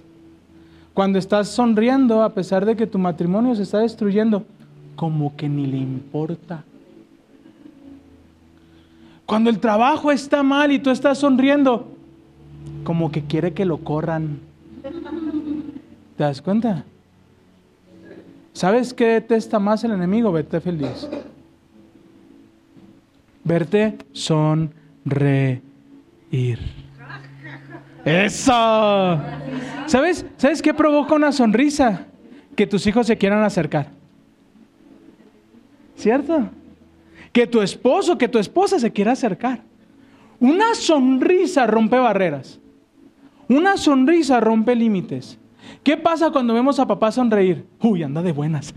Cuando 0.96 1.20
estás 1.20 1.50
sonriendo, 1.50 2.24
a 2.24 2.34
pesar 2.34 2.66
de 2.66 2.78
que 2.78 2.88
tu 2.88 2.98
matrimonio 2.98 3.54
se 3.54 3.64
está 3.64 3.80
destruyendo, 3.80 4.46
como 4.96 5.36
que 5.36 5.50
ni 5.50 5.68
le 5.68 5.76
importa. 5.76 6.64
Cuando 9.26 9.50
el 9.50 9.60
trabajo 9.60 10.10
está 10.10 10.41
mal 10.41 10.72
y 10.72 10.80
tú 10.80 10.91
estás 10.91 11.18
sonriendo, 11.18 11.91
como 12.86 13.12
que 13.12 13.26
quiere 13.26 13.54
que 13.54 13.66
lo 13.66 13.80
corran. 13.80 14.39
¿Te 16.16 16.24
das 16.24 16.41
cuenta? 16.41 16.86
¿Sabes 18.54 18.93
qué 18.93 19.08
detesta 19.08 19.60
más 19.60 19.84
el 19.84 19.91
enemigo? 19.91 20.32
Verte 20.32 20.62
feliz. 20.62 21.10
Verte 23.43 23.98
sonreír. 24.14 25.60
Eso. 28.06 29.20
¿Sabes? 29.88 30.26
¿Sabes 30.38 30.62
qué 30.62 30.74
provoca 30.74 31.16
una 31.16 31.32
sonrisa? 31.32 32.06
Que 32.56 32.68
tus 32.68 32.86
hijos 32.88 33.08
se 33.08 33.18
quieran 33.18 33.43
acercar. 33.43 33.89
¿Cierto? 35.95 36.49
Que 37.32 37.47
tu 37.47 37.62
esposo, 37.62 38.18
que 38.18 38.28
tu 38.28 38.38
esposa 38.38 38.80
se 38.80 38.91
quiera 38.91 39.14
acercar. 39.14 39.62
Una 40.39 40.76
sonrisa 40.76 41.66
rompe 41.66 41.97
barreras. 41.97 42.60
Una 43.49 43.76
sonrisa 43.78 44.39
rompe 44.39 44.76
límites. 44.76 45.39
¿Qué 45.84 45.97
pasa 45.97 46.30
cuando 46.30 46.53
vemos 46.53 46.80
a 46.80 46.88
papá 46.88 47.12
sonreír? 47.12 47.66
Uy, 47.82 48.03
anda 48.03 48.22
de 48.22 48.32
buenas. 48.32 48.74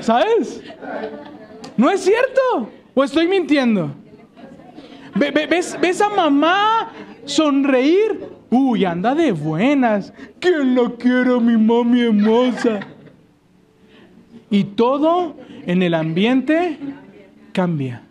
¿Sabes? 0.00 0.62
¿No 1.76 1.90
es 1.90 2.00
cierto? 2.00 2.70
¿O 2.94 3.04
estoy 3.04 3.26
mintiendo? 3.26 3.94
Ve- 5.16 5.30
ve- 5.30 5.46
¿Ves, 5.46 5.78
ves 5.80 6.00
a 6.00 6.08
mamá 6.08 6.92
sonreír? 7.24 8.20
Uy, 8.50 8.84
anda 8.84 9.14
de 9.14 9.32
buenas. 9.32 10.12
¿Quién 10.40 10.74
la 10.74 10.90
quiere, 10.90 11.38
mi 11.40 11.56
mami 11.56 12.00
hermosa? 12.02 12.80
Y 14.50 14.64
todo 14.64 15.36
en 15.66 15.82
el 15.82 15.94
ambiente 15.94 16.78
cambia. 17.52 18.02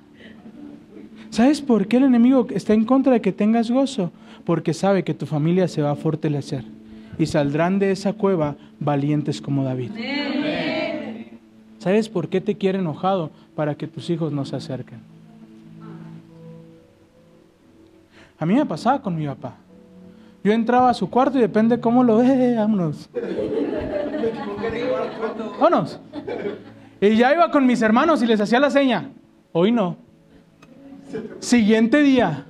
¿Sabes 1.30 1.62
por 1.62 1.88
qué 1.88 1.98
el 1.98 2.04
enemigo 2.04 2.48
está 2.52 2.74
en 2.74 2.86
contra 2.86 3.14
de 3.14 3.22
que 3.22 3.32
tengas 3.32 3.72
gozo? 3.72 4.12
Porque 4.46 4.74
sabe 4.74 5.04
que 5.04 5.14
tu 5.14 5.26
familia 5.26 5.68
se 5.68 5.82
va 5.82 5.92
a 5.92 5.96
fortalecer 5.96 6.64
y 7.18 7.26
saldrán 7.26 7.80
de 7.80 7.92
esa 7.92 8.14
cueva 8.14 8.56
valientes 8.80 9.42
como 9.42 9.64
David. 9.64 9.92
¿Sabes 11.80 12.10
por 12.10 12.28
qué 12.30 12.42
te 12.42 12.56
quiere 12.56 12.80
enojado? 12.80 13.32
Para 13.56 13.76
que 13.76 13.88
tus 13.88 14.10
hijos 14.10 14.32
no 14.34 14.46
se 14.46 14.56
acerquen. 14.58 15.00
A 18.44 18.46
mí 18.46 18.56
me 18.56 18.66
pasaba 18.66 19.02
con 19.02 19.16
mi 19.16 19.26
papá. 19.26 19.56
Yo 20.44 20.52
entraba 20.52 20.90
a 20.90 20.94
su 20.94 21.10
cuarto 21.10 21.38
y 21.38 21.42
depende 21.42 21.80
cómo 21.80 22.04
lo 22.04 22.18
ve, 22.18 22.56
vámonos. 22.58 23.10
Vámonos. 25.62 26.02
Y 27.00 27.16
ya 27.16 27.34
iba 27.34 27.50
con 27.50 27.66
mis 27.66 27.82
hermanos 27.82 28.22
y 28.22 28.26
les 28.26 28.42
hacía 28.42 28.60
la 28.60 28.70
seña. 28.70 29.12
Hoy 29.54 29.72
no. 29.72 29.96
Siguiente 31.40 32.04
día. 32.04 32.44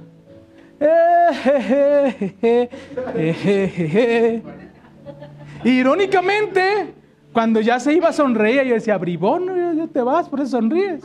Irónicamente, 5.63 6.95
cuando 7.31 7.61
ya 7.61 7.79
se 7.79 7.93
iba 7.93 8.09
a 8.09 8.13
sonreír, 8.13 8.63
yo 8.63 8.73
decía, 8.73 8.97
bribón, 8.97 9.77
ya 9.77 9.85
te 9.85 10.01
vas, 10.01 10.27
por 10.27 10.39
eso 10.39 10.57
sonríes. 10.57 11.03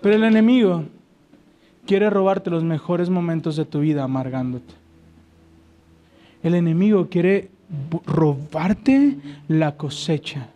Pero 0.00 0.14
el 0.14 0.24
enemigo 0.24 0.95
quiere 1.86 2.10
robarte 2.10 2.50
los 2.50 2.64
mejores 2.64 3.08
momentos 3.10 3.56
de 3.56 3.64
tu 3.64 3.80
vida 3.80 4.02
amargándote. 4.04 4.74
El 6.42 6.54
enemigo 6.54 7.08
quiere 7.08 7.50
robarte 8.06 9.16
la 9.48 9.76
cosecha. 9.76 10.48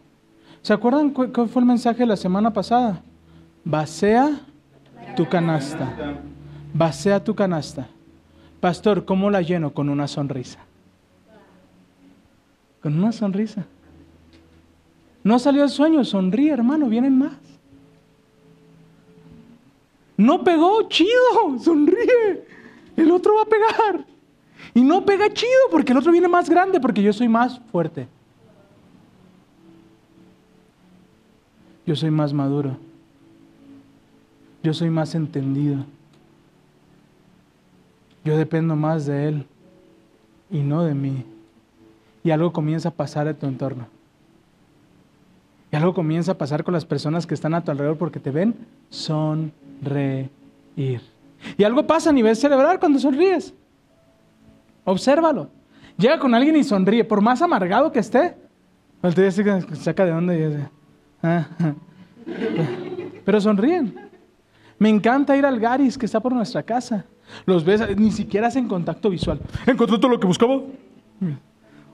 ¿Se 0.62 0.72
acuerdan 0.72 1.10
cu- 1.10 1.32
cuál 1.32 1.48
fue 1.48 1.62
el 1.62 1.66
mensaje 1.66 2.00
de 2.00 2.06
la 2.06 2.16
semana 2.16 2.52
pasada? 2.52 3.00
Vacea 3.64 4.40
tu 5.16 5.28
canasta. 5.28 6.18
Vacea 6.74 7.22
tu 7.24 7.34
canasta. 7.34 7.88
Pastor, 8.60 9.04
¿cómo 9.04 9.30
la 9.30 9.40
lleno? 9.42 9.70
Con 9.72 9.88
una 9.88 10.06
sonrisa. 10.06 10.58
Con 12.82 12.98
una 12.98 13.12
sonrisa. 13.12 13.64
No 15.24 15.38
salió 15.38 15.64
el 15.64 15.70
sueño, 15.70 16.04
sonríe, 16.04 16.52
hermano, 16.52 16.88
vienen 16.88 17.18
más. 17.18 17.32
No 20.20 20.44
pegó, 20.44 20.86
chido, 20.86 21.58
sonríe. 21.58 22.44
El 22.94 23.10
otro 23.10 23.36
va 23.36 23.42
a 23.42 23.46
pegar. 23.46 24.04
Y 24.74 24.82
no 24.82 25.06
pega 25.06 25.32
chido 25.32 25.50
porque 25.70 25.92
el 25.92 25.98
otro 25.98 26.12
viene 26.12 26.28
más 26.28 26.50
grande, 26.50 26.78
porque 26.78 27.02
yo 27.02 27.10
soy 27.14 27.26
más 27.26 27.58
fuerte. 27.72 28.06
Yo 31.86 31.96
soy 31.96 32.10
más 32.10 32.34
maduro. 32.34 32.76
Yo 34.62 34.74
soy 34.74 34.90
más 34.90 35.14
entendido. 35.14 35.86
Yo 38.22 38.36
dependo 38.36 38.76
más 38.76 39.06
de 39.06 39.26
Él 39.26 39.46
y 40.50 40.58
no 40.58 40.84
de 40.84 40.94
mí. 40.94 41.24
Y 42.22 42.30
algo 42.30 42.52
comienza 42.52 42.90
a 42.90 42.92
pasar 42.92 43.26
en 43.26 43.36
tu 43.36 43.46
entorno. 43.46 43.86
Y 45.72 45.76
algo 45.76 45.94
comienza 45.94 46.32
a 46.32 46.38
pasar 46.38 46.62
con 46.62 46.74
las 46.74 46.84
personas 46.84 47.26
que 47.26 47.32
están 47.32 47.54
a 47.54 47.64
tu 47.64 47.70
alrededor 47.70 47.96
porque 47.96 48.20
te 48.20 48.30
ven 48.30 48.54
sonreír. 49.82 51.00
Y 51.56 51.64
algo 51.64 51.86
pasa 51.86 52.10
a 52.10 52.12
nivel 52.12 52.36
cerebral 52.36 52.78
cuando 52.78 52.98
sonríes. 52.98 53.54
Obsérvalo. 54.84 55.48
Llega 55.96 56.18
con 56.18 56.34
alguien 56.34 56.56
y 56.56 56.64
sonríe, 56.64 57.04
por 57.04 57.20
más 57.20 57.42
amargado 57.42 57.92
que 57.92 57.98
esté. 57.98 58.36
Voltea 59.02 59.28
y 59.28 59.76
saca 59.76 60.04
de 60.04 60.12
onda 60.12 60.70
"Ah, 61.22 61.46
ah". 61.60 61.72
Pero 63.24 63.40
sonríen. 63.40 63.94
Me 64.78 64.88
encanta 64.88 65.36
ir 65.36 65.44
al 65.44 65.60
Garis 65.60 65.98
que 65.98 66.06
está 66.06 66.20
por 66.20 66.32
nuestra 66.32 66.62
casa. 66.62 67.04
Los 67.46 67.64
ves, 67.64 67.96
ni 67.96 68.10
siquiera 68.10 68.48
hacen 68.48 68.66
contacto 68.66 69.10
visual. 69.10 69.40
¿Encontré 69.66 69.98
todo 69.98 70.10
lo 70.10 70.18
que 70.20 70.26
buscaba? 70.26 70.60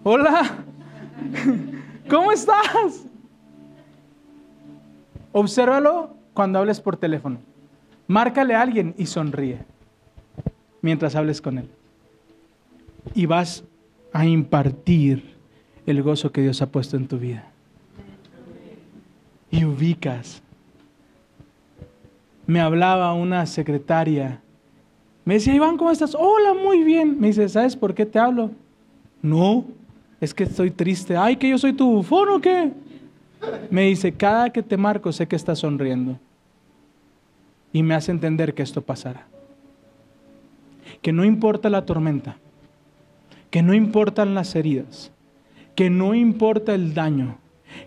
Hola. 0.05 0.43
¿Cómo 2.09 2.31
estás? 2.31 3.05
Obsérvalo 5.33 6.11
cuando 6.33 6.59
hables 6.59 6.81
por 6.81 6.97
teléfono. 6.97 7.39
Márcale 8.07 8.55
a 8.55 8.63
alguien 8.63 8.95
y 8.97 9.07
sonríe 9.07 9.59
mientras 10.81 11.17
hables 11.17 11.41
con 11.41 11.59
él. 11.59 11.69
Y 13.15 13.27
vas 13.27 13.65
a 14.13 14.25
impartir 14.27 15.35
el 15.87 16.03
gozo 16.03 16.33
que 16.33 16.43
Dios 16.43 16.63
ha 16.63 16.71
puesto 16.71 16.97
en 16.97 17.09
tu 17.09 17.19
vida. 17.19 17.45
Y 19.51 19.65
ubicas. 19.65 20.43
Me 22.47 22.61
hablaba 22.61 23.13
una 23.15 23.47
secretaria. 23.47 24.41
Me 25.25 25.35
decía, 25.35 25.55
Iván, 25.55 25.77
¿cómo 25.77 25.91
estás? 25.91 26.15
Hola, 26.15 26.55
muy 26.55 26.85
bien. 26.85 27.19
Me 27.19 27.29
dice, 27.29 27.49
¿sabes 27.49 27.75
por 27.75 27.95
qué 27.95 28.07
te 28.07 28.19
hablo? 28.19 28.51
No, 29.23 29.65
es 30.21 30.33
que 30.33 30.45
estoy 30.45 30.71
triste. 30.71 31.17
Ay, 31.17 31.37
que 31.37 31.49
yo 31.49 31.59
soy 31.59 31.73
tu 31.73 31.91
bufón 31.91 32.29
o 32.29 32.41
qué. 32.41 32.73
Me 33.71 33.83
dice, 33.83 34.13
cada 34.13 34.51
que 34.51 34.63
te 34.63 34.77
marco 34.77 35.13
sé 35.13 35.27
que 35.27 35.37
estás 35.37 35.59
sonriendo. 35.59 36.19
Y 37.77 37.83
me 37.83 37.95
hace 37.95 38.11
entender 38.11 38.55
que 38.55 38.63
esto 38.63 38.81
pasará. 38.81 39.27
Que 41.03 41.13
no 41.13 41.27
importa 41.27 41.69
la 41.69 41.85
tormenta, 41.85 42.39
que 43.51 43.61
no 43.61 43.75
importan 43.75 44.35
las 44.35 44.57
heridas, 44.57 45.13
que 45.75 45.91
no 45.91 46.15
importa 46.15 46.75
el 46.75 46.95
daño, 46.95 47.37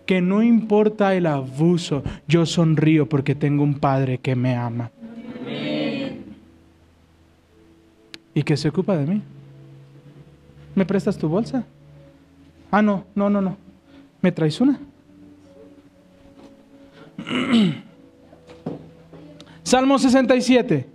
que 0.06 0.22
no 0.22 0.44
importa 0.44 1.16
el 1.16 1.26
abuso, 1.26 2.04
yo 2.28 2.46
sonrío 2.46 3.10
porque 3.10 3.34
tengo 3.34 3.64
un 3.64 3.80
Padre 3.80 4.20
que 4.20 4.36
me 4.36 4.54
ama. 4.54 4.92
Y 8.36 8.44
que 8.44 8.58
se 8.58 8.70
ocupa 8.70 8.96
de 8.96 9.08
mí. 9.08 9.24
¿Me 10.76 10.86
prestas 10.86 11.18
tu 11.18 11.28
bolsa? 11.28 11.66
Ah, 12.70 12.84
no, 12.84 13.06
no, 13.16 13.28
no, 13.28 13.42
no. 13.42 13.58
¿Me 14.22 14.32
traes 14.32 14.62
una? 14.62 14.80
Salmo 19.70 20.00
67. 20.00 20.88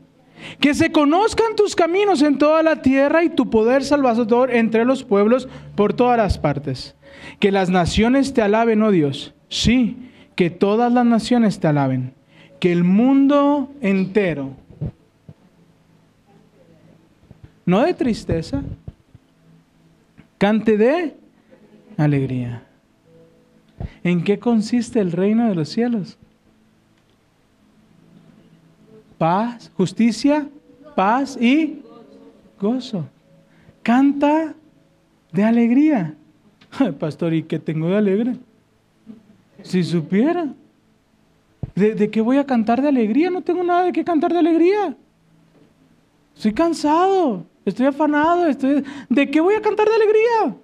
Que 0.59 0.75
se 0.75 0.91
conozcan 0.91 1.55
tus 1.57 1.77
caminos 1.77 2.23
en 2.23 2.39
toda 2.39 2.63
la 2.65 2.83
tierra 2.83 3.23
y 3.23 3.31
tu 3.31 3.49
poder 3.49 3.85
salvador 3.85 4.53
entre 4.53 4.85
los 4.85 5.05
pueblos 5.05 5.49
por 5.77 5.95
todas 5.95 6.19
las 6.19 6.39
partes. 6.39 6.97
Que 7.39 7.53
las 7.53 7.71
naciones 7.71 8.35
te 8.35 8.43
alaben, 8.43 8.83
oh 8.83 8.91
Dios. 8.91 9.33
Sí, 9.49 10.11
que 10.35 10.51
todas 10.51 10.93
las 10.93 11.07
naciones 11.07 11.61
te 11.61 11.69
alaben. 11.69 12.15
Que 12.59 12.73
el 12.73 12.83
mundo 12.83 13.71
entero, 13.81 14.51
no 17.65 17.83
de 17.83 17.95
tristeza, 17.95 18.63
cante 20.37 20.77
de 20.77 21.15
alegría. 21.97 22.65
¿En 24.03 24.25
qué 24.25 24.41
consiste 24.41 24.99
el 24.99 25.13
reino 25.13 25.49
de 25.49 25.55
los 25.55 25.69
cielos? 25.69 26.19
Paz, 29.25 29.73
justicia, 29.75 30.47
paz 30.95 31.39
y 31.41 31.81
gozo. 32.61 33.07
Canta 33.83 34.53
de 35.33 35.43
alegría. 35.43 36.15
Pastor, 37.01 37.33
¿y 37.33 37.43
qué 37.43 37.59
tengo 37.59 37.89
de 37.89 37.97
alegre? 37.97 38.37
Si 39.63 39.83
supiera. 39.83 40.49
¿De, 41.75 41.95
¿De, 41.95 42.11
qué 42.11 42.21
voy 42.21 42.37
a 42.37 42.45
cantar 42.45 42.83
de 42.83 42.89
alegría? 42.89 43.31
No 43.31 43.41
tengo 43.41 43.65
nada 43.65 43.85
de 43.85 43.93
qué 43.93 44.05
cantar 44.05 44.31
de 44.31 44.41
alegría. 44.41 44.95
Estoy 46.37 46.53
cansado, 46.53 47.47
estoy 47.65 47.87
afanado, 47.87 48.47
estoy... 48.47 48.85
¿de 49.09 49.31
qué 49.31 49.41
voy 49.41 49.55
a 49.55 49.63
cantar 49.63 49.89
de 49.89 49.95
alegría? 49.95 50.57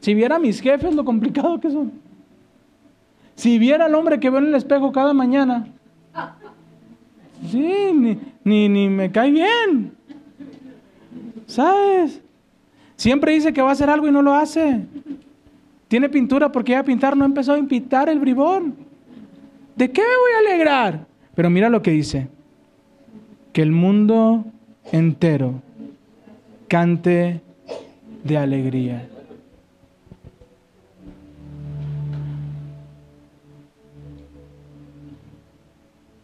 Si 0.00 0.14
viera 0.14 0.36
a 0.36 0.38
mis 0.38 0.58
jefes 0.58 0.94
lo 0.94 1.04
complicado 1.04 1.60
que 1.60 1.70
son. 1.70 1.92
Si 3.34 3.58
viera 3.58 3.84
al 3.84 3.94
hombre 3.94 4.18
que 4.18 4.30
veo 4.30 4.38
en 4.38 4.46
el 4.46 4.54
espejo 4.54 4.90
cada 4.90 5.12
mañana. 5.12 5.66
Sí, 7.48 7.92
ni, 7.94 8.18
ni, 8.44 8.68
ni 8.68 8.88
me 8.88 9.10
cae 9.10 9.30
bien. 9.30 9.92
¿Sabes? 11.46 12.20
Siempre 12.96 13.32
dice 13.32 13.52
que 13.52 13.62
va 13.62 13.70
a 13.70 13.72
hacer 13.72 13.88
algo 13.88 14.06
y 14.06 14.12
no 14.12 14.22
lo 14.22 14.34
hace. 14.34 14.80
Tiene 15.88 16.08
pintura 16.08 16.52
porque 16.52 16.72
ya 16.72 16.80
a 16.80 16.84
pintar 16.84 17.16
no 17.16 17.24
empezó 17.24 17.54
a 17.54 17.62
pintar 17.62 18.08
el 18.08 18.20
bribón. 18.20 18.76
¿De 19.74 19.90
qué 19.90 20.02
me 20.02 20.06
voy 20.06 20.32
a 20.36 20.50
alegrar? 20.50 21.06
Pero 21.34 21.50
mira 21.50 21.68
lo 21.68 21.82
que 21.82 21.90
dice. 21.90 22.28
Que 23.52 23.62
el 23.62 23.72
mundo 23.72 24.44
entero 24.92 25.62
cante 26.68 27.40
de 28.22 28.36
alegría. 28.36 29.08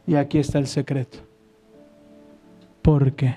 Y 0.07 0.15
aquí 0.15 0.39
está 0.39 0.59
el 0.59 0.67
secreto. 0.67 1.19
¿Por 2.83 3.13
qué? 3.13 3.35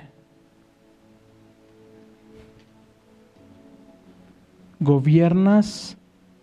Gobiernas 4.79 5.97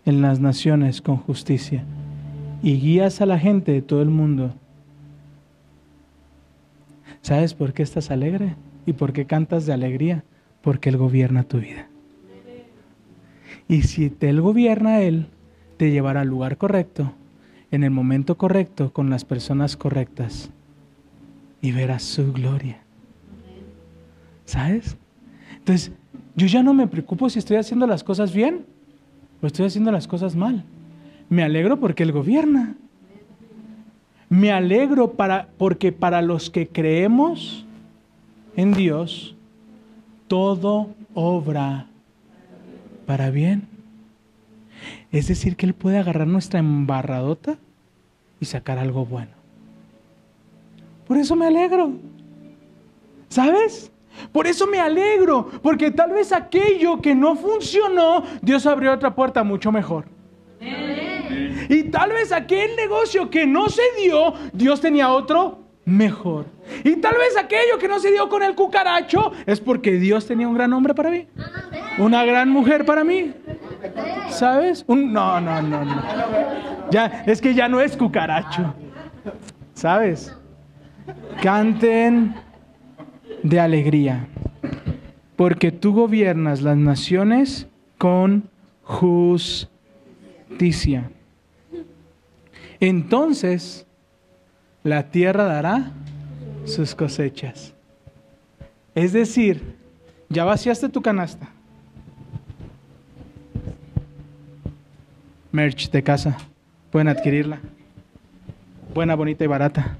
en 0.05 0.21
las 0.21 0.39
naciones 0.39 1.01
con 1.01 1.17
justicia 1.17 1.83
y 2.61 2.79
guías 2.79 3.21
a 3.21 3.25
la 3.25 3.39
gente 3.39 3.71
de 3.71 3.81
todo 3.81 4.01
el 4.01 4.09
mundo. 4.09 4.53
¿Sabes 7.21 7.53
por 7.53 7.73
qué 7.73 7.83
estás 7.83 8.11
alegre? 8.11 8.55
¿Y 8.85 8.93
por 8.93 9.13
qué 9.13 9.25
cantas 9.25 9.65
de 9.65 9.73
alegría? 9.73 10.23
Porque 10.61 10.89
Él 10.89 10.97
gobierna 10.97 11.43
tu 11.43 11.59
vida. 11.59 11.87
Y 13.67 13.81
si 13.83 14.15
Él 14.19 14.41
gobierna 14.41 15.01
Él, 15.01 15.27
te 15.77 15.91
llevará 15.91 16.21
al 16.21 16.29
lugar 16.29 16.57
correcto, 16.57 17.13
en 17.71 17.83
el 17.83 17.91
momento 17.91 18.37
correcto, 18.37 18.91
con 18.93 19.09
las 19.09 19.25
personas 19.25 19.75
correctas, 19.75 20.49
y 21.61 21.71
verás 21.71 22.03
su 22.03 22.31
gloria. 22.31 22.81
¿Sabes? 24.45 24.97
Entonces, 25.57 25.91
yo 26.35 26.47
ya 26.47 26.63
no 26.63 26.73
me 26.73 26.87
preocupo 26.87 27.29
si 27.29 27.39
estoy 27.39 27.57
haciendo 27.57 27.87
las 27.87 28.03
cosas 28.03 28.33
bien 28.33 28.65
o 29.41 29.47
estoy 29.47 29.65
haciendo 29.65 29.91
las 29.91 30.07
cosas 30.07 30.35
mal. 30.35 30.63
Me 31.29 31.43
alegro 31.43 31.79
porque 31.79 32.03
Él 32.03 32.11
gobierna. 32.11 32.75
Me 34.29 34.51
alegro 34.51 35.13
para, 35.13 35.49
porque 35.57 35.91
para 35.91 36.21
los 36.21 36.49
que 36.49 36.67
creemos 36.67 37.65
en 38.55 38.73
Dios, 38.73 39.35
todo 40.27 40.89
obra 41.13 41.87
para 43.05 43.29
bien. 43.29 43.76
Es 45.11 45.27
decir, 45.27 45.55
que 45.55 45.65
Él 45.65 45.73
puede 45.73 45.97
agarrar 45.97 46.27
nuestra 46.27 46.59
embarradota 46.59 47.57
y 48.39 48.45
sacar 48.45 48.77
algo 48.77 49.05
bueno. 49.05 49.31
Por 51.07 51.17
eso 51.17 51.35
me 51.35 51.47
alegro. 51.47 51.91
¿Sabes? 53.29 53.91
Por 54.31 54.47
eso 54.47 54.65
me 54.67 54.79
alegro, 54.79 55.49
porque 55.61 55.91
tal 55.91 56.11
vez 56.11 56.31
aquello 56.31 57.01
que 57.01 57.13
no 57.13 57.35
funcionó, 57.35 58.23
Dios 58.41 58.65
abrió 58.65 58.93
otra 58.93 59.13
puerta 59.13 59.43
mucho 59.43 59.71
mejor. 59.71 60.05
Y 61.69 61.83
tal 61.83 62.11
vez 62.11 62.31
aquel 62.31 62.75
negocio 62.75 63.29
que 63.29 63.45
no 63.45 63.69
se 63.69 63.83
dio, 63.99 64.33
Dios 64.53 64.81
tenía 64.81 65.11
otro 65.11 65.59
mejor. 65.85 66.45
Y 66.83 66.95
tal 66.97 67.15
vez 67.15 67.37
aquello 67.37 67.77
que 67.79 67.87
no 67.87 67.99
se 67.99 68.11
dio 68.11 68.27
con 68.27 68.43
el 68.43 68.55
cucaracho 68.55 69.31
es 69.45 69.59
porque 69.59 69.93
Dios 69.93 70.25
tenía 70.25 70.47
un 70.47 70.55
gran 70.55 70.73
hombre 70.73 70.93
para 70.93 71.11
mí. 71.11 71.27
Una 71.97 72.25
gran 72.25 72.49
mujer 72.49 72.85
para 72.85 73.03
mí. 73.03 73.33
¿Sabes? 74.29 74.83
Un, 74.87 75.11
no, 75.13 75.41
no, 75.41 75.61
no, 75.61 75.85
no. 75.85 76.01
Ya, 76.91 77.23
es 77.25 77.41
que 77.41 77.53
ya 77.53 77.67
no 77.67 77.81
es 77.81 77.97
cucaracho. 77.97 78.73
¿Sabes? 79.73 80.35
Canten 81.41 82.35
de 83.43 83.59
alegría, 83.59 84.27
porque 85.35 85.71
tú 85.71 85.93
gobiernas 85.93 86.61
las 86.61 86.77
naciones 86.77 87.67
con 87.97 88.49
justicia. 88.83 89.69
Entonces, 92.79 93.85
la 94.83 95.09
tierra 95.09 95.43
dará 95.45 95.91
sus 96.65 96.95
cosechas. 96.95 97.73
Es 98.95 99.13
decir, 99.13 99.75
ya 100.29 100.43
vaciaste 100.43 100.89
tu 100.89 101.01
canasta. 101.01 101.49
Merch 105.57 105.89
de 105.89 106.03
casa. 106.03 106.37
Pueden 106.91 107.07
adquirirla. 107.07 107.57
Buena, 108.93 109.15
bonita 109.15 109.43
y 109.43 109.47
barata. 109.47 109.97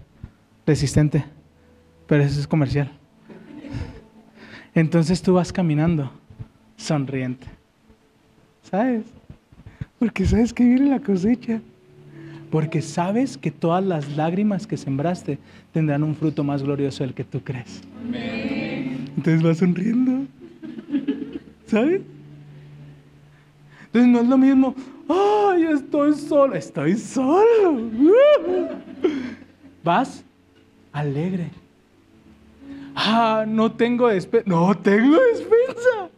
Resistente. 0.68 1.26
Pero 2.06 2.22
eso 2.22 2.40
es 2.40 2.46
comercial. 2.46 2.92
Entonces 4.76 5.20
tú 5.20 5.34
vas 5.34 5.52
caminando 5.52 6.12
sonriente. 6.76 7.48
¿Sabes? 8.62 9.06
Porque 9.98 10.28
sabes 10.28 10.54
que 10.54 10.64
viene 10.64 10.92
la 10.92 11.00
cosecha. 11.00 11.60
Porque 12.52 12.84
sabes 12.84 13.36
que 13.36 13.50
todas 13.50 13.84
las 13.84 14.16
lágrimas 14.16 14.68
que 14.68 14.78
sembraste 14.78 15.40
tendrán 15.74 16.04
un 16.04 16.16
fruto 16.16 16.44
más 16.44 16.62
glorioso 16.62 17.04
del 17.04 17.16
que 17.16 17.24
tú 17.24 17.42
crees. 17.44 17.82
Entonces 19.18 19.42
vas 19.42 19.58
sonriendo. 19.58 20.28
¿Sabes? 21.66 22.02
Entonces 23.88 24.12
no 24.12 24.20
es 24.20 24.28
lo 24.28 24.38
mismo, 24.38 24.76
ay, 25.10 25.64
estoy 25.74 26.14
solo, 26.14 26.56
estoy 26.56 26.96
solo. 26.96 27.74
Vas 29.84 30.24
alegre. 30.92 31.50
Ah, 32.96 33.46
no 33.48 33.72
tengo 33.72 34.08
despensa. 34.08 34.50
No 34.50 34.76
tengo 34.76 35.18
despensa. 35.32 36.10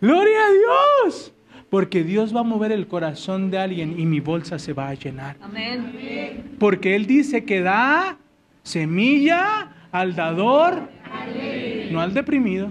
Gloria 0.00 0.38
a 0.38 0.52
Dios. 0.52 1.32
Porque 1.70 2.04
Dios 2.04 2.34
va 2.34 2.40
a 2.40 2.44
mover 2.44 2.72
el 2.72 2.86
corazón 2.86 3.50
de 3.50 3.58
alguien 3.58 3.98
y 3.98 4.06
mi 4.06 4.20
bolsa 4.20 4.58
se 4.58 4.72
va 4.72 4.88
a 4.88 4.94
llenar. 4.94 5.36
Amén. 5.40 6.54
Porque 6.58 6.94
Él 6.94 7.06
dice 7.06 7.44
que 7.44 7.60
da 7.60 8.16
semilla 8.62 9.72
al 9.90 10.14
dador, 10.14 10.88
no 11.90 12.00
al 12.00 12.14
deprimido. 12.14 12.70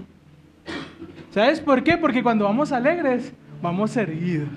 ¿Sabes 1.30 1.60
por 1.60 1.84
qué? 1.84 1.96
Porque 1.96 2.22
cuando 2.22 2.44
vamos 2.44 2.72
alegres, 2.72 3.32
vamos 3.60 3.96
erguidos. 3.96 4.48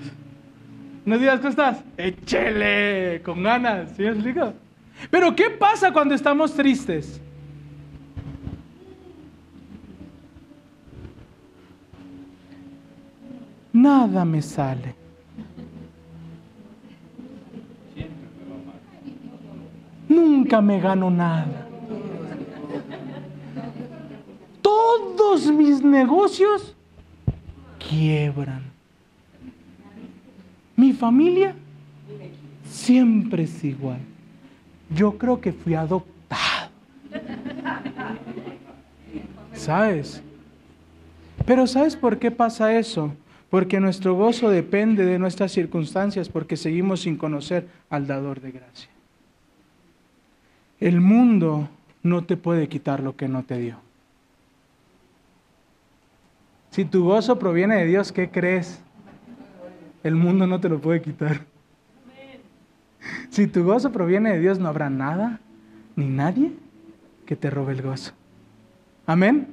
No 1.08 1.16
digas 1.16 1.40
que 1.40 1.48
estás, 1.48 1.82
échele, 1.96 3.22
con 3.24 3.42
ganas, 3.42 3.92
¿sí 3.96 4.02
me 4.02 4.10
explico? 4.10 4.52
Pero 5.10 5.34
¿qué 5.34 5.48
pasa 5.48 5.90
cuando 5.90 6.14
estamos 6.14 6.52
tristes? 6.52 7.18
Nada 13.72 14.22
me 14.26 14.42
sale. 14.42 14.94
Nunca 20.10 20.60
me 20.60 20.78
gano 20.78 21.10
nada. 21.10 21.66
Todos 24.60 25.46
mis 25.46 25.82
negocios 25.82 26.76
quiebran. 27.78 28.67
Mi 30.78 30.92
familia 30.92 31.56
siempre 32.64 33.42
es 33.42 33.64
igual. 33.64 33.98
Yo 34.94 35.18
creo 35.18 35.40
que 35.40 35.52
fui 35.52 35.74
adoptado. 35.74 36.70
¿Sabes? 39.54 40.22
Pero 41.44 41.66
¿sabes 41.66 41.96
por 41.96 42.20
qué 42.20 42.30
pasa 42.30 42.78
eso? 42.78 43.12
Porque 43.50 43.80
nuestro 43.80 44.14
gozo 44.14 44.50
depende 44.50 45.04
de 45.04 45.18
nuestras 45.18 45.50
circunstancias, 45.50 46.28
porque 46.28 46.56
seguimos 46.56 47.00
sin 47.00 47.16
conocer 47.16 47.66
al 47.90 48.06
dador 48.06 48.40
de 48.40 48.52
gracia. 48.52 48.90
El 50.78 51.00
mundo 51.00 51.68
no 52.04 52.22
te 52.22 52.36
puede 52.36 52.68
quitar 52.68 53.00
lo 53.00 53.16
que 53.16 53.26
no 53.26 53.42
te 53.42 53.58
dio. 53.58 53.78
Si 56.70 56.84
tu 56.84 57.02
gozo 57.02 57.36
proviene 57.40 57.78
de 57.78 57.86
Dios, 57.86 58.12
¿qué 58.12 58.30
crees? 58.30 58.80
El 60.08 60.14
mundo 60.14 60.46
no 60.46 60.58
te 60.58 60.70
lo 60.70 60.80
puede 60.80 61.02
quitar. 61.02 61.42
Si 63.28 63.46
tu 63.46 63.62
gozo 63.62 63.92
proviene 63.92 64.32
de 64.32 64.40
Dios, 64.40 64.58
no 64.58 64.66
habrá 64.66 64.88
nada 64.88 65.38
ni 65.96 66.06
nadie 66.06 66.52
que 67.26 67.36
te 67.36 67.50
robe 67.50 67.74
el 67.74 67.82
gozo. 67.82 68.12
Amén. 69.06 69.48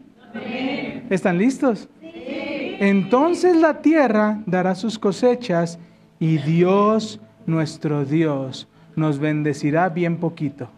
¿Están 1.09 1.37
listos? 1.37 1.89
Entonces 2.01 3.57
la 3.57 3.81
tierra 3.81 4.41
dará 4.45 4.75
sus 4.75 4.97
cosechas 4.97 5.77
y 6.19 6.37
Dios, 6.37 7.19
nuestro 7.45 8.05
Dios, 8.05 8.69
nos 8.95 9.19
bendecirá 9.19 9.89
bien 9.89 10.15
poquito. 10.15 10.69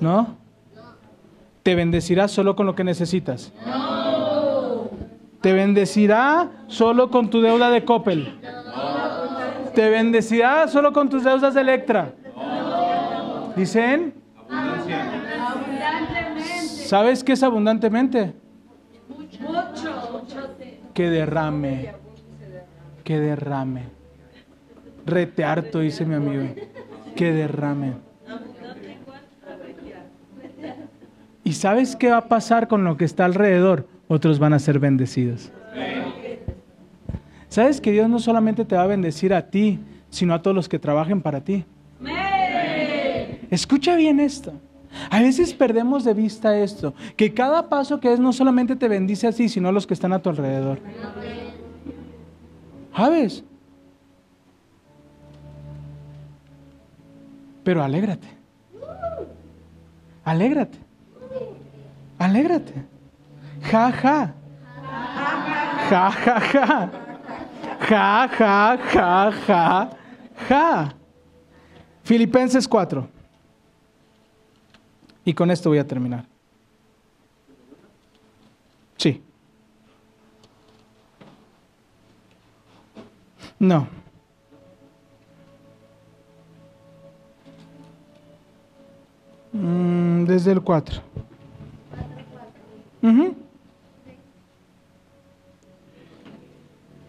¿No? 0.00 0.36
¿Te 1.62 1.76
bendecirá 1.76 2.26
solo 2.26 2.56
con 2.56 2.66
lo 2.66 2.74
que 2.74 2.82
necesitas? 2.82 3.52
¿Te 5.42 5.52
bendecirá 5.52 6.50
solo 6.68 7.10
con 7.10 7.28
tu 7.28 7.42
deuda 7.42 7.68
de 7.70 7.84
Coppel? 7.84 8.38
¿Te 9.74 9.90
bendecirá 9.90 10.68
solo 10.68 10.92
con 10.92 11.08
tus 11.08 11.24
deudas 11.24 11.54
de 11.54 11.60
Electra? 11.60 12.14
¿Dicen? 13.56 14.14
¿Sabes 16.86 17.24
qué 17.24 17.32
es 17.32 17.42
abundantemente? 17.42 18.32
Que 20.94 21.10
derrame. 21.10 21.92
Que 23.02 23.18
derrame. 23.18 23.84
Rete 25.04 25.44
harto, 25.44 25.80
dice 25.80 26.04
mi 26.04 26.14
amigo. 26.14 26.54
Que 27.16 27.32
derrame. 27.32 27.94
¿Y 31.42 31.54
sabes 31.54 31.96
qué 31.96 32.10
va 32.10 32.18
a 32.18 32.28
pasar 32.28 32.68
con 32.68 32.84
lo 32.84 32.96
que 32.96 33.04
está 33.04 33.24
alrededor? 33.24 33.88
Otros 34.08 34.38
van 34.38 34.52
a 34.52 34.58
ser 34.58 34.78
bendecidos. 34.78 35.50
¿Sabes 37.48 37.80
que 37.80 37.92
Dios 37.92 38.08
no 38.08 38.18
solamente 38.18 38.64
te 38.64 38.76
va 38.76 38.84
a 38.84 38.86
bendecir 38.86 39.34
a 39.34 39.50
ti, 39.50 39.78
sino 40.10 40.32
a 40.34 40.42
todos 40.42 40.54
los 40.54 40.68
que 40.68 40.78
trabajen 40.78 41.20
para 41.20 41.42
ti? 41.42 41.64
Escucha 43.50 43.94
bien 43.96 44.20
esto. 44.20 44.54
A 45.10 45.20
veces 45.20 45.52
perdemos 45.52 46.04
de 46.04 46.14
vista 46.14 46.56
esto, 46.56 46.94
que 47.16 47.34
cada 47.34 47.68
paso 47.68 48.00
que 48.00 48.12
es 48.12 48.20
no 48.20 48.32
solamente 48.32 48.76
te 48.76 48.88
bendice 48.88 49.26
a 49.26 49.32
ti, 49.32 49.48
sino 49.48 49.68
a 49.68 49.72
los 49.72 49.86
que 49.86 49.94
están 49.94 50.12
a 50.12 50.20
tu 50.20 50.30
alrededor. 50.30 50.78
¿Sabes? 52.96 53.44
Pero 57.64 57.82
alégrate. 57.82 58.28
Alégrate. 60.24 60.78
Alégrate. 62.18 62.91
Ja, 63.72 63.88
ja. 64.02 64.34
Ja, 65.90 66.12
ja, 66.26 66.42
ja. 66.52 66.90
Ja, 67.88 68.28
ja, 68.38 68.78
ja, 68.94 69.32
ja, 69.48 69.90
ja. 70.50 70.94
Filipenses 72.04 72.68
4. 72.68 73.08
Y 75.24 75.32
con 75.32 75.50
esto 75.50 75.70
voy 75.70 75.78
a 75.78 75.86
terminar. 75.86 76.26
Sí. 78.98 79.22
No. 83.58 83.86
Mm, 89.52 90.24
desde 90.26 90.52
el 90.52 90.60
4. 90.60 91.00
Ujú. 93.02 93.34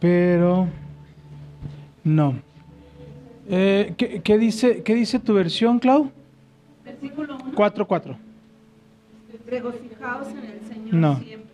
Pero 0.04 0.68
no. 2.04 2.36
Eh, 3.50 3.94
¿qué, 3.96 4.22
qué 4.22 4.38
dice, 4.38 4.84
¿Qué 4.84 4.96
dice 4.96 5.18
tu 5.18 5.34
versión, 5.34 5.80
Clau? 5.80 6.12
Versículo 6.84 7.38
1. 7.38 7.54
4.4. 7.56 8.18
Regocijaos 9.48 10.28
en 10.28 10.38
el 10.40 10.60
Señor 10.68 10.94
No. 10.94 11.20
siempre. 11.20 11.54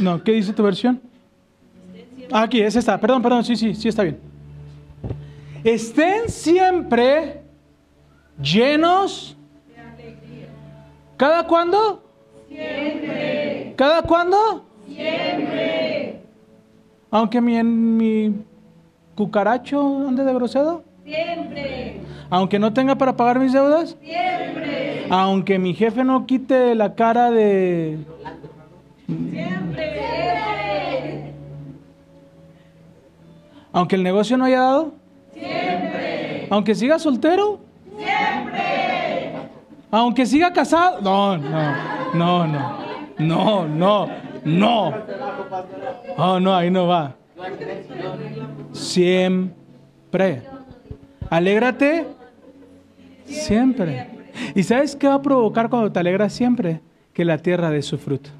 No, 0.00 0.24
¿qué 0.24 0.32
dice 0.32 0.52
tu 0.52 0.64
versión? 0.64 1.00
Ah, 2.32 2.42
aquí, 2.42 2.60
esa 2.60 2.80
está. 2.80 2.98
Perdón, 2.98 3.22
perdón, 3.22 3.44
sí, 3.44 3.54
sí, 3.54 3.72
sí 3.76 3.86
está 3.86 4.02
bien. 4.02 4.18
Estén 5.62 6.28
siempre 6.28 7.42
llenos. 8.42 9.36
¿Cada 11.16 11.46
cuándo? 11.46 12.02
Siempre. 12.48 13.74
¿Cada 13.76 14.02
cuándo? 14.02 14.64
Siempre. 14.88 16.22
Aunque 17.10 17.40
mi, 17.40 17.56
en 17.56 17.96
mi 17.96 18.34
cucaracho 19.14 20.06
ande 20.08 20.24
de 20.24 20.34
grosero. 20.34 20.84
Siempre. 21.04 22.00
Aunque 22.30 22.58
no 22.58 22.72
tenga 22.72 22.96
para 22.96 23.16
pagar 23.16 23.38
mis 23.38 23.52
deudas. 23.52 23.96
Siempre. 24.02 25.06
Aunque 25.10 25.58
mi 25.58 25.74
jefe 25.74 26.04
no 26.04 26.26
quite 26.26 26.74
la 26.74 26.94
cara 26.94 27.30
de... 27.30 27.98
Aunque 33.72 33.96
el 33.96 34.02
negocio 34.02 34.36
no 34.36 34.44
haya 34.44 34.60
dado. 34.60 34.92
Siempre. 35.32 36.46
Aunque 36.50 36.74
siga 36.74 36.98
soltero. 36.98 37.60
Siempre. 37.96 39.32
Aunque 39.90 40.26
siga 40.26 40.52
casado. 40.52 41.00
No, 41.00 41.38
no, 41.38 41.72
no, 42.14 42.46
no. 42.46 42.88
No, 43.18 43.66
no, 43.66 44.08
no. 44.48 44.94
Oh, 46.16 46.40
no, 46.40 46.54
ahí 46.54 46.70
no 46.70 46.86
va. 46.86 47.14
Siempre. 48.72 50.42
Alégrate 51.30 52.06
siempre. 53.24 54.08
¿Y 54.54 54.62
sabes 54.62 54.96
qué 54.96 55.08
va 55.08 55.14
a 55.14 55.22
provocar 55.22 55.68
cuando 55.68 55.92
te 55.92 55.98
alegras 55.98 56.32
siempre? 56.32 56.80
Que 57.12 57.24
la 57.24 57.38
tierra 57.38 57.70
dé 57.70 57.82
su 57.82 57.98
fruto. 57.98 58.30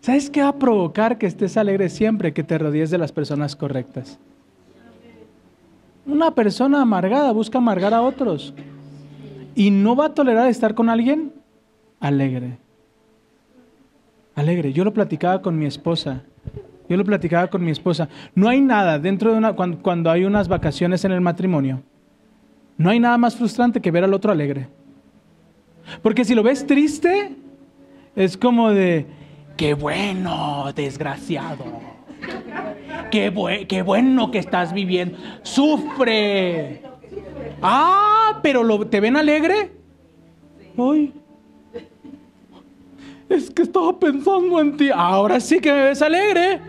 ¿Sabes 0.00 0.30
qué 0.30 0.42
va 0.42 0.48
a 0.48 0.58
provocar 0.58 1.18
que 1.18 1.26
estés 1.26 1.56
alegre 1.56 1.88
siempre? 1.88 2.32
Que 2.32 2.42
te 2.42 2.56
rodees 2.56 2.90
de 2.90 2.98
las 2.98 3.12
personas 3.12 3.56
correctas. 3.56 4.18
Una 6.06 6.34
persona 6.34 6.80
amargada 6.80 7.32
busca 7.32 7.58
amargar 7.58 7.92
a 7.92 8.00
otros 8.00 8.54
y 9.54 9.70
no 9.70 9.94
va 9.94 10.06
a 10.06 10.14
tolerar 10.14 10.48
estar 10.48 10.74
con 10.74 10.88
alguien 10.88 11.32
alegre. 12.00 12.58
Alegre. 14.38 14.72
Yo 14.72 14.84
lo 14.84 14.92
platicaba 14.92 15.42
con 15.42 15.58
mi 15.58 15.66
esposa. 15.66 16.22
Yo 16.88 16.96
lo 16.96 17.04
platicaba 17.04 17.48
con 17.48 17.64
mi 17.64 17.70
esposa. 17.72 18.08
No 18.34 18.48
hay 18.48 18.60
nada 18.60 18.98
dentro 18.98 19.32
de 19.32 19.38
una 19.38 19.52
cuando, 19.54 20.10
hay 20.10 20.24
unas 20.24 20.46
vacaciones 20.48 21.04
en 21.04 21.12
el 21.12 21.20
matrimonio. 21.20 21.82
No 22.76 22.90
hay 22.90 23.00
nada 23.00 23.18
más 23.18 23.34
frustrante 23.36 23.80
que 23.80 23.90
ver 23.90 24.04
al 24.04 24.14
otro 24.14 24.30
alegre. 24.30 24.68
Porque 26.02 26.24
si 26.24 26.34
lo 26.34 26.42
ves 26.42 26.66
triste, 26.66 27.34
es 28.14 28.36
como 28.36 28.70
de, 28.70 29.06
qué 29.56 29.74
bueno, 29.74 30.72
desgraciado. 30.74 31.64
Qué, 33.10 33.32
bue- 33.34 33.66
qué 33.66 33.82
bueno 33.82 34.30
que 34.30 34.38
estás 34.38 34.72
viviendo. 34.72 35.18
Sufre. 35.42 36.82
Ah, 37.60 38.38
pero 38.42 38.62
lo, 38.62 38.86
¿te 38.86 39.00
ven 39.00 39.16
alegre? 39.16 39.72
Ay. 40.78 41.12
Es 43.28 43.50
que 43.50 43.62
estaba 43.62 43.98
pensando 43.98 44.60
en 44.60 44.76
ti. 44.76 44.90
Ahora 44.94 45.40
sí 45.40 45.60
que 45.60 45.72
me 45.72 45.84
ves 45.84 46.02
alegre. 46.02 46.60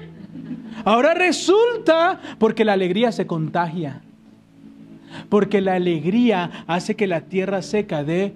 Ahora 0.83 1.13
resulta 1.13 2.19
porque 2.37 2.65
la 2.65 2.73
alegría 2.73 3.11
se 3.11 3.27
contagia. 3.27 4.01
Porque 5.29 5.61
la 5.61 5.75
alegría 5.75 6.63
hace 6.67 6.95
que 6.95 7.07
la 7.07 7.21
tierra 7.21 7.61
seca 7.61 8.03
dé 8.03 8.33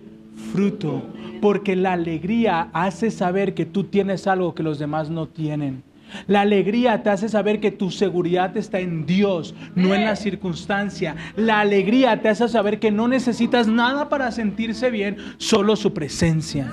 fruto. 0.53 1.03
Porque 1.41 1.75
la 1.75 1.93
alegría 1.93 2.69
hace 2.73 3.11
saber 3.11 3.53
que 3.53 3.65
tú 3.65 3.85
tienes 3.85 4.27
algo 4.27 4.55
que 4.55 4.63
los 4.63 4.79
demás 4.79 5.09
no 5.09 5.27
tienen. 5.27 5.83
La 6.27 6.41
alegría 6.41 7.01
te 7.01 7.09
hace 7.09 7.27
saber 7.27 7.59
que 7.59 7.71
tu 7.71 7.89
seguridad 7.91 8.55
está 8.55 8.79
en 8.79 9.05
Dios, 9.05 9.55
no 9.75 9.95
en 9.95 10.05
la 10.05 10.15
circunstancia. 10.15 11.15
La 11.35 11.59
alegría 11.59 12.21
te 12.21 12.29
hace 12.29 12.47
saber 12.47 12.79
que 12.79 12.91
no 12.91 13.07
necesitas 13.07 13.67
nada 13.67 14.09
para 14.09 14.31
sentirse 14.31 14.89
bien, 14.91 15.17
solo 15.37 15.75
su 15.75 15.93
presencia. 15.93 16.71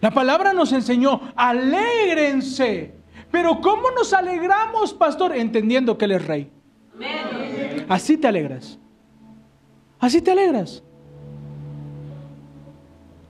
La 0.00 0.10
palabra 0.10 0.52
nos 0.52 0.72
enseñó, 0.72 1.20
alégrense. 1.36 2.94
Pero 3.30 3.60
¿cómo 3.60 3.90
nos 3.90 4.12
alegramos, 4.12 4.94
pastor? 4.94 5.36
Entendiendo 5.36 5.96
que 5.96 6.06
Él 6.06 6.12
es 6.12 6.26
rey. 6.26 6.50
Así 7.88 8.16
te 8.16 8.26
alegras. 8.26 8.78
Así 9.98 10.22
te 10.22 10.30
alegras. 10.30 10.82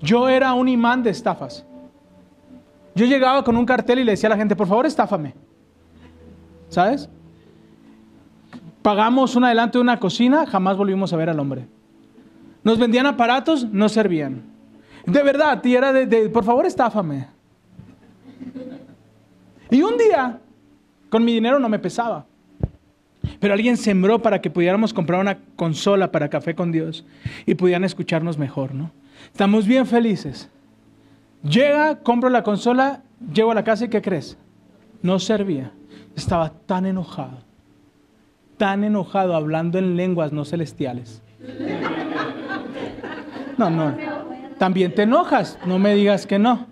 Yo 0.00 0.28
era 0.28 0.54
un 0.54 0.68
imán 0.68 1.02
de 1.02 1.10
estafas. 1.10 1.66
Yo 2.94 3.06
llegaba 3.06 3.44
con 3.44 3.56
un 3.56 3.66
cartel 3.66 3.98
y 3.98 4.04
le 4.04 4.12
decía 4.12 4.28
a 4.28 4.30
la 4.30 4.36
gente, 4.36 4.56
por 4.56 4.66
favor, 4.66 4.86
estáfame. 4.86 5.34
¿Sabes? 6.68 7.08
Pagamos 8.82 9.36
un 9.36 9.44
adelanto 9.44 9.78
de 9.78 9.82
una 9.82 10.00
cocina, 10.00 10.46
jamás 10.46 10.76
volvimos 10.76 11.12
a 11.12 11.16
ver 11.16 11.28
al 11.28 11.38
hombre. 11.38 11.66
Nos 12.62 12.78
vendían 12.78 13.06
aparatos, 13.06 13.64
no 13.70 13.88
servían. 13.88 14.42
De 15.06 15.22
verdad, 15.22 15.64
y 15.64 15.74
era 15.74 15.92
de, 15.92 16.06
de, 16.06 16.28
por 16.28 16.44
favor, 16.44 16.66
estáfame. 16.66 17.26
Y 19.70 19.82
un 19.82 19.96
día, 19.96 20.40
con 21.08 21.24
mi 21.24 21.32
dinero 21.32 21.58
no 21.58 21.68
me 21.68 21.78
pesaba. 21.78 22.26
Pero 23.38 23.54
alguien 23.54 23.76
sembró 23.76 24.20
para 24.20 24.40
que 24.40 24.50
pudiéramos 24.50 24.92
comprar 24.92 25.20
una 25.20 25.38
consola 25.56 26.10
para 26.10 26.28
café 26.28 26.54
con 26.54 26.72
Dios 26.72 27.06
y 27.46 27.54
pudieran 27.54 27.84
escucharnos 27.84 28.38
mejor, 28.38 28.74
¿no? 28.74 28.90
Estamos 29.26 29.66
bien 29.66 29.86
felices. 29.86 30.50
Llega, 31.42 32.00
compro 32.00 32.28
la 32.28 32.42
consola, 32.42 33.02
llego 33.32 33.52
a 33.52 33.54
la 33.54 33.64
casa 33.64 33.86
y 33.86 33.88
¿qué 33.88 34.02
crees? 34.02 34.36
No 35.02 35.18
servía. 35.18 35.72
Estaba 36.16 36.50
tan 36.50 36.84
enojado, 36.84 37.38
tan 38.56 38.84
enojado 38.84 39.34
hablando 39.34 39.78
en 39.78 39.96
lenguas 39.96 40.32
no 40.32 40.44
celestiales. 40.44 41.22
No, 43.56 43.70
no. 43.70 43.94
También 44.60 44.94
te 44.94 45.04
enojas, 45.04 45.58
no 45.64 45.78
me 45.78 45.94
digas 45.94 46.26
que 46.26 46.38
no. 46.38 46.66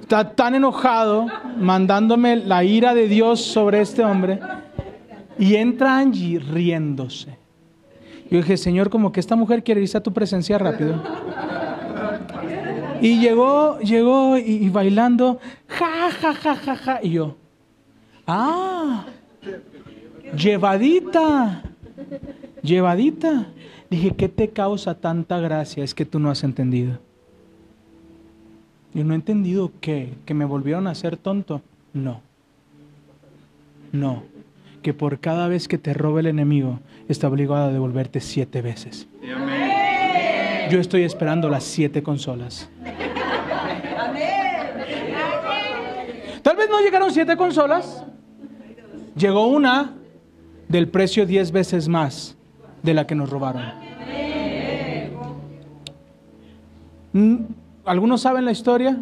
Está 0.00 0.34
tan 0.34 0.56
enojado, 0.56 1.28
mandándome 1.56 2.34
la 2.34 2.64
ira 2.64 2.94
de 2.94 3.06
Dios 3.06 3.40
sobre 3.42 3.80
este 3.80 4.04
hombre. 4.04 4.40
Y 5.38 5.54
entra 5.54 5.98
Angie 5.98 6.40
riéndose. 6.40 7.38
Yo 8.28 8.38
dije, 8.38 8.56
Señor, 8.56 8.90
como 8.90 9.12
que 9.12 9.20
esta 9.20 9.36
mujer 9.36 9.62
quiere 9.62 9.82
irse 9.82 9.96
a 9.96 10.02
tu 10.02 10.12
presencia 10.12 10.58
rápido. 10.58 11.00
Y 13.00 13.20
llegó, 13.20 13.78
llegó 13.78 14.36
y, 14.36 14.64
y 14.64 14.68
bailando, 14.68 15.38
ja, 15.68 16.10
ja, 16.10 16.34
ja, 16.34 16.56
ja, 16.56 16.74
ja. 16.74 16.98
Y 17.04 17.10
yo, 17.10 17.36
ah, 18.26 19.04
llevadita, 20.36 21.62
llevadita. 22.62 23.46
Dije, 23.90 24.12
¿qué 24.16 24.28
te 24.28 24.48
causa 24.48 24.94
tanta 24.94 25.38
gracia? 25.38 25.84
Es 25.84 25.94
que 25.94 26.04
tú 26.04 26.18
no 26.18 26.30
has 26.30 26.42
entendido. 26.42 26.98
Yo 28.94 29.04
no 29.04 29.12
he 29.12 29.16
entendido 29.16 29.72
qué, 29.80 30.14
que 30.24 30.34
me 30.34 30.44
volvieron 30.44 30.86
a 30.86 30.90
hacer 30.90 31.16
tonto. 31.16 31.62
No. 31.92 32.20
No. 33.92 34.24
Que 34.82 34.92
por 34.94 35.20
cada 35.20 35.48
vez 35.48 35.68
que 35.68 35.78
te 35.78 35.94
robe 35.94 36.20
el 36.20 36.26
enemigo, 36.26 36.80
está 37.08 37.28
obligado 37.28 37.66
a 37.66 37.72
devolverte 37.72 38.20
siete 38.20 38.62
veces. 38.62 39.06
Yo 40.70 40.80
estoy 40.80 41.02
esperando 41.02 41.48
las 41.48 41.62
siete 41.62 42.02
consolas. 42.02 42.68
Tal 46.42 46.56
vez 46.56 46.68
no 46.70 46.80
llegaron 46.80 47.12
siete 47.12 47.36
consolas. 47.36 48.04
Llegó 49.16 49.46
una 49.46 49.94
del 50.68 50.88
precio 50.88 51.26
diez 51.26 51.52
veces 51.52 51.88
más 51.88 52.36
de 52.86 52.94
la 52.94 53.06
que 53.06 53.14
nos 53.14 53.28
robaron. 53.28 53.62
Mm, 57.12 57.36
¿Algunos 57.84 58.20
saben 58.22 58.44
la 58.44 58.52
historia? 58.52 58.96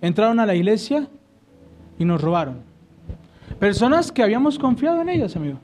Entraron 0.00 0.38
a 0.40 0.46
la 0.46 0.54
iglesia 0.54 1.08
y 1.98 2.04
nos 2.04 2.20
robaron. 2.20 2.58
Personas 3.58 4.12
que 4.12 4.22
habíamos 4.22 4.58
confiado 4.58 5.02
en 5.02 5.08
ellas, 5.08 5.34
amigo. 5.36 5.58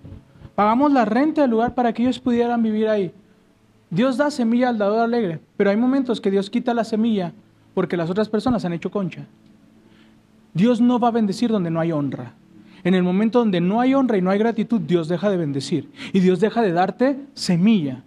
Pagamos 0.54 0.92
la 0.92 1.04
renta 1.04 1.42
del 1.42 1.52
lugar 1.52 1.74
para 1.74 1.92
que 1.92 2.02
ellos 2.02 2.18
pudieran 2.18 2.62
vivir 2.62 2.88
ahí. 2.88 3.12
Dios 3.88 4.16
da 4.16 4.30
semilla 4.30 4.68
al 4.68 4.78
dador 4.78 5.00
alegre, 5.00 5.40
pero 5.56 5.70
hay 5.70 5.76
momentos 5.76 6.20
que 6.20 6.30
Dios 6.30 6.50
quita 6.50 6.74
la 6.74 6.84
semilla 6.84 7.32
porque 7.74 7.96
las 7.96 8.10
otras 8.10 8.28
personas 8.28 8.64
han 8.64 8.72
hecho 8.72 8.90
concha. 8.90 9.26
Dios 10.52 10.80
no 10.80 10.98
va 10.98 11.08
a 11.08 11.12
bendecir 11.12 11.50
donde 11.50 11.70
no 11.70 11.78
hay 11.78 11.92
honra. 11.92 12.34
En 12.84 12.94
el 12.94 13.02
momento 13.02 13.38
donde 13.38 13.60
no 13.60 13.80
hay 13.80 13.94
honra 13.94 14.16
y 14.16 14.22
no 14.22 14.30
hay 14.30 14.38
gratitud, 14.38 14.80
Dios 14.80 15.08
deja 15.08 15.30
de 15.30 15.36
bendecir. 15.36 15.90
Y 16.12 16.20
Dios 16.20 16.40
deja 16.40 16.62
de 16.62 16.72
darte 16.72 17.18
semilla. 17.34 18.02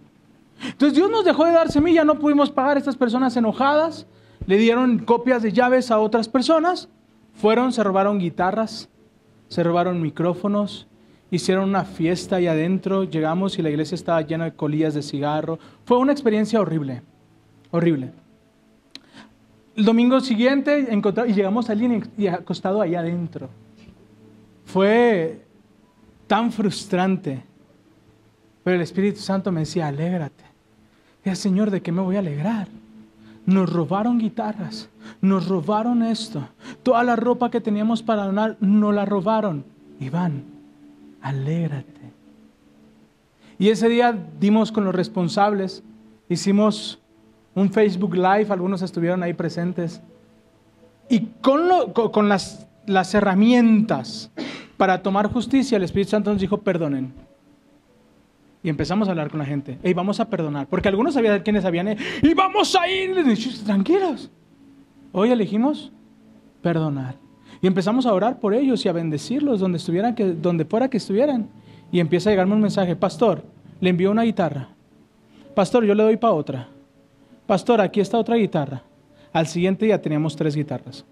Entonces 0.62 0.96
Dios 0.96 1.10
nos 1.10 1.24
dejó 1.24 1.44
de 1.44 1.52
dar 1.52 1.70
semilla, 1.70 2.04
no 2.04 2.18
pudimos 2.18 2.50
pagar 2.50 2.76
a 2.76 2.80
estas 2.80 2.96
personas 2.96 3.36
enojadas, 3.36 4.06
le 4.46 4.56
dieron 4.56 4.98
copias 5.00 5.42
de 5.42 5.52
llaves 5.52 5.90
a 5.90 5.98
otras 5.98 6.28
personas, 6.28 6.88
fueron, 7.34 7.72
se 7.72 7.84
robaron 7.84 8.18
guitarras, 8.18 8.88
se 9.48 9.62
robaron 9.62 10.00
micrófonos, 10.00 10.86
hicieron 11.30 11.68
una 11.68 11.84
fiesta 11.84 12.36
ahí 12.36 12.46
adentro, 12.46 13.04
llegamos 13.04 13.58
y 13.58 13.62
la 13.62 13.70
iglesia 13.70 13.94
estaba 13.94 14.22
llena 14.22 14.44
de 14.46 14.52
colillas 14.52 14.94
de 14.94 15.02
cigarro. 15.02 15.58
Fue 15.84 15.98
una 15.98 16.12
experiencia 16.12 16.60
horrible, 16.60 17.02
horrible. 17.70 18.12
El 19.76 19.84
domingo 19.84 20.20
siguiente 20.20 20.88
y 20.90 21.32
llegamos 21.34 21.68
a 21.68 21.72
alguien 21.72 22.10
y 22.16 22.28
acostado 22.28 22.80
ahí 22.80 22.94
adentro. 22.94 23.50
Fue 24.66 25.46
tan 26.26 26.52
frustrante. 26.52 27.42
Pero 28.62 28.76
el 28.76 28.82
Espíritu 28.82 29.20
Santo 29.20 29.50
me 29.52 29.60
decía, 29.60 29.86
alégrate. 29.86 30.44
Y 31.24 31.28
el 31.28 31.36
Señor, 31.36 31.70
¿de 31.70 31.80
qué 31.80 31.92
me 31.92 32.02
voy 32.02 32.16
a 32.16 32.20
alegrar? 32.20 32.68
Nos 33.46 33.72
robaron 33.72 34.18
guitarras, 34.18 34.88
nos 35.20 35.48
robaron 35.48 36.02
esto. 36.02 36.48
Toda 36.82 37.04
la 37.04 37.14
ropa 37.14 37.50
que 37.50 37.60
teníamos 37.60 38.02
para 38.02 38.24
donar, 38.24 38.56
nos 38.60 38.92
la 38.92 39.04
robaron. 39.04 39.64
Iván, 40.00 40.44
alégrate. 41.22 42.12
Y 43.58 43.68
ese 43.68 43.88
día 43.88 44.18
dimos 44.40 44.72
con 44.72 44.84
los 44.84 44.94
responsables, 44.94 45.82
hicimos 46.28 46.98
un 47.54 47.70
Facebook 47.72 48.14
Live, 48.14 48.48
algunos 48.50 48.82
estuvieron 48.82 49.22
ahí 49.22 49.32
presentes. 49.32 50.02
Y 51.08 51.20
con, 51.40 51.68
lo, 51.68 51.92
con, 51.92 52.28
las, 52.28 52.66
las 52.86 53.14
herramientas 53.14 54.30
para 54.76 55.02
tomar 55.02 55.30
justicia, 55.32 55.76
el 55.76 55.84
Espíritu 55.84 56.10
Santo 56.10 56.30
nos 56.30 56.40
dijo, 56.40 56.58
perdonen. 56.58 57.12
Y 58.62 58.68
empezamos 58.68 59.08
a 59.08 59.12
hablar 59.12 59.30
con 59.30 59.38
la 59.38 59.46
gente. 59.46 59.78
Y 59.82 59.94
vamos 59.94 60.18
a 60.18 60.28
perdonar. 60.28 60.66
Porque 60.66 60.88
algunos 60.88 61.14
sabían 61.14 61.40
quiénes 61.42 61.64
habían. 61.64 61.96
Y 62.22 62.34
vamos 62.34 62.74
a 62.74 62.88
ir. 62.88 63.14
Tranquilos. 63.64 64.30
Hoy 65.12 65.30
elegimos 65.30 65.92
perdonar. 66.62 67.14
Y 67.62 67.66
empezamos 67.66 68.06
a 68.06 68.12
orar 68.12 68.40
por 68.40 68.54
ellos 68.54 68.84
y 68.84 68.88
a 68.88 68.92
bendecirlos 68.92 69.60
donde, 69.60 69.78
estuvieran 69.78 70.14
que, 70.14 70.24
donde 70.24 70.64
fuera 70.64 70.88
que 70.88 70.96
estuvieran. 70.96 71.48
Y 71.92 72.00
empieza 72.00 72.28
a 72.28 72.32
llegarme 72.32 72.54
un 72.54 72.60
mensaje, 72.60 72.96
pastor, 72.96 73.44
le 73.80 73.90
envío 73.90 74.10
una 74.10 74.24
guitarra. 74.24 74.68
Pastor, 75.54 75.84
yo 75.84 75.94
le 75.94 76.02
doy 76.02 76.16
para 76.16 76.34
otra. 76.34 76.68
Pastor, 77.46 77.80
aquí 77.80 78.00
está 78.00 78.18
otra 78.18 78.36
guitarra. 78.36 78.82
Al 79.32 79.46
siguiente 79.46 79.86
día 79.86 80.02
teníamos 80.02 80.34
tres 80.34 80.56
guitarras. 80.56 81.04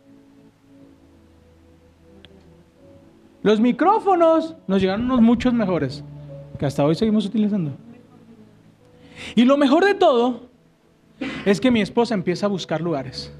Los 3.44 3.60
micrófonos 3.60 4.56
nos 4.66 4.80
llegaron 4.80 5.04
unos 5.04 5.20
muchos 5.20 5.52
mejores, 5.52 6.02
que 6.58 6.64
hasta 6.64 6.82
hoy 6.82 6.94
seguimos 6.94 7.26
utilizando. 7.26 7.72
Y 9.34 9.44
lo 9.44 9.58
mejor 9.58 9.84
de 9.84 9.94
todo 9.94 10.48
es 11.44 11.60
que 11.60 11.70
mi 11.70 11.82
esposa 11.82 12.14
empieza 12.14 12.46
a 12.46 12.48
buscar 12.48 12.80
lugares 12.80 13.30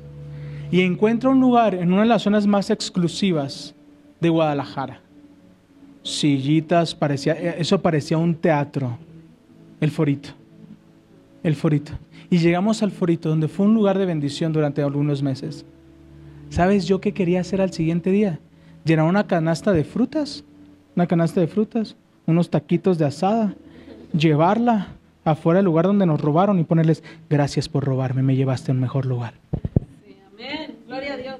y 0.70 0.82
encuentra 0.82 1.31
un 1.31 1.40
lugar 1.40 1.74
en 1.74 1.90
una 1.90 2.02
de 2.02 2.09
las 2.09 2.20
zonas 2.20 2.47
más 2.47 2.68
exclusivas 2.68 3.74
de 4.20 4.28
Guadalajara. 4.28 5.01
Sillitas, 6.02 6.94
parecía, 6.94 7.32
eso 7.32 7.81
parecía 7.81 8.18
un 8.18 8.35
teatro, 8.35 8.98
el 9.81 9.90
forito, 9.90 10.28
el 11.43 11.55
forito. 11.55 11.93
Y 12.28 12.36
llegamos 12.36 12.82
al 12.82 12.90
forito, 12.90 13.31
donde 13.31 13.48
fue 13.48 13.64
un 13.64 13.72
lugar 13.72 13.97
de 13.97 14.05
bendición 14.05 14.52
durante 14.52 14.82
algunos 14.82 15.22
meses. 15.22 15.64
¿Sabes 16.51 16.86
yo 16.86 17.01
qué 17.01 17.14
quería 17.14 17.40
hacer 17.40 17.62
al 17.62 17.72
siguiente 17.72 18.10
día? 18.10 18.39
Llenar 18.85 19.06
una 19.06 19.27
canasta 19.27 19.73
de 19.73 19.82
frutas, 19.82 20.44
una 20.94 21.06
canasta 21.06 21.40
de 21.40 21.47
frutas, 21.47 21.97
unos 22.27 22.51
taquitos 22.51 22.98
de 22.98 23.06
asada, 23.06 23.55
llevarla 24.12 24.89
afuera 25.24 25.59
del 25.59 25.65
lugar 25.65 25.86
donde 25.86 26.05
nos 26.05 26.20
robaron 26.20 26.59
y 26.59 26.65
ponerles, 26.65 27.02
gracias 27.31 27.69
por 27.69 27.85
robarme, 27.85 28.23
me 28.23 28.36
llevaste 28.36 28.70
a 28.70 28.74
un 28.74 28.81
mejor 28.81 29.06
lugar. 29.06 29.35
Sí, 30.06 30.16
amén. 30.32 30.77
Gloria 30.86 31.15
a 31.15 31.16
Dios. 31.16 31.36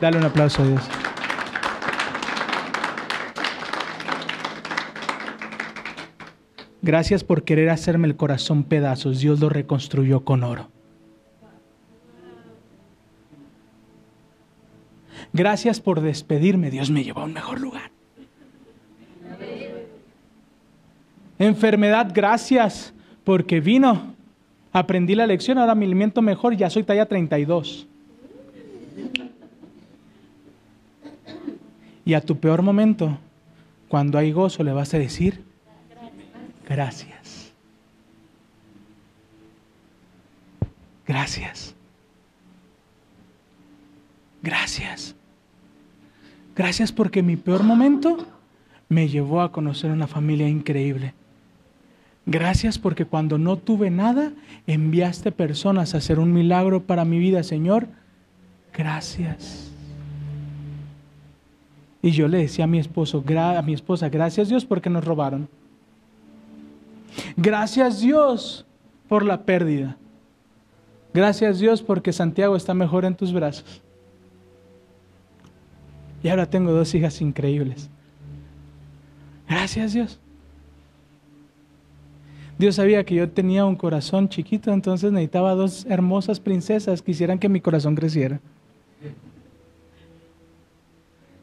Dale 0.00 0.18
un 0.18 0.24
aplauso 0.24 0.62
a 0.62 0.66
Dios. 0.66 0.82
Gracias 6.82 7.24
por 7.24 7.44
querer 7.44 7.68
hacerme 7.68 8.08
el 8.08 8.16
corazón 8.16 8.64
pedazos. 8.64 9.20
Dios 9.20 9.40
lo 9.40 9.50
reconstruyó 9.50 10.24
con 10.24 10.42
oro. 10.42 10.68
Gracias 15.32 15.80
por 15.80 16.00
despedirme. 16.00 16.70
Dios 16.70 16.90
me 16.90 17.04
llevó 17.04 17.20
a 17.20 17.24
un 17.24 17.32
mejor 17.32 17.60
lugar. 17.60 17.90
Enfermedad, 21.38 22.10
gracias 22.14 22.92
porque 23.24 23.60
vino. 23.60 24.14
Aprendí 24.72 25.14
la 25.14 25.26
lección, 25.26 25.58
ahora 25.58 25.74
me 25.74 25.84
alimento 25.84 26.22
mejor, 26.22 26.56
ya 26.56 26.70
soy 26.70 26.84
talla 26.84 27.06
32. 27.06 27.86
Y 32.04 32.14
a 32.14 32.20
tu 32.20 32.38
peor 32.38 32.62
momento, 32.62 33.18
cuando 33.88 34.18
hay 34.18 34.32
gozo, 34.32 34.62
le 34.62 34.72
vas 34.72 34.92
a 34.94 34.98
decir, 34.98 35.42
gracias. 36.68 37.52
Gracias. 41.06 41.74
Gracias. 44.42 45.16
Gracias 46.56 46.92
porque 46.92 47.22
mi 47.22 47.36
peor 47.36 47.62
momento 47.62 48.18
me 48.88 49.08
llevó 49.08 49.40
a 49.40 49.52
conocer 49.52 49.90
una 49.90 50.06
familia 50.06 50.48
increíble. 50.48 51.14
Gracias 52.26 52.78
porque 52.78 53.06
cuando 53.06 53.38
no 53.38 53.56
tuve 53.56 53.90
nada, 53.90 54.32
enviaste 54.66 55.32
personas 55.32 55.94
a 55.94 55.98
hacer 55.98 56.18
un 56.18 56.32
milagro 56.32 56.82
para 56.82 57.04
mi 57.04 57.18
vida, 57.18 57.42
Señor. 57.42 57.88
Gracias. 58.76 59.70
Y 62.02 62.10
yo 62.12 62.28
le 62.28 62.38
decía 62.38 62.64
a 62.64 62.68
mi 62.68 62.78
esposo, 62.78 63.24
a 63.36 63.62
mi 63.62 63.74
esposa, 63.74 64.08
gracias 64.08 64.48
Dios 64.48 64.64
porque 64.64 64.90
nos 64.90 65.04
robaron. 65.04 65.48
Gracias 67.36 68.00
Dios 68.00 68.66
por 69.08 69.24
la 69.24 69.42
pérdida. 69.42 69.96
Gracias 71.12 71.58
Dios 71.58 71.82
porque 71.82 72.12
Santiago 72.12 72.56
está 72.56 72.74
mejor 72.74 73.04
en 73.04 73.16
tus 73.16 73.32
brazos. 73.32 73.82
Y 76.22 76.28
ahora 76.28 76.46
tengo 76.46 76.72
dos 76.72 76.94
hijas 76.94 77.20
increíbles. 77.20 77.88
Gracias 79.48 79.92
Dios. 79.92 80.20
Dios 82.58 82.74
sabía 82.76 83.04
que 83.04 83.14
yo 83.14 83.28
tenía 83.30 83.64
un 83.64 83.74
corazón 83.74 84.28
chiquito, 84.28 84.70
entonces 84.72 85.10
necesitaba 85.12 85.54
dos 85.54 85.86
hermosas 85.86 86.40
princesas 86.40 87.00
que 87.00 87.12
hicieran 87.12 87.38
que 87.38 87.48
mi 87.48 87.60
corazón 87.60 87.94
creciera. 87.94 88.38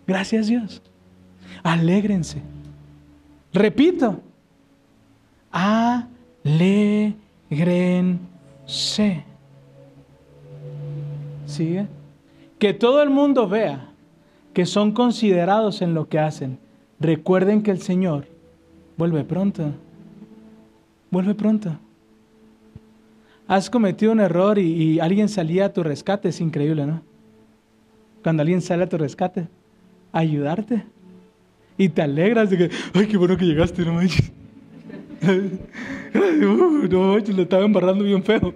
Gracias 0.06 0.48
Dios. 0.48 0.82
Alégrense. 1.64 2.42
Repito. 3.52 4.22
Alégrense. 5.52 6.76
¿Sigue? 11.48 11.88
Que 12.60 12.74
todo 12.74 13.02
el 13.02 13.10
mundo 13.10 13.48
vea 13.50 13.88
que 14.58 14.66
son 14.66 14.92
considerados 14.92 15.84
en 15.84 15.94
lo 15.94 16.10
que 16.10 16.18
hacen. 16.18 16.58
Recuerden 17.00 17.62
que 17.62 17.70
el 17.70 17.80
Señor 17.80 18.26
vuelve 18.98 19.24
pronto. 19.24 19.72
Vuelve 21.12 21.36
pronto. 21.36 21.78
Has 23.48 23.70
cometido 23.70 24.12
un 24.12 24.20
error 24.20 24.58
y, 24.58 25.00
alguien 25.00 25.30
salía 25.30 25.66
a 25.66 25.74
tu 25.74 25.84
rescate, 25.84 26.30
es 26.30 26.42
increíble, 26.42 26.88
¿no? 26.88 27.04
Cuando 28.24 28.42
alguien 28.42 28.64
sale 28.64 28.86
a 28.86 28.90
tu 28.90 28.98
rescate, 28.98 29.48
ayudarte. 30.12 30.84
Y 31.78 31.90
te 31.90 32.02
alegras 32.02 32.50
de 32.50 32.58
que, 32.58 32.72
ay, 32.96 33.06
qué 33.06 33.16
bueno 33.16 33.38
que 33.38 33.46
llegaste, 33.46 33.86
no 33.86 33.94
manches. 33.94 34.32
no 36.90 37.14
manches, 37.14 37.36
lo 37.36 37.44
estaba 37.44 37.64
embarrando 37.64 38.04
bien 38.04 38.24
feo. 38.24 38.56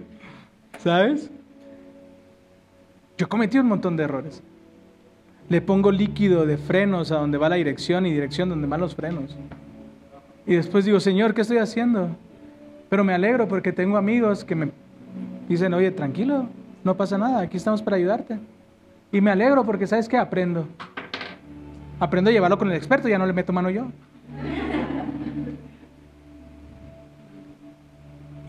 ¿Sabes? 0.78 1.30
Yo 3.16 3.28
cometí 3.28 3.56
un 3.56 3.68
montón 3.68 3.96
de 3.96 4.02
errores. 4.02 4.42
Le 5.48 5.60
pongo 5.60 5.90
líquido 5.90 6.46
de 6.46 6.56
frenos 6.56 7.12
a 7.12 7.16
donde 7.16 7.38
va 7.38 7.48
la 7.48 7.56
dirección 7.56 8.06
y 8.06 8.12
dirección 8.12 8.48
donde 8.48 8.66
van 8.66 8.80
los 8.80 8.94
frenos. 8.94 9.36
Y 10.46 10.54
después 10.54 10.84
digo, 10.84 11.00
Señor, 11.00 11.34
¿qué 11.34 11.42
estoy 11.42 11.58
haciendo? 11.58 12.08
Pero 12.88 13.04
me 13.04 13.14
alegro 13.14 13.48
porque 13.48 13.72
tengo 13.72 13.96
amigos 13.96 14.44
que 14.44 14.54
me 14.54 14.70
dicen, 15.48 15.72
oye, 15.74 15.90
tranquilo, 15.90 16.48
no 16.84 16.96
pasa 16.96 17.18
nada, 17.18 17.40
aquí 17.40 17.56
estamos 17.56 17.82
para 17.82 17.96
ayudarte. 17.96 18.38
Y 19.12 19.20
me 19.20 19.30
alegro 19.30 19.64
porque, 19.64 19.86
¿sabes 19.86 20.08
qué? 20.08 20.16
Aprendo. 20.16 20.66
Aprendo 22.00 22.30
a 22.30 22.32
llevarlo 22.32 22.58
con 22.58 22.70
el 22.70 22.76
experto, 22.76 23.08
ya 23.08 23.18
no 23.18 23.26
le 23.26 23.32
meto 23.32 23.52
mano 23.52 23.70
yo. 23.70 23.86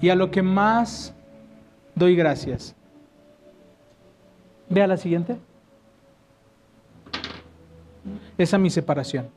Y 0.01 0.09
a 0.09 0.15
lo 0.15 0.31
que 0.31 0.41
más 0.41 1.13
doy 1.95 2.15
gracias. 2.15 2.75
Vea 4.69 4.87
la 4.87 4.97
siguiente. 4.97 5.37
Esa 8.37 8.57
mi 8.57 8.69
separación. 8.69 9.27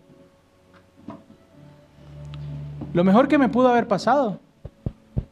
Lo 2.92 3.04
mejor 3.04 3.28
que 3.28 3.38
me 3.38 3.48
pudo 3.48 3.68
haber 3.68 3.86
pasado 3.86 4.40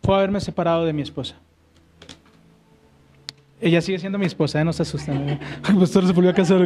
fue 0.03 0.17
haberme 0.17 0.41
separado 0.41 0.85
de 0.85 0.93
mi 0.93 1.03
esposa. 1.03 1.37
Ella 3.61 3.81
sigue 3.81 3.99
siendo 3.99 4.19
mi 4.19 4.27
esposa, 4.27 4.61
¿eh? 4.61 4.65
no 4.65 4.73
se 4.73 4.83
asusten. 4.83 5.41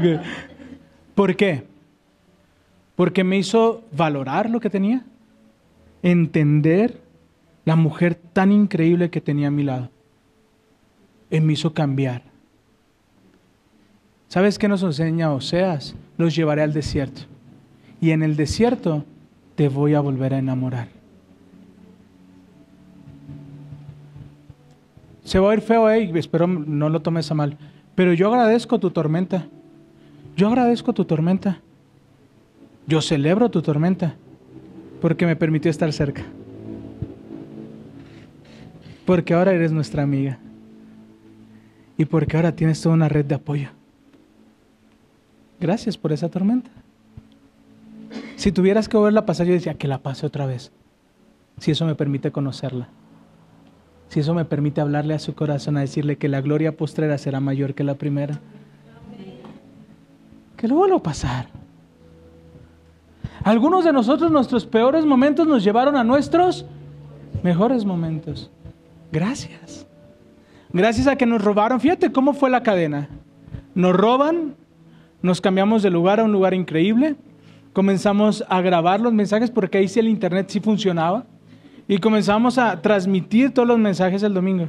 ¿qué? 0.02 0.20
¿Por 1.14 1.36
qué? 1.36 1.64
Porque 2.96 3.22
me 3.22 3.38
hizo 3.38 3.84
valorar 3.92 4.50
lo 4.50 4.58
que 4.58 4.70
tenía, 4.70 5.04
entender 6.02 7.00
la 7.64 7.76
mujer 7.76 8.16
tan 8.16 8.50
increíble 8.50 9.10
que 9.10 9.20
tenía 9.20 9.48
a 9.48 9.52
mi 9.52 9.62
lado. 9.62 9.90
Y 11.30 11.40
me 11.40 11.52
hizo 11.52 11.72
cambiar. 11.72 12.22
¿Sabes 14.26 14.58
qué 14.58 14.66
nos 14.66 14.82
enseña 14.82 15.32
Oseas? 15.32 15.94
Los 16.18 16.34
llevaré 16.34 16.62
al 16.62 16.74
desierto. 16.74 17.22
Y 18.00 18.10
en 18.10 18.22
el 18.22 18.36
desierto 18.36 19.04
te 19.54 19.68
voy 19.68 19.94
a 19.94 20.00
volver 20.00 20.34
a 20.34 20.38
enamorar. 20.38 20.88
Se 25.24 25.38
va 25.38 25.50
a 25.50 25.54
ir 25.54 25.60
feo, 25.60 25.90
eh, 25.90 26.10
espero 26.14 26.46
no 26.46 26.88
lo 26.88 27.00
tomes 27.00 27.30
a 27.30 27.34
mal. 27.34 27.56
Pero 27.94 28.12
yo 28.12 28.28
agradezco 28.28 28.78
tu 28.78 28.90
tormenta. 28.90 29.46
Yo 30.36 30.48
agradezco 30.48 30.92
tu 30.92 31.04
tormenta. 31.04 31.60
Yo 32.86 33.02
celebro 33.02 33.50
tu 33.50 33.60
tormenta 33.60 34.14
porque 35.00 35.26
me 35.26 35.36
permitió 35.36 35.70
estar 35.70 35.92
cerca. 35.92 36.22
Porque 39.04 39.34
ahora 39.34 39.52
eres 39.52 39.72
nuestra 39.72 40.02
amiga. 40.02 40.38
Y 41.96 42.04
porque 42.04 42.36
ahora 42.36 42.54
tienes 42.54 42.80
toda 42.80 42.94
una 42.94 43.08
red 43.08 43.24
de 43.24 43.34
apoyo. 43.34 43.68
Gracias 45.60 45.96
por 45.96 46.12
esa 46.12 46.28
tormenta. 46.28 46.70
Si 48.36 48.52
tuvieras 48.52 48.88
que 48.88 48.96
volverla 48.96 49.20
a 49.20 49.26
pasar, 49.26 49.46
yo 49.46 49.52
decía 49.52 49.74
que 49.74 49.88
la 49.88 49.98
pase 49.98 50.26
otra 50.26 50.46
vez. 50.46 50.72
Si 51.58 51.72
eso 51.72 51.84
me 51.86 51.94
permite 51.94 52.30
conocerla 52.30 52.88
si 54.08 54.20
eso 54.20 54.34
me 54.34 54.44
permite 54.44 54.80
hablarle 54.80 55.14
a 55.14 55.18
su 55.18 55.34
corazón, 55.34 55.76
a 55.76 55.80
decirle 55.80 56.16
que 56.16 56.28
la 56.28 56.40
gloria 56.40 56.76
postrera 56.76 57.18
será 57.18 57.40
mayor 57.40 57.74
que 57.74 57.84
la 57.84 57.94
primera. 57.94 58.40
que 60.56 60.66
lo 60.66 60.74
vuelva 60.74 60.96
a 60.96 61.02
pasar. 61.02 61.46
Algunos 63.44 63.84
de 63.84 63.92
nosotros 63.92 64.32
nuestros 64.32 64.66
peores 64.66 65.06
momentos 65.06 65.46
nos 65.46 65.62
llevaron 65.62 65.94
a 65.94 66.02
nuestros 66.02 66.66
mejores 67.44 67.84
momentos. 67.84 68.50
Gracias. 69.12 69.86
Gracias 70.72 71.06
a 71.06 71.16
que 71.16 71.26
nos 71.26 71.44
robaron. 71.44 71.80
Fíjate 71.80 72.10
cómo 72.10 72.32
fue 72.32 72.50
la 72.50 72.64
cadena. 72.64 73.08
Nos 73.74 73.94
roban, 73.94 74.56
nos 75.22 75.40
cambiamos 75.40 75.82
de 75.82 75.90
lugar 75.90 76.20
a 76.20 76.24
un 76.24 76.32
lugar 76.32 76.54
increíble, 76.54 77.16
comenzamos 77.72 78.44
a 78.48 78.60
grabar 78.60 79.00
los 79.00 79.12
mensajes 79.12 79.50
porque 79.50 79.78
ahí 79.78 79.88
sí 79.88 80.00
el 80.00 80.08
internet 80.08 80.46
sí 80.48 80.60
funcionaba 80.60 81.24
y 81.86 81.98
comenzamos 81.98 82.58
a 82.58 82.80
transmitir 82.82 83.52
todos 83.52 83.66
los 83.66 83.78
mensajes 83.78 84.22
el 84.22 84.34
domingo. 84.34 84.68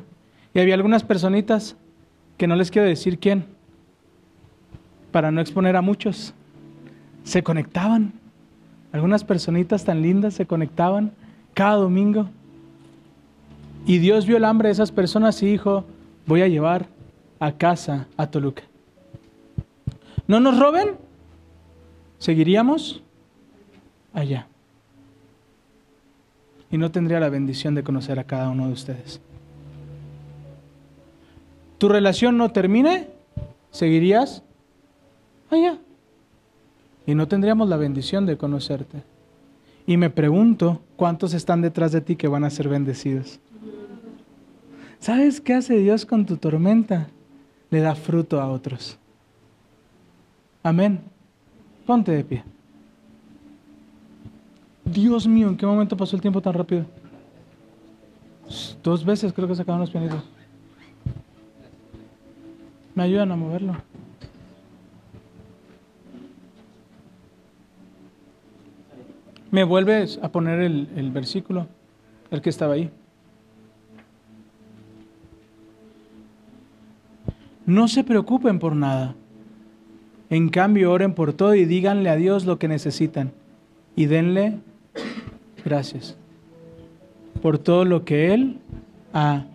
Y 0.53 0.59
había 0.59 0.73
algunas 0.73 1.03
personitas 1.03 1.75
que 2.37 2.47
no 2.47 2.55
les 2.55 2.71
quiero 2.71 2.87
decir 2.87 3.19
quién, 3.19 3.45
para 5.11 5.31
no 5.31 5.41
exponer 5.41 5.75
a 5.75 5.81
muchos, 5.81 6.33
se 7.23 7.43
conectaban. 7.43 8.13
Algunas 8.91 9.23
personitas 9.23 9.83
tan 9.83 10.01
lindas 10.01 10.33
se 10.33 10.45
conectaban 10.45 11.11
cada 11.53 11.75
domingo. 11.75 12.29
Y 13.85 13.97
Dios 13.97 14.25
vio 14.25 14.37
el 14.37 14.45
hambre 14.45 14.69
de 14.69 14.73
esas 14.73 14.91
personas 14.91 15.41
y 15.43 15.47
dijo, 15.47 15.85
voy 16.25 16.41
a 16.41 16.47
llevar 16.47 16.87
a 17.39 17.51
casa 17.51 18.07
a 18.17 18.27
Toluca. 18.27 18.68
¿No 20.29 20.39
nos 20.39 20.59
roben? 20.59 20.89
¿Seguiríamos? 22.19 23.01
Allá. 24.13 24.45
Y 26.69 26.77
no 26.77 26.91
tendría 26.91 27.19
la 27.19 27.29
bendición 27.29 27.73
de 27.73 27.83
conocer 27.83 28.19
a 28.19 28.25
cada 28.25 28.49
uno 28.49 28.67
de 28.67 28.73
ustedes. 28.73 29.19
¿Tu 31.79 31.89
relación 31.89 32.37
no 32.37 32.51
termine? 32.51 33.07
¿Seguirías? 33.71 34.43
Allá. 35.49 35.79
Y 37.07 37.15
no 37.15 37.27
tendríamos 37.27 37.67
la 37.67 37.77
bendición 37.77 38.27
de 38.27 38.37
conocerte. 38.37 39.01
Y 39.87 39.97
me 39.97 40.11
pregunto 40.11 40.79
cuántos 40.95 41.33
están 41.33 41.63
detrás 41.63 41.91
de 41.91 42.01
ti 42.01 42.15
que 42.15 42.27
van 42.27 42.43
a 42.43 42.51
ser 42.51 42.69
bendecidos. 42.69 43.39
¿Sabes 44.99 45.41
qué 45.41 45.55
hace 45.55 45.77
Dios 45.77 46.05
con 46.05 46.27
tu 46.27 46.37
tormenta? 46.37 47.07
Le 47.71 47.79
da 47.79 47.95
fruto 47.95 48.39
a 48.39 48.51
otros. 48.51 48.98
Amén. 50.69 51.01
Ponte 51.87 52.11
de 52.11 52.23
pie. 52.23 52.43
Dios 54.85 55.25
mío, 55.25 55.47
¿en 55.47 55.57
qué 55.57 55.65
momento 55.65 55.97
pasó 55.97 56.15
el 56.15 56.21
tiempo 56.21 56.41
tan 56.41 56.53
rápido? 56.53 56.85
Dos 58.83 59.03
veces 59.03 59.33
creo 59.33 59.47
que 59.47 59.55
se 59.55 59.63
los 59.63 59.89
pianitos. 59.89 60.23
Me 62.93 63.01
ayudan 63.01 63.31
a 63.31 63.35
moverlo. 63.35 63.77
¿Me 69.49 69.63
vuelves 69.63 70.19
a 70.21 70.29
poner 70.29 70.59
el, 70.59 70.87
el 70.95 71.09
versículo? 71.09 71.65
El 72.29 72.43
que 72.43 72.51
estaba 72.51 72.75
ahí. 72.75 72.91
No 77.65 77.87
se 77.87 78.03
preocupen 78.03 78.59
por 78.59 78.75
nada. 78.75 79.15
En 80.29 80.49
cambio, 80.49 80.91
oren 80.91 81.13
por 81.13 81.33
todo 81.33 81.55
y 81.55 81.65
díganle 81.65 82.09
a 82.09 82.15
Dios 82.15 82.45
lo 82.45 82.59
que 82.59 82.67
necesitan. 82.67 83.31
Y 83.95 84.05
denle 84.05 84.59
gracias 85.65 86.17
por 87.41 87.57
todo 87.57 87.85
lo 87.85 88.05
que 88.05 88.33
Él 88.33 88.59
ha 89.13 89.45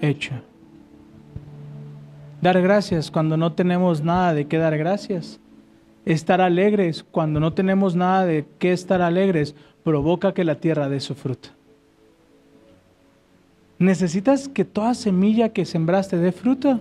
hecho. 0.00 0.34
Dar 2.40 2.60
gracias 2.60 3.10
cuando 3.10 3.36
no 3.36 3.52
tenemos 3.52 4.02
nada 4.02 4.34
de 4.34 4.46
qué 4.46 4.58
dar 4.58 4.76
gracias. 4.78 5.40
Estar 6.04 6.40
alegres 6.40 7.04
cuando 7.10 7.40
no 7.40 7.52
tenemos 7.52 7.96
nada 7.96 8.24
de 8.24 8.46
qué 8.58 8.72
estar 8.72 9.02
alegres 9.02 9.54
provoca 9.82 10.32
que 10.32 10.44
la 10.44 10.56
tierra 10.56 10.88
dé 10.88 11.00
su 11.00 11.14
fruto. 11.14 11.50
¿Necesitas 13.78 14.48
que 14.48 14.64
toda 14.64 14.94
semilla 14.94 15.50
que 15.50 15.64
sembraste 15.64 16.16
dé 16.16 16.32
fruto? 16.32 16.80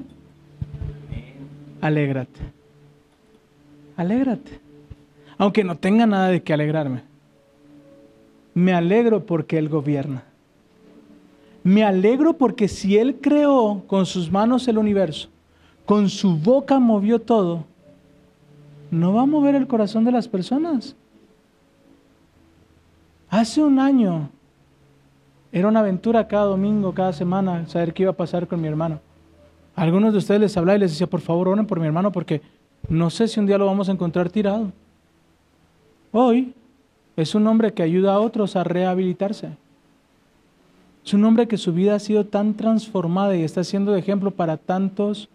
Alégrate. 1.82 2.57
Alégrate. 3.98 4.60
Aunque 5.38 5.64
no 5.64 5.76
tenga 5.76 6.06
nada 6.06 6.30
de 6.30 6.42
qué 6.42 6.54
alegrarme. 6.54 7.04
Me 8.54 8.74
alegro 8.74 9.26
porque 9.26 9.58
Él 9.58 9.70
gobierna. 9.70 10.24
Me 11.64 11.84
alegro 11.84 12.38
porque 12.38 12.68
si 12.68 12.98
Él 12.98 13.18
creó 13.22 13.84
con 13.88 14.06
sus 14.06 14.32
manos 14.32 14.68
el 14.68 14.78
universo, 14.78 15.30
con 15.86 16.10
su 16.10 16.38
boca 16.38 16.80
movió 16.80 17.20
todo, 17.20 17.66
no 18.90 19.14
va 19.14 19.24
a 19.24 19.26
mover 19.26 19.56
el 19.56 19.68
corazón 19.68 20.06
de 20.06 20.12
las 20.12 20.28
personas. 20.28 20.96
Hace 23.30 23.62
un 23.62 23.80
año 23.80 24.30
era 25.52 25.68
una 25.68 25.82
aventura 25.82 26.28
cada 26.28 26.46
domingo, 26.46 26.94
cada 26.94 27.14
semana, 27.14 27.68
saber 27.68 27.94
qué 27.94 28.04
iba 28.04 28.12
a 28.12 28.18
pasar 28.18 28.48
con 28.48 28.62
mi 28.62 28.68
hermano. 28.68 29.02
A 29.76 29.82
algunos 29.82 30.14
de 30.14 30.20
ustedes 30.20 30.40
les 30.40 30.58
hablaba 30.58 30.78
y 30.78 30.80
les 30.80 30.92
decía, 30.92 31.08
por 31.08 31.22
favor, 31.22 31.50
oren 31.50 31.68
por 31.68 31.80
mi 31.80 31.88
hermano 31.88 32.12
porque 32.12 32.42
no 32.90 33.10
sé 33.10 33.28
si 33.28 33.40
un 33.40 33.46
día 33.46 33.58
lo 33.58 33.66
vamos 33.66 33.90
a 33.90 33.92
encontrar 33.92 34.30
tirado. 34.30 34.72
Hoy 36.12 36.54
es 37.16 37.36
un 37.36 37.46
hombre 37.48 37.74
que 37.74 37.84
ayuda 37.84 38.14
a 38.14 38.20
otros 38.20 38.56
a 38.56 38.64
rehabilitarse. 38.64 39.50
Es 41.06 41.14
un 41.14 41.24
hombre 41.26 41.48
que 41.48 41.58
su 41.58 41.74
vida 41.74 41.96
ha 41.96 42.00
sido 42.00 42.26
tan 42.26 42.54
transformada 42.56 43.36
y 43.36 43.44
está 43.44 43.64
siendo 43.64 43.92
de 43.92 44.00
ejemplo 44.00 44.32
para 44.32 44.58
tantos 44.58 45.30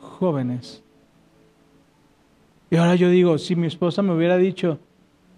jóvenes. 0.00 0.82
Y 2.70 2.76
ahora 2.76 2.96
yo 2.96 3.10
digo, 3.10 3.38
si 3.38 3.56
mi 3.56 3.66
esposa 3.66 4.02
me 4.02 4.12
hubiera 4.12 4.36
dicho, 4.36 4.78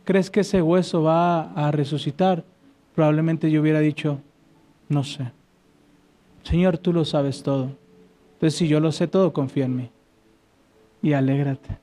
¿crees 0.05 0.31
que 0.31 0.41
ese 0.41 0.63
hueso 0.63 1.03
va 1.03 1.53
a 1.53 1.71
resucitar? 1.71 2.45
Probablemente 2.95 3.51
yo 3.51 3.61
hubiera 3.61 3.81
dicho, 3.81 4.19
no 4.89 5.05
sé. 5.05 5.31
Señor, 6.43 6.79
tú 6.79 6.93
lo 6.93 7.05
sabes 7.05 7.43
todo. 7.43 7.71
Entonces, 8.35 8.59
si 8.59 8.69
yo 8.69 8.81
lo 8.81 8.91
sé 8.93 9.07
todo, 9.07 9.33
confía 9.33 9.67
en 9.67 9.77
mí. 9.77 9.91
Y 11.03 11.13
alégrate. 11.13 11.79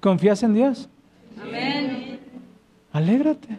¿Confías 0.00 0.42
en 0.42 0.54
Dios? 0.54 0.88
Amén. 1.40 2.18
Alégrate. 2.92 3.58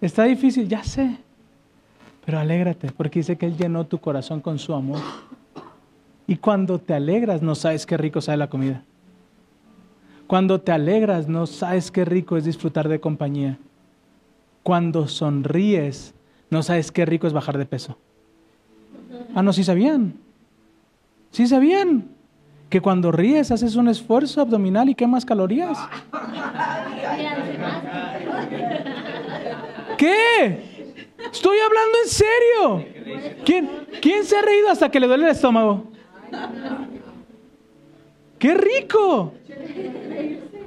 Está 0.00 0.24
difícil, 0.24 0.68
ya 0.68 0.84
sé. 0.84 1.16
Pero 2.24 2.38
alégrate, 2.38 2.92
porque 2.92 3.20
dice 3.20 3.36
que 3.36 3.46
Él 3.46 3.56
llenó 3.56 3.86
tu 3.86 3.98
corazón 3.98 4.40
con 4.40 4.58
su 4.58 4.74
amor. 4.74 5.00
Y 6.26 6.36
cuando 6.36 6.78
te 6.78 6.94
alegras, 6.94 7.40
no 7.40 7.54
sabes 7.54 7.86
qué 7.86 7.96
rico 7.96 8.20
sabe 8.20 8.36
la 8.36 8.50
comida. 8.50 8.82
Cuando 10.26 10.60
te 10.60 10.72
alegras, 10.72 11.26
no 11.26 11.46
sabes 11.46 11.90
qué 11.90 12.04
rico 12.04 12.36
es 12.36 12.44
disfrutar 12.44 12.88
de 12.88 13.00
compañía. 13.00 13.58
Cuando 14.62 15.08
sonríes, 15.08 16.14
no 16.50 16.62
sabes 16.62 16.92
qué 16.92 17.06
rico 17.06 17.26
es 17.26 17.32
bajar 17.32 17.56
de 17.56 17.64
peso. 17.64 17.96
Ah, 19.34 19.42
no, 19.42 19.54
sí 19.54 19.64
sabían. 19.64 20.14
Sí 21.30 21.46
sabían 21.46 22.08
que 22.68 22.80
cuando 22.80 23.12
ríes 23.12 23.50
haces 23.50 23.76
un 23.76 23.88
esfuerzo 23.88 24.40
abdominal 24.40 24.88
y 24.88 24.94
quemas 24.94 25.24
calorías. 25.24 25.78
¿Qué? 29.96 30.68
Estoy 31.32 31.58
hablando 31.58 31.98
en 32.04 32.10
serio. 32.10 33.34
¿Quién, 33.44 33.70
¿Quién 34.00 34.24
se 34.24 34.36
ha 34.36 34.42
reído 34.42 34.70
hasta 34.70 34.90
que 34.90 35.00
le 35.00 35.06
duele 35.06 35.24
el 35.24 35.30
estómago? 35.30 35.84
¡Qué 38.38 38.54
rico! 38.54 39.32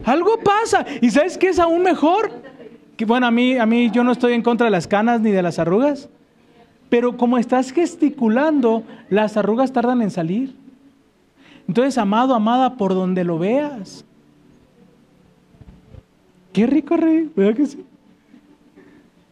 Algo 0.04 0.40
pasa. 0.40 0.86
¿Y 1.02 1.10
sabes 1.12 1.38
qué 1.38 1.50
es 1.50 1.60
aún 1.60 1.84
mejor? 1.84 2.32
Que 2.98 3.06
bueno, 3.06 3.28
a 3.28 3.32
mí, 3.32 3.58
a 3.58 3.66
mí 3.66 3.90
yo 3.92 4.04
no 4.04 4.12
estoy 4.12 4.34
en 4.34 4.42
contra 4.42 4.66
de 4.66 4.72
las 4.72 4.88
canas 4.88 5.22
ni 5.22 5.32
de 5.32 5.42
las 5.42 5.60
arrugas. 5.60 6.10
Pero 6.92 7.16
como 7.16 7.38
estás 7.38 7.72
gesticulando, 7.72 8.84
las 9.10 9.38
arrugas 9.38 9.72
tardan 9.72 10.02
en 10.02 10.12
salir. 10.12 10.54
Entonces, 11.66 11.98
amado, 11.98 12.36
amada, 12.36 12.76
por 12.76 12.94
donde 12.94 13.24
lo 13.24 13.40
veas. 13.40 14.04
Qué 16.52 16.68
rico 16.68 16.98
reír, 16.98 17.32
¿verdad 17.34 17.56
que 17.56 17.66
sí? 17.66 17.86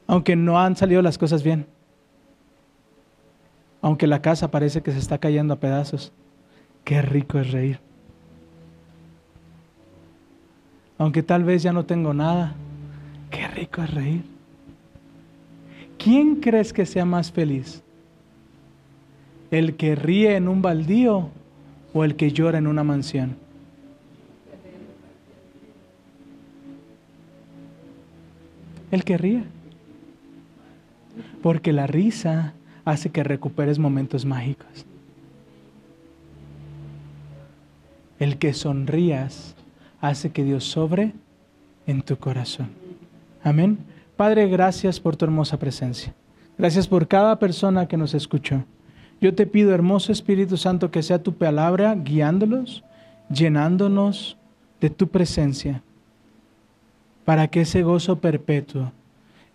Aunque 0.08 0.38
no 0.38 0.58
han 0.58 0.78
salido 0.78 1.02
las 1.02 1.18
cosas 1.18 1.44
bien. 1.44 1.66
Aunque 3.82 4.08
la 4.08 4.22
casa 4.22 4.50
parece 4.50 4.82
que 4.82 4.94
se 4.94 5.00
está 5.00 5.18
cayendo 5.18 5.54
a 5.54 5.60
pedazos. 5.60 6.14
Qué 6.86 7.02
rico 7.02 7.40
es 7.40 7.52
reír. 7.52 7.82
Aunque 10.98 11.24
tal 11.24 11.44
vez 11.44 11.62
ya 11.62 11.74
no 11.74 11.84
tengo 11.86 12.14
nada. 12.14 12.56
Qué 13.30 13.50
rico 13.50 13.84
es 13.84 13.94
reír. 13.94 14.39
¿Quién 16.00 16.38
crees 16.38 16.72
que 16.72 16.86
sea 16.86 17.04
más 17.04 17.30
feliz? 17.30 17.84
¿El 19.52 19.76
que 19.76 19.96
ríe 19.96 20.38
en 20.38 20.48
un 20.48 20.62
baldío 20.62 21.30
o 21.94 22.04
el 22.06 22.16
que 22.16 22.32
llora 22.32 22.58
en 22.58 22.68
una 22.68 22.86
mansión? 22.86 23.36
El 28.92 29.04
que 29.04 29.18
ríe. 29.18 29.44
Porque 31.44 31.74
la 31.74 31.86
risa 31.86 32.54
hace 32.86 33.10
que 33.10 33.24
recuperes 33.24 33.78
momentos 33.78 34.26
mágicos. 34.26 34.86
El 38.20 38.38
que 38.38 38.54
sonrías 38.54 39.56
hace 40.00 40.32
que 40.32 40.46
Dios 40.46 40.64
sobre 40.64 41.12
en 41.88 42.02
tu 42.04 42.18
corazón. 42.18 42.70
Amén. 43.44 43.80
Padre, 44.20 44.50
gracias 44.50 45.00
por 45.00 45.16
tu 45.16 45.24
hermosa 45.24 45.58
presencia. 45.58 46.14
Gracias 46.58 46.90
por 46.90 47.08
cada 47.08 47.40
persona 47.40 47.88
que 47.88 47.96
nos 47.96 48.14
escuchó. 48.14 48.66
Yo 49.22 49.34
te 49.34 49.48
pido, 49.48 49.74
hermoso 49.74 50.12
Espíritu 50.12 50.58
Santo, 50.58 50.92
que 50.92 51.04
sea 51.04 51.24
tu 51.24 51.36
palabra 51.36 51.96
guiándolos, 51.96 52.84
llenándonos 53.30 54.36
de 54.82 54.90
tu 54.90 55.08
presencia, 55.08 55.82
para 57.24 57.48
que 57.48 57.62
ese 57.62 57.82
gozo 57.82 58.20
perpetuo, 58.20 58.92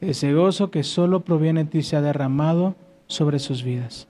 ese 0.00 0.32
gozo 0.32 0.70
que 0.70 0.82
solo 0.82 1.20
proviene 1.20 1.64
de 1.64 1.70
ti, 1.70 1.82
sea 1.82 2.00
derramado 2.00 2.74
sobre 3.06 3.40
sus 3.40 3.64
vidas. 3.64 4.08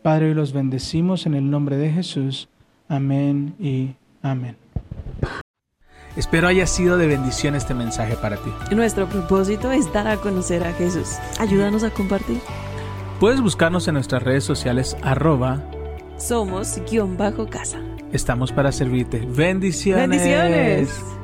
Padre, 0.00 0.28
hoy 0.28 0.34
los 0.34 0.54
bendecimos 0.54 1.26
en 1.26 1.34
el 1.34 1.50
nombre 1.50 1.76
de 1.76 1.92
Jesús. 1.92 2.48
Amén 2.88 3.54
y 3.60 3.90
amén. 4.22 4.69
Espero 6.16 6.48
haya 6.48 6.66
sido 6.66 6.96
de 6.96 7.06
bendición 7.06 7.54
este 7.54 7.74
mensaje 7.74 8.16
para 8.16 8.36
ti. 8.36 8.52
Nuestro 8.74 9.08
propósito 9.08 9.70
es 9.70 9.92
dar 9.92 10.08
a 10.08 10.16
conocer 10.16 10.64
a 10.64 10.72
Jesús. 10.72 11.16
Ayúdanos 11.38 11.84
a 11.84 11.90
compartir. 11.90 12.40
Puedes 13.20 13.40
buscarnos 13.40 13.86
en 13.86 13.94
nuestras 13.94 14.22
redes 14.22 14.44
sociales 14.44 14.96
arroba 15.02 15.62
Somos 16.16 16.80
guion 16.90 17.16
bajo 17.16 17.46
casa. 17.48 17.78
Estamos 18.12 18.52
para 18.52 18.72
servirte. 18.72 19.18
Bendiciones. 19.18 20.08
Bendiciones. 20.08 21.19